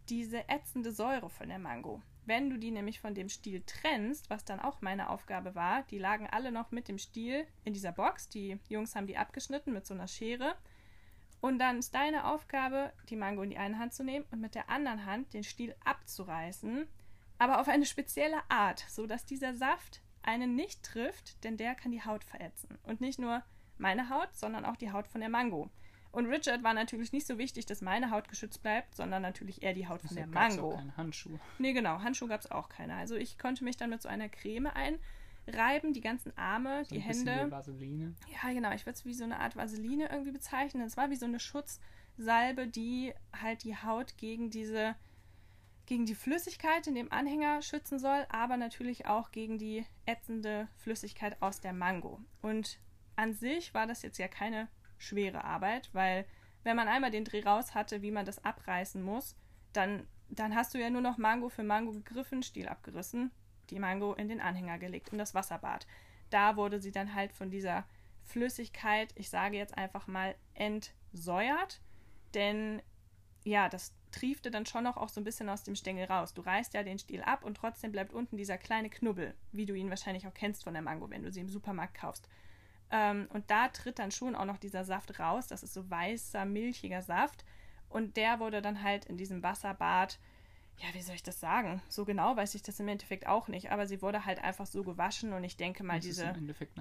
diese 0.10 0.47
ätzende 0.50 0.91
Säure 0.91 1.30
von 1.30 1.50
der 1.50 1.60
Mango. 1.60 2.02
Wenn 2.26 2.50
du 2.50 2.58
die 2.58 2.71
nämlich 2.71 3.00
von 3.00 3.15
dem 3.15 3.30
Stiel 3.30 3.63
trennst, 3.65 4.30
was 4.30 4.43
dann 4.43 4.60
auch 4.60 4.82
meine 4.82 5.10
Aufgabe 5.10 5.56
war, 5.56 5.84
die 5.84 5.97
lagen 5.97 6.28
alle 6.28 6.52
noch 6.52 6.71
mit 6.71 6.89
dem 6.89 6.97
Stiel 6.97 7.47
in 7.63 7.73
dieser 7.73 7.93
Box. 7.93 8.28
Die 8.28 8.60
Jungs 8.67 8.95
haben 8.95 9.08
die 9.08 9.17
abgeschnitten 9.17 9.71
mit 9.71 9.86
so 9.86 9.93
einer 9.93 10.10
Schere. 10.10 10.56
Und 11.39 11.60
dann 11.60 11.80
ist 11.80 11.93
deine 11.93 12.26
Aufgabe, 12.26 12.91
die 13.10 13.15
Mango 13.15 13.43
in 13.43 13.52
die 13.52 13.58
eine 13.58 13.78
Hand 13.78 13.93
zu 13.93 14.04
nehmen 14.04 14.26
und 14.32 14.41
mit 14.41 14.56
der 14.56 14.69
anderen 14.69 15.06
Hand 15.06 15.34
den 15.34 15.43
Stiel 15.43 15.76
abzureißen, 15.86 16.88
aber 17.38 17.62
auf 17.62 17.67
eine 17.67 17.86
spezielle 17.86 18.41
Art, 18.50 18.84
sodass 18.89 19.26
dieser 19.26 19.54
Saft 19.54 20.02
einen 20.23 20.56
nicht 20.56 20.84
trifft, 20.84 21.43
denn 21.43 21.58
der 21.58 21.76
kann 21.76 21.91
die 21.91 22.04
Haut 22.04 22.23
verätzen. 22.23 22.78
Und 22.84 23.02
nicht 23.02 23.19
nur 23.19 23.43
meine 23.78 24.10
Haut, 24.10 24.36
sondern 24.36 24.65
auch 24.65 24.76
die 24.76 24.91
Haut 24.91 25.08
von 25.08 25.21
der 25.21 25.30
Mango. 25.30 25.69
Und 26.12 26.26
Richard 26.26 26.63
war 26.63 26.73
natürlich 26.73 27.12
nicht 27.12 27.28
so 27.28 27.38
wichtig, 27.38 27.65
dass 27.67 27.82
meine 27.82 28.10
Haut 28.10 28.28
geschützt 28.28 28.63
bleibt, 28.63 28.95
sondern 28.95 29.21
natürlich 29.21 29.62
eher 29.62 29.73
die 29.73 29.88
Haut 29.88 30.02
von 30.02 30.15
der 30.15 30.26
Mango. 30.26 30.71
auch 30.73 30.78
keine 30.78 30.97
Handschuhe. 30.97 31.39
Nee, 31.60 31.73
genau, 31.73 32.00
Handschuhe 32.00 32.28
gab 32.28 32.41
es 32.41 32.50
auch 32.50 32.69
keine. 32.69 32.95
Also 32.95 33.15
ich 33.15 33.38
konnte 33.38 33.63
mich 33.63 33.78
dann 33.78 33.91
mit 33.91 34.02
so 34.02 34.10
einer 34.10 34.28
Creme 34.28 34.67
einreiben, 35.47 35.93
die 35.93 36.01
ganzen 36.01 36.36
Arme, 36.38 36.86
So 36.86 36.95
die 36.95 37.01
Hände. 37.01 37.51
Vaseline. 37.51 38.15
Ja, 38.31 38.51
genau, 38.51 38.71
ich 38.71 38.86
würde 38.86 38.97
es 38.97 39.05
wie 39.05 39.13
so 39.13 39.23
eine 39.23 39.39
Art 39.39 39.55
Vaseline 39.55 40.10
irgendwie 40.10 40.31
bezeichnen. 40.31 40.83
Es 40.83 40.97
war 40.97 41.10
wie 41.10 41.15
so 41.15 41.25
eine 41.25 41.39
Schutzsalbe, 41.39 42.67
die 42.67 43.13
halt 43.33 43.63
die 43.63 43.75
Haut 43.75 44.17
gegen 44.17 44.49
diese, 44.49 44.95
gegen 45.86 46.05
die 46.05 46.15
Flüssigkeit 46.15 46.88
in 46.88 46.95
dem 46.95 47.12
Anhänger 47.12 47.62
schützen 47.62 47.99
soll, 47.99 48.25
aber 48.29 48.57
natürlich 48.57 49.05
auch 49.05 49.31
gegen 49.31 49.57
die 49.57 49.86
ätzende 50.05 50.67
Flüssigkeit 50.75 51.41
aus 51.41 51.62
der 51.62 51.73
Mango. 51.73 52.19
Und 52.41 52.79
an 53.15 53.33
sich 53.33 53.73
war 53.73 53.88
das 53.88 54.01
jetzt 54.01 54.17
ja 54.17 54.27
keine 54.27 54.67
schwere 54.97 55.43
Arbeit, 55.43 55.89
weil 55.93 56.25
wenn 56.63 56.75
man 56.75 56.88
einmal 56.88 57.12
den 57.12 57.23
Dreh 57.23 57.43
raus 57.43 57.75
hatte, 57.75 58.01
wie 58.01 58.12
man 58.12 58.25
das 58.25 58.43
abreißen 58.43 59.01
muss, 59.01 59.36
dann, 59.73 60.07
dann 60.29 60.55
hast 60.55 60.73
du 60.73 60.79
ja 60.79 60.89
nur 60.89 61.01
noch 61.01 61.17
Mango 61.17 61.49
für 61.49 61.63
Mango 61.63 61.91
gegriffen, 61.93 62.43
Stiel 62.43 62.67
abgerissen, 62.67 63.31
die 63.69 63.80
Mango 63.80 64.13
in 64.13 64.27
den 64.27 64.41
Anhänger 64.41 64.77
gelegt, 64.77 65.10
in 65.10 65.17
das 65.17 65.34
Wasserbad. 65.34 65.88
Da 66.30 66.56
wurde 66.56 66.80
sie 66.80 66.91
dann 66.91 67.13
halt 67.13 67.32
von 67.32 67.49
dieser 67.49 67.86
Flüssigkeit, 68.23 69.13
ich 69.15 69.30
sage 69.30 69.58
jetzt 69.58 69.77
einfach 69.77 70.08
mal, 70.08 70.36
entsäuert, 70.53 71.82
denn 72.34 72.82
ja, 73.43 73.69
das 73.69 73.93
triefte 74.12 74.51
dann 74.51 74.65
schon 74.65 74.84
noch 74.84 74.97
auch 74.97 75.10
so 75.10 75.21
ein 75.21 75.23
bisschen 75.23 75.49
aus 75.49 75.63
dem 75.63 75.75
Stängel 75.75 76.06
raus. 76.06 76.34
Du 76.34 76.41
reißt 76.41 76.73
ja 76.73 76.84
den 76.84 76.99
Stiel 76.99 77.21
ab 77.21 77.43
und 77.43 77.56
trotzdem 77.56 77.91
bleibt 77.91 78.13
unten 78.13 78.38
dieser 78.38 78.58
kleine 78.58 78.89
Knubbel, 78.89 79.34
wie 79.51 79.65
du 79.65 79.73
ihn 79.73 79.89
wahrscheinlich 79.89 80.27
auch 80.27 80.34
kennst 80.34 80.63
von 80.63 80.73
der 80.73 80.82
Mango, 80.82 81.10
wenn 81.10 81.23
du 81.23 81.32
sie 81.32 81.41
im 81.41 81.49
Supermarkt 81.49 81.95
kaufst. 81.95 82.27
Ähm, 82.89 83.27
und 83.34 83.49
da 83.49 83.69
tritt 83.69 83.99
dann 83.99 84.12
schon 84.12 84.36
auch 84.36 84.45
noch 84.45 84.58
dieser 84.58 84.84
Saft 84.84 85.19
raus. 85.19 85.47
Das 85.47 85.63
ist 85.63 85.73
so 85.73 85.89
weißer, 85.89 86.45
milchiger 86.45 87.01
Saft. 87.01 87.45
Und 87.89 88.17
der 88.17 88.39
wurde 88.39 88.62
dann 88.62 88.84
halt 88.84 89.06
in 89.06 89.17
diesem 89.17 89.43
Wasserbad, 89.43 90.19
ja, 90.80 90.94
wie 90.94 91.02
soll 91.02 91.16
ich 91.16 91.24
das 91.24 91.40
sagen? 91.40 91.82
So 91.90 92.06
genau 92.06 92.36
weiß 92.36 92.54
ich 92.54 92.62
das 92.62 92.80
im 92.80 92.88
Endeffekt 92.88 93.26
auch 93.26 93.48
nicht. 93.48 93.72
Aber 93.72 93.88
sie 93.88 94.02
wurde 94.02 94.26
halt 94.26 94.40
einfach 94.44 94.68
so 94.68 94.84
gewaschen 94.84 95.34
und 95.34 95.44
ich 95.44 95.58
denke 95.58 95.84
mal, 95.84 95.96
Das 95.96 96.06
diese 96.06 96.34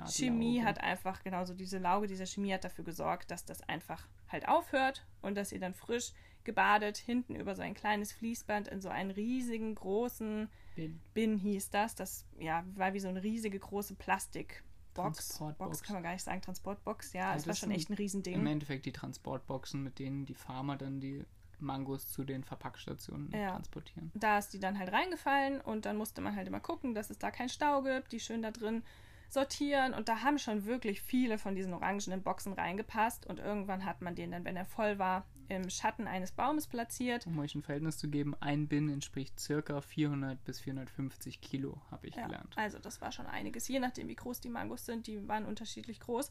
Chemie 0.08 0.62
hat 0.62 0.80
einfach, 0.82 1.22
genauso 1.22 1.54
diese 1.54 1.78
Lauge 1.78 2.06
dieser 2.06 2.26
Chemie 2.26 2.52
hat 2.52 2.64
dafür 2.64 2.84
gesorgt, 2.84 3.30
dass 3.30 3.46
das 3.46 3.62
einfach 3.68 4.06
halt 4.28 4.48
aufhört 4.48 5.06
und 5.22 5.34
dass 5.36 5.50
ihr 5.50 5.60
dann 5.60 5.72
frisch 5.72 6.12
gebadet 6.44 6.98
hinten 6.98 7.34
über 7.34 7.54
so 7.54 7.62
ein 7.62 7.74
kleines 7.74 8.12
Fließband 8.12 8.68
in 8.68 8.80
so 8.80 8.88
einen 8.90 9.10
riesigen, 9.10 9.74
großen 9.74 10.48
Bin. 10.76 11.00
Bin 11.14 11.38
hieß 11.38 11.70
das. 11.70 11.94
Das 11.94 12.26
ja, 12.38 12.64
war 12.74 12.92
wie 12.92 13.00
so 13.00 13.08
eine 13.08 13.22
riesige 13.22 13.58
große 13.58 13.94
Plastik, 13.94 14.62
Box. 14.92 15.28
Transportbox. 15.28 15.70
Box 15.70 15.82
kann 15.82 15.94
man 15.94 16.02
gar 16.02 16.12
nicht 16.12 16.22
sagen, 16.22 16.42
Transportbox, 16.42 17.14
ja, 17.14 17.30
Ja, 17.30 17.36
es 17.36 17.46
war 17.46 17.54
schon 17.54 17.70
echt 17.70 17.90
ein 17.90 17.94
Riesending. 17.94 18.34
Im 18.34 18.46
Endeffekt 18.46 18.86
die 18.86 18.92
Transportboxen, 18.92 19.82
mit 19.82 19.98
denen 19.98 20.26
die 20.26 20.34
Farmer 20.34 20.76
dann 20.76 21.00
die 21.00 21.24
Mangos 21.60 22.10
zu 22.10 22.24
den 22.24 22.44
Verpackstationen 22.44 23.30
Ja. 23.32 23.52
transportieren. 23.52 24.10
da 24.14 24.38
ist 24.38 24.52
die 24.52 24.60
dann 24.60 24.78
halt 24.78 24.92
reingefallen 24.92 25.60
und 25.60 25.84
dann 25.86 25.96
musste 25.96 26.20
man 26.20 26.36
halt 26.36 26.46
immer 26.48 26.60
gucken, 26.60 26.94
dass 26.94 27.10
es 27.10 27.18
da 27.18 27.30
keinen 27.30 27.48
Stau 27.48 27.82
gibt, 27.82 28.12
die 28.12 28.20
schön 28.20 28.42
da 28.42 28.50
drin 28.50 28.82
sortieren 29.28 29.92
und 29.92 30.08
da 30.08 30.22
haben 30.22 30.38
schon 30.38 30.66
wirklich 30.66 31.02
viele 31.02 31.36
von 31.38 31.54
diesen 31.56 31.74
orangenen 31.74 32.22
Boxen 32.22 32.52
reingepasst 32.52 33.26
und 33.26 33.40
irgendwann 33.40 33.84
hat 33.84 34.00
man 34.00 34.14
den 34.14 34.30
dann, 34.30 34.44
wenn 34.44 34.56
er 34.56 34.64
voll 34.64 34.98
war, 34.98 35.24
im 35.48 35.68
Schatten 35.70 36.06
eines 36.08 36.32
Baumes 36.32 36.66
platziert. 36.66 37.26
Um 37.26 37.38
euch 37.38 37.54
ein 37.54 37.62
Verhältnis 37.62 37.98
zu 37.98 38.08
geben, 38.08 38.34
ein 38.40 38.66
Bin 38.68 38.88
entspricht 38.88 39.38
circa 39.38 39.80
400 39.80 40.42
bis 40.44 40.60
450 40.60 41.40
Kilo, 41.40 41.80
habe 41.90 42.06
ich 42.08 42.14
Ja, 42.16 42.26
gelernt. 42.26 42.52
also 42.56 42.78
das 42.78 43.00
war 43.00 43.10
schon 43.12 43.26
einiges, 43.26 43.66
je 43.68 43.78
nachdem 43.80 44.08
wie 44.08 44.16
groß 44.16 44.40
die 44.40 44.48
Mangos 44.48 44.86
sind, 44.86 45.06
die 45.06 45.26
waren 45.28 45.44
unterschiedlich 45.44 46.00
groß. 46.00 46.30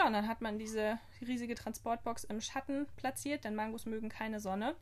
Ja, 0.00 0.06
und 0.06 0.14
dann 0.14 0.28
hat 0.28 0.40
man 0.40 0.58
diese 0.58 0.98
riesige 1.20 1.54
Transportbox 1.54 2.24
im 2.24 2.40
Schatten 2.40 2.86
platziert, 2.96 3.44
denn 3.44 3.54
Mangos 3.54 3.84
mögen 3.84 4.08
keine 4.08 4.40
Sonne. 4.40 4.74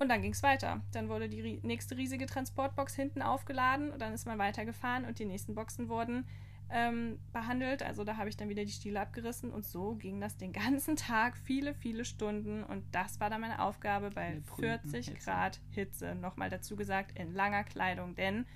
Und 0.00 0.08
dann 0.08 0.22
ging 0.22 0.32
es 0.32 0.42
weiter. 0.42 0.82
Dann 0.92 1.08
wurde 1.08 1.28
die 1.28 1.60
nächste 1.62 1.96
riesige 1.96 2.26
Transportbox 2.26 2.96
hinten 2.96 3.22
aufgeladen 3.22 3.92
und 3.92 4.00
dann 4.00 4.12
ist 4.12 4.26
man 4.26 4.38
weitergefahren 4.38 5.04
und 5.04 5.20
die 5.20 5.24
nächsten 5.24 5.54
Boxen 5.54 5.88
wurden 5.88 6.26
ähm, 6.68 7.20
behandelt. 7.32 7.84
Also 7.84 8.02
da 8.02 8.16
habe 8.16 8.28
ich 8.28 8.36
dann 8.36 8.48
wieder 8.48 8.64
die 8.64 8.72
Stiele 8.72 9.00
abgerissen 9.00 9.52
und 9.52 9.64
so 9.64 9.94
ging 9.94 10.20
das 10.20 10.36
den 10.36 10.52
ganzen 10.64 10.96
Tag, 10.96 11.36
viele, 11.36 11.72
viele 11.72 12.04
Stunden. 12.04 12.64
Und 12.64 12.92
das 12.92 13.20
war 13.20 13.30
dann 13.30 13.42
meine 13.42 13.62
Aufgabe 13.62 14.10
bei 14.10 14.32
der 14.32 14.40
brütenden 14.40 14.90
40 14.90 15.06
Hitze. 15.06 15.24
Grad 15.24 15.60
Hitze. 15.70 16.14
Nochmal 16.16 16.50
dazu 16.50 16.74
gesagt, 16.74 17.16
in 17.16 17.32
langer 17.32 17.62
Kleidung, 17.62 18.16
denn 18.16 18.46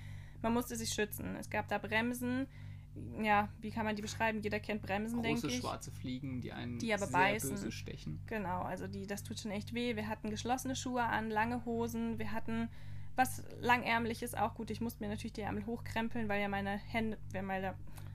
man 0.41 0.53
musste 0.53 0.75
sich 0.75 0.89
schützen. 0.89 1.37
Es 1.37 1.49
gab 1.49 1.69
da 1.69 1.77
Bremsen. 1.77 2.47
Ja, 3.21 3.49
wie 3.61 3.71
kann 3.71 3.85
man 3.85 3.95
die 3.95 4.01
beschreiben? 4.01 4.41
Jeder 4.41 4.59
kennt 4.59 4.81
Bremsen, 4.81 5.21
denke 5.23 5.41
Große 5.41 5.55
ich. 5.55 5.61
schwarze 5.61 5.91
Fliegen, 5.91 6.41
die 6.41 6.51
einen 6.51 6.79
Die 6.79 6.93
aber 6.93 7.05
sehr 7.07 7.17
beißen. 7.19 7.49
böse 7.51 7.71
stechen. 7.71 8.19
Genau, 8.27 8.61
also 8.61 8.87
die, 8.87 9.07
das 9.07 9.23
tut 9.23 9.39
schon 9.39 9.51
echt 9.51 9.73
weh. 9.73 9.95
Wir 9.95 10.07
hatten 10.07 10.29
geschlossene 10.29 10.75
Schuhe 10.75 11.03
an, 11.03 11.29
lange 11.29 11.63
Hosen, 11.65 12.19
wir 12.19 12.31
hatten 12.31 12.69
was 13.15 13.43
langärmliches 13.59 14.35
auch 14.35 14.55
gut. 14.55 14.71
Ich 14.71 14.81
musste 14.81 15.03
mir 15.03 15.09
natürlich 15.09 15.33
die 15.33 15.41
Ärmel 15.41 15.65
hochkrempeln, 15.65 16.27
weil 16.29 16.41
ja 16.41 16.47
meine 16.47 16.71
Hände, 16.77 17.17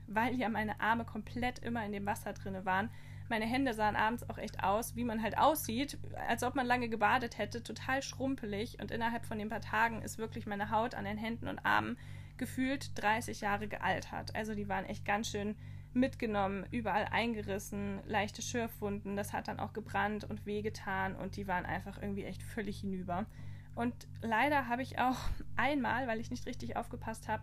weil 0.09 0.35
ja 0.35 0.49
meine 0.49 0.81
Arme 0.81 1.05
komplett 1.05 1.59
immer 1.61 1.85
in 1.85 1.93
dem 1.93 2.07
Wasser 2.07 2.33
drinne 2.33 2.65
waren. 2.65 2.91
Meine 3.29 3.45
Hände 3.45 3.75
sahen 3.75 3.97
abends 3.97 4.29
auch 4.31 4.39
echt 4.39 4.62
aus, 4.62 4.95
wie 4.95 5.05
man 5.05 5.21
halt 5.23 5.37
aussieht, 5.37 5.99
als 6.29 6.45
ob 6.45 6.55
man 6.55 6.65
lange 6.65 6.89
gebadet 6.89 7.39
hätte, 7.39 7.62
total 7.62 8.03
schrumpelig. 8.03 8.79
Und 8.81 8.91
innerhalb 8.93 9.27
von 9.27 9.39
den 9.39 9.49
paar 9.49 9.61
Tagen 9.61 10.01
ist 10.03 10.19
wirklich 10.19 10.47
meine 10.47 10.71
Haut 10.71 10.95
an 10.95 11.05
den 11.05 11.19
Händen 11.19 11.49
und 11.49 11.59
Armen 11.67 11.99
gefühlt 12.38 12.90
30 13.01 13.40
Jahre 13.40 13.68
gealtert. 13.68 14.35
Also 14.35 14.55
die 14.55 14.68
waren 14.68 14.85
echt 14.85 15.05
ganz 15.05 15.31
schön 15.31 15.57
mitgenommen, 15.96 16.66
überall 16.70 17.07
eingerissen, 17.11 18.01
leichte 18.07 18.42
Schürfwunden, 18.42 19.16
das 19.16 19.33
hat 19.33 19.49
dann 19.49 19.59
auch 19.59 19.72
gebrannt 19.72 20.25
und 20.25 20.46
wehgetan 20.46 21.16
und 21.16 21.37
die 21.37 21.49
waren 21.49 21.64
einfach 21.64 22.01
irgendwie 22.01 22.25
echt 22.25 22.42
völlig 22.42 22.81
hinüber. 22.81 23.27
Und 23.75 23.94
leider 24.22 24.68
habe 24.68 24.83
ich 24.83 24.99
auch 24.99 25.16
einmal, 25.57 26.07
weil 26.07 26.20
ich 26.20 26.31
nicht 26.31 26.46
richtig 26.46 26.77
aufgepasst 26.77 27.29
habe, 27.29 27.42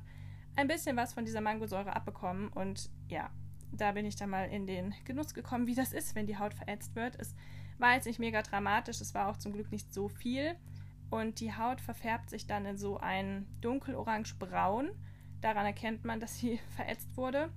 ein 0.56 0.68
bisschen 0.68 0.96
was 0.96 1.14
von 1.14 1.26
dieser 1.26 1.42
Mangosäure 1.42 1.96
abbekommen 1.96 2.50
und 2.50 2.90
ja, 3.08 3.32
da 3.72 3.92
bin 3.92 4.06
ich 4.06 4.16
dann 4.16 4.30
mal 4.30 4.50
in 4.50 4.68
den 4.68 4.94
Genuss 5.04 5.34
gekommen, 5.34 5.66
wie 5.66 5.76
das 5.76 5.94
ist, 5.94 6.14
wenn 6.14 6.28
die 6.28 6.38
Haut 6.38 6.54
verätzt 6.54 6.96
wird. 6.96 7.16
Es 7.20 7.36
war 7.80 7.96
jetzt 7.96 8.06
nicht 8.06 8.20
mega 8.20 8.44
dramatisch, 8.44 9.02
es 9.02 9.16
war 9.16 9.30
auch 9.30 9.38
zum 9.38 9.54
Glück 9.54 9.72
nicht 9.72 9.92
so 9.92 10.10
viel 10.10 10.56
und 11.14 11.40
die 11.40 11.54
Haut 11.56 11.80
verfärbt 11.80 12.30
sich 12.30 12.48
dann 12.48 12.66
in 12.66 12.78
so 12.78 12.98
ein 12.98 13.46
dunkelorange-braun. 13.62 14.90
Daran 15.42 15.66
erkennt 15.66 16.06
man, 16.06 16.20
dass 16.20 16.38
sie 16.38 16.58
verätzt 16.76 17.16
wurde. 17.16 17.50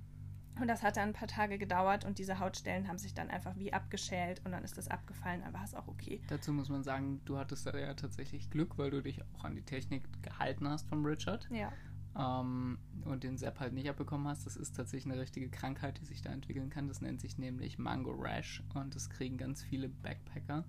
Und 0.59 0.67
das 0.67 0.81
hat 0.81 0.97
dann 0.97 1.09
ein 1.09 1.13
paar 1.13 1.27
Tage 1.27 1.59
gedauert 1.59 2.03
und 2.03 2.17
diese 2.17 2.39
Hautstellen 2.39 2.87
haben 2.87 2.97
sich 2.97 3.13
dann 3.13 3.29
einfach 3.29 3.55
wie 3.57 3.73
abgeschält 3.73 4.41
und 4.43 4.51
dann 4.51 4.63
ist 4.63 4.75
das 4.75 4.87
abgefallen, 4.87 5.41
dann 5.41 5.53
war 5.53 5.63
es 5.63 5.75
auch 5.75 5.87
okay. 5.87 6.19
Dazu 6.29 6.51
muss 6.51 6.67
man 6.67 6.83
sagen, 6.83 7.21
du 7.25 7.37
hattest 7.37 7.67
da 7.67 7.77
ja 7.77 7.93
tatsächlich 7.93 8.49
Glück, 8.49 8.75
weil 8.79 8.89
du 8.89 9.03
dich 9.03 9.21
auch 9.35 9.43
an 9.43 9.55
die 9.55 9.61
Technik 9.61 10.03
gehalten 10.23 10.67
hast 10.67 10.89
von 10.89 11.05
Richard 11.05 11.47
Ja. 11.51 11.71
ähm, 12.17 12.79
und 13.05 13.23
den 13.23 13.37
Sepp 13.37 13.59
halt 13.59 13.73
nicht 13.73 13.87
abbekommen 13.87 14.27
hast. 14.27 14.47
Das 14.47 14.55
ist 14.57 14.75
tatsächlich 14.75 15.11
eine 15.13 15.21
richtige 15.21 15.47
Krankheit, 15.49 15.99
die 15.99 16.05
sich 16.05 16.23
da 16.23 16.31
entwickeln 16.31 16.71
kann. 16.71 16.87
Das 16.87 17.01
nennt 17.01 17.21
sich 17.21 17.37
nämlich 17.37 17.77
Mango 17.77 18.13
Rash 18.13 18.63
und 18.73 18.95
das 18.95 19.11
kriegen 19.11 19.37
ganz 19.37 19.61
viele 19.61 19.89
Backpacker. 19.89 20.65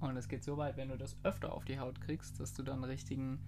Und 0.00 0.16
es 0.16 0.28
geht 0.28 0.44
so 0.44 0.56
weit, 0.56 0.76
wenn 0.76 0.88
du 0.88 0.96
das 0.96 1.16
öfter 1.24 1.52
auf 1.52 1.64
die 1.64 1.78
Haut 1.78 2.00
kriegst, 2.00 2.38
dass 2.40 2.54
du 2.54 2.62
dann 2.62 2.84
richtigen, 2.84 3.40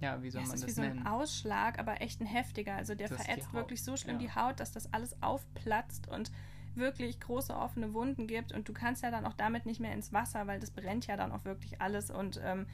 ja, 0.00 0.22
wie 0.22 0.30
soll 0.30 0.42
Ja, 0.42 0.48
man 0.48 0.54
ist 0.56 0.62
wie 0.62 0.66
das 0.66 0.74
so 0.76 0.82
ein 0.82 0.94
nennen? 0.94 1.06
Ausschlag, 1.06 1.78
aber 1.78 2.00
echt 2.00 2.20
ein 2.20 2.26
heftiger. 2.26 2.74
Also 2.74 2.94
der 2.94 3.08
Das 3.08 3.18
ist 3.18 3.24
verätzt 3.26 3.52
wirklich 3.52 3.82
so 3.84 3.96
schlimm 3.96 4.18
ja. 4.20 4.26
die 4.26 4.34
Haut, 4.34 4.60
dass 4.60 4.72
das 4.72 4.92
alles 4.92 5.20
aufplatzt 5.22 6.08
und 6.08 6.30
wirklich 6.74 7.20
große 7.20 7.54
offene 7.54 7.92
Wunden 7.94 8.26
gibt. 8.26 8.52
Und 8.52 8.68
du 8.68 8.72
kannst 8.72 9.02
ja 9.02 9.10
dann 9.10 9.26
auch 9.26 9.34
damit 9.34 9.66
nicht 9.66 9.80
mehr 9.80 9.92
ins 9.92 10.12
Wasser, 10.12 10.46
weil 10.46 10.58
das 10.58 10.70
brennt 10.70 11.06
ja 11.06 11.16
dann 11.16 11.32
auch 11.32 11.44
wirklich 11.44 11.80
alles. 11.80 12.10
Und 12.10 12.40
ähm, 12.42 12.66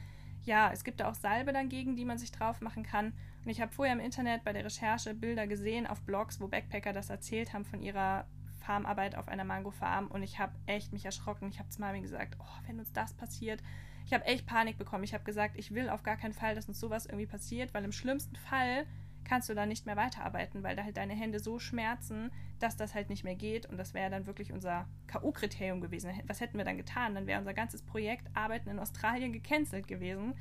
ja, 0.43 0.71
es 0.71 0.83
gibt 0.83 0.99
da 0.99 1.09
auch 1.09 1.15
Salbe 1.15 1.53
dagegen, 1.53 1.95
die 1.95 2.05
man 2.05 2.17
sich 2.17 2.31
drauf 2.31 2.61
machen 2.61 2.83
kann. 2.83 3.13
Und 3.43 3.49
ich 3.49 3.61
habe 3.61 3.71
vorher 3.71 3.93
im 3.93 3.99
Internet 3.99 4.43
bei 4.43 4.53
der 4.53 4.65
Recherche 4.65 5.13
Bilder 5.13 5.47
gesehen 5.47 5.85
auf 5.85 6.01
Blogs, 6.01 6.39
wo 6.39 6.47
Backpacker 6.47 6.93
das 6.93 7.09
erzählt 7.09 7.53
haben 7.53 7.65
von 7.65 7.81
ihrer 7.81 8.25
Farmarbeit 8.61 9.15
auf 9.15 9.27
einer 9.27 9.43
Mango-Farm. 9.43 10.07
Und 10.07 10.23
ich 10.23 10.39
habe 10.39 10.53
echt 10.65 10.93
mich 10.93 11.05
erschrocken. 11.05 11.49
Ich 11.49 11.59
habe 11.59 11.69
zu 11.69 11.81
Mami 11.81 12.01
gesagt, 12.01 12.37
oh, 12.39 12.67
wenn 12.67 12.79
uns 12.79 12.91
das 12.93 13.13
passiert, 13.13 13.61
ich 14.05 14.13
habe 14.13 14.25
echt 14.25 14.45
Panik 14.45 14.77
bekommen. 14.77 15.03
Ich 15.03 15.13
habe 15.13 15.23
gesagt, 15.23 15.57
ich 15.57 15.73
will 15.73 15.89
auf 15.89 16.03
gar 16.03 16.17
keinen 16.17 16.33
Fall, 16.33 16.55
dass 16.55 16.67
uns 16.67 16.79
sowas 16.79 17.05
irgendwie 17.05 17.27
passiert, 17.27 17.73
weil 17.73 17.83
im 17.83 17.91
schlimmsten 17.91 18.35
Fall 18.35 18.85
kannst 19.23 19.49
du 19.49 19.53
dann 19.53 19.69
nicht 19.69 19.85
mehr 19.85 19.95
weiterarbeiten, 19.95 20.63
weil 20.63 20.75
da 20.75 20.83
halt 20.83 20.97
deine 20.97 21.13
Hände 21.13 21.39
so 21.39 21.59
schmerzen, 21.59 22.31
dass 22.59 22.75
das 22.75 22.95
halt 22.95 23.09
nicht 23.09 23.23
mehr 23.23 23.35
geht. 23.35 23.67
Und 23.67 23.77
das 23.77 23.93
wäre 23.93 24.09
dann 24.09 24.25
wirklich 24.25 24.51
unser 24.51 24.87
K.O.-Kriterium 25.07 25.79
gewesen. 25.79 26.11
Was 26.27 26.41
hätten 26.41 26.57
wir 26.57 26.65
dann 26.65 26.77
getan? 26.77 27.15
Dann 27.15 27.27
wäre 27.27 27.39
unser 27.39 27.53
ganzes 27.53 27.83
Projekt 27.83 28.27
Arbeiten 28.33 28.69
in 28.69 28.79
Australien 28.79 29.31
gecancelt 29.31 29.87
gewesen. 29.87 30.33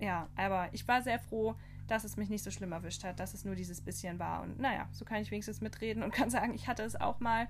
Ja, 0.00 0.28
aber 0.36 0.68
ich 0.72 0.86
war 0.88 1.02
sehr 1.02 1.18
froh, 1.18 1.54
dass 1.86 2.04
es 2.04 2.16
mich 2.16 2.28
nicht 2.28 2.44
so 2.44 2.50
schlimm 2.50 2.72
erwischt 2.72 3.04
hat, 3.04 3.20
dass 3.20 3.34
es 3.34 3.44
nur 3.44 3.54
dieses 3.54 3.80
bisschen 3.80 4.18
war. 4.18 4.42
Und 4.42 4.58
naja, 4.58 4.88
so 4.92 5.04
kann 5.04 5.22
ich 5.22 5.30
wenigstens 5.30 5.60
mitreden 5.60 6.02
und 6.02 6.12
kann 6.12 6.30
sagen, 6.30 6.54
ich 6.54 6.68
hatte 6.68 6.82
es 6.82 7.00
auch 7.00 7.20
mal. 7.20 7.48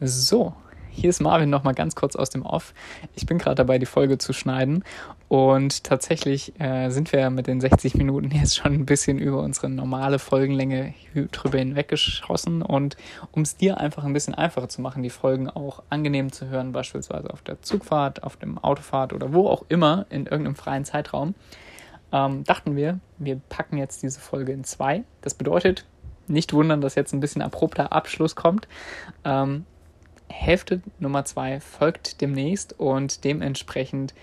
So, 0.00 0.54
hier 0.96 1.10
ist 1.10 1.20
Marvin 1.20 1.50
nochmal 1.50 1.74
ganz 1.74 1.94
kurz 1.94 2.16
aus 2.16 2.30
dem 2.30 2.42
Off. 2.42 2.72
Ich 3.14 3.26
bin 3.26 3.36
gerade 3.36 3.56
dabei, 3.56 3.78
die 3.78 3.86
Folge 3.86 4.16
zu 4.16 4.32
schneiden 4.32 4.82
und 5.28 5.84
tatsächlich 5.84 6.58
äh, 6.58 6.88
sind 6.88 7.12
wir 7.12 7.28
mit 7.28 7.46
den 7.46 7.60
60 7.60 7.96
Minuten 7.96 8.30
jetzt 8.30 8.56
schon 8.56 8.72
ein 8.72 8.86
bisschen 8.86 9.18
über 9.18 9.42
unsere 9.42 9.68
normale 9.68 10.18
Folgenlänge 10.18 10.94
drüber 11.32 11.58
hinweggeschossen 11.58 12.62
und 12.62 12.96
um 13.32 13.42
es 13.42 13.56
dir 13.56 13.78
einfach 13.78 14.04
ein 14.04 14.14
bisschen 14.14 14.34
einfacher 14.34 14.70
zu 14.70 14.80
machen, 14.80 15.02
die 15.02 15.10
Folgen 15.10 15.50
auch 15.50 15.82
angenehm 15.90 16.32
zu 16.32 16.48
hören, 16.48 16.72
beispielsweise 16.72 17.30
auf 17.30 17.42
der 17.42 17.60
Zugfahrt, 17.60 18.22
auf 18.22 18.36
dem 18.36 18.56
Autofahrt 18.56 19.12
oder 19.12 19.34
wo 19.34 19.48
auch 19.48 19.64
immer 19.68 20.06
in 20.08 20.24
irgendeinem 20.24 20.56
freien 20.56 20.86
Zeitraum, 20.86 21.34
ähm, 22.12 22.44
dachten 22.44 22.76
wir, 22.76 23.00
wir 23.18 23.40
packen 23.48 23.78
jetzt 23.78 24.02
diese 24.02 24.20
Folge 24.20 24.52
in 24.52 24.64
zwei. 24.64 25.04
Das 25.22 25.34
bedeutet, 25.34 25.86
nicht 26.28 26.52
wundern, 26.52 26.80
dass 26.80 26.94
jetzt 26.94 27.12
ein 27.12 27.20
bisschen 27.20 27.42
abrupter 27.42 27.92
Abschluss 27.92 28.34
kommt. 28.34 28.68
Ähm, 29.24 29.64
Hälfte 30.28 30.82
Nummer 30.98 31.24
zwei 31.24 31.60
folgt 31.60 32.20
demnächst 32.20 32.78
und 32.78 33.24
dementsprechend 33.24 34.14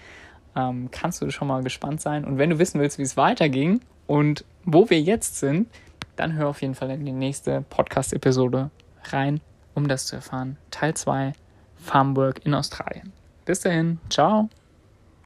ähm, 0.55 0.89
kannst 0.91 1.21
du 1.21 1.29
schon 1.31 1.47
mal 1.47 1.63
gespannt 1.63 2.01
sein. 2.01 2.25
Und 2.25 2.37
wenn 2.37 2.49
du 2.49 2.59
wissen 2.59 2.79
willst, 2.79 2.97
wie 2.97 3.03
es 3.03 3.17
weiterging 3.17 3.81
und 4.05 4.43
wo 4.65 4.89
wir 4.89 4.99
jetzt 4.99 5.39
sind, 5.39 5.69
dann 6.15 6.33
hör 6.33 6.49
auf 6.49 6.61
jeden 6.61 6.75
Fall 6.75 6.91
in 6.91 7.05
die 7.05 7.11
nächste 7.11 7.63
Podcast-Episode 7.69 8.69
rein, 9.05 9.41
um 9.73 9.87
das 9.87 10.05
zu 10.05 10.17
erfahren. 10.17 10.57
Teil 10.71 10.93
2 10.93 11.33
Farmwork 11.77 12.45
in 12.45 12.53
Australien. 12.53 13.11
Bis 13.45 13.61
dahin, 13.61 13.99
ciao. 14.09 14.49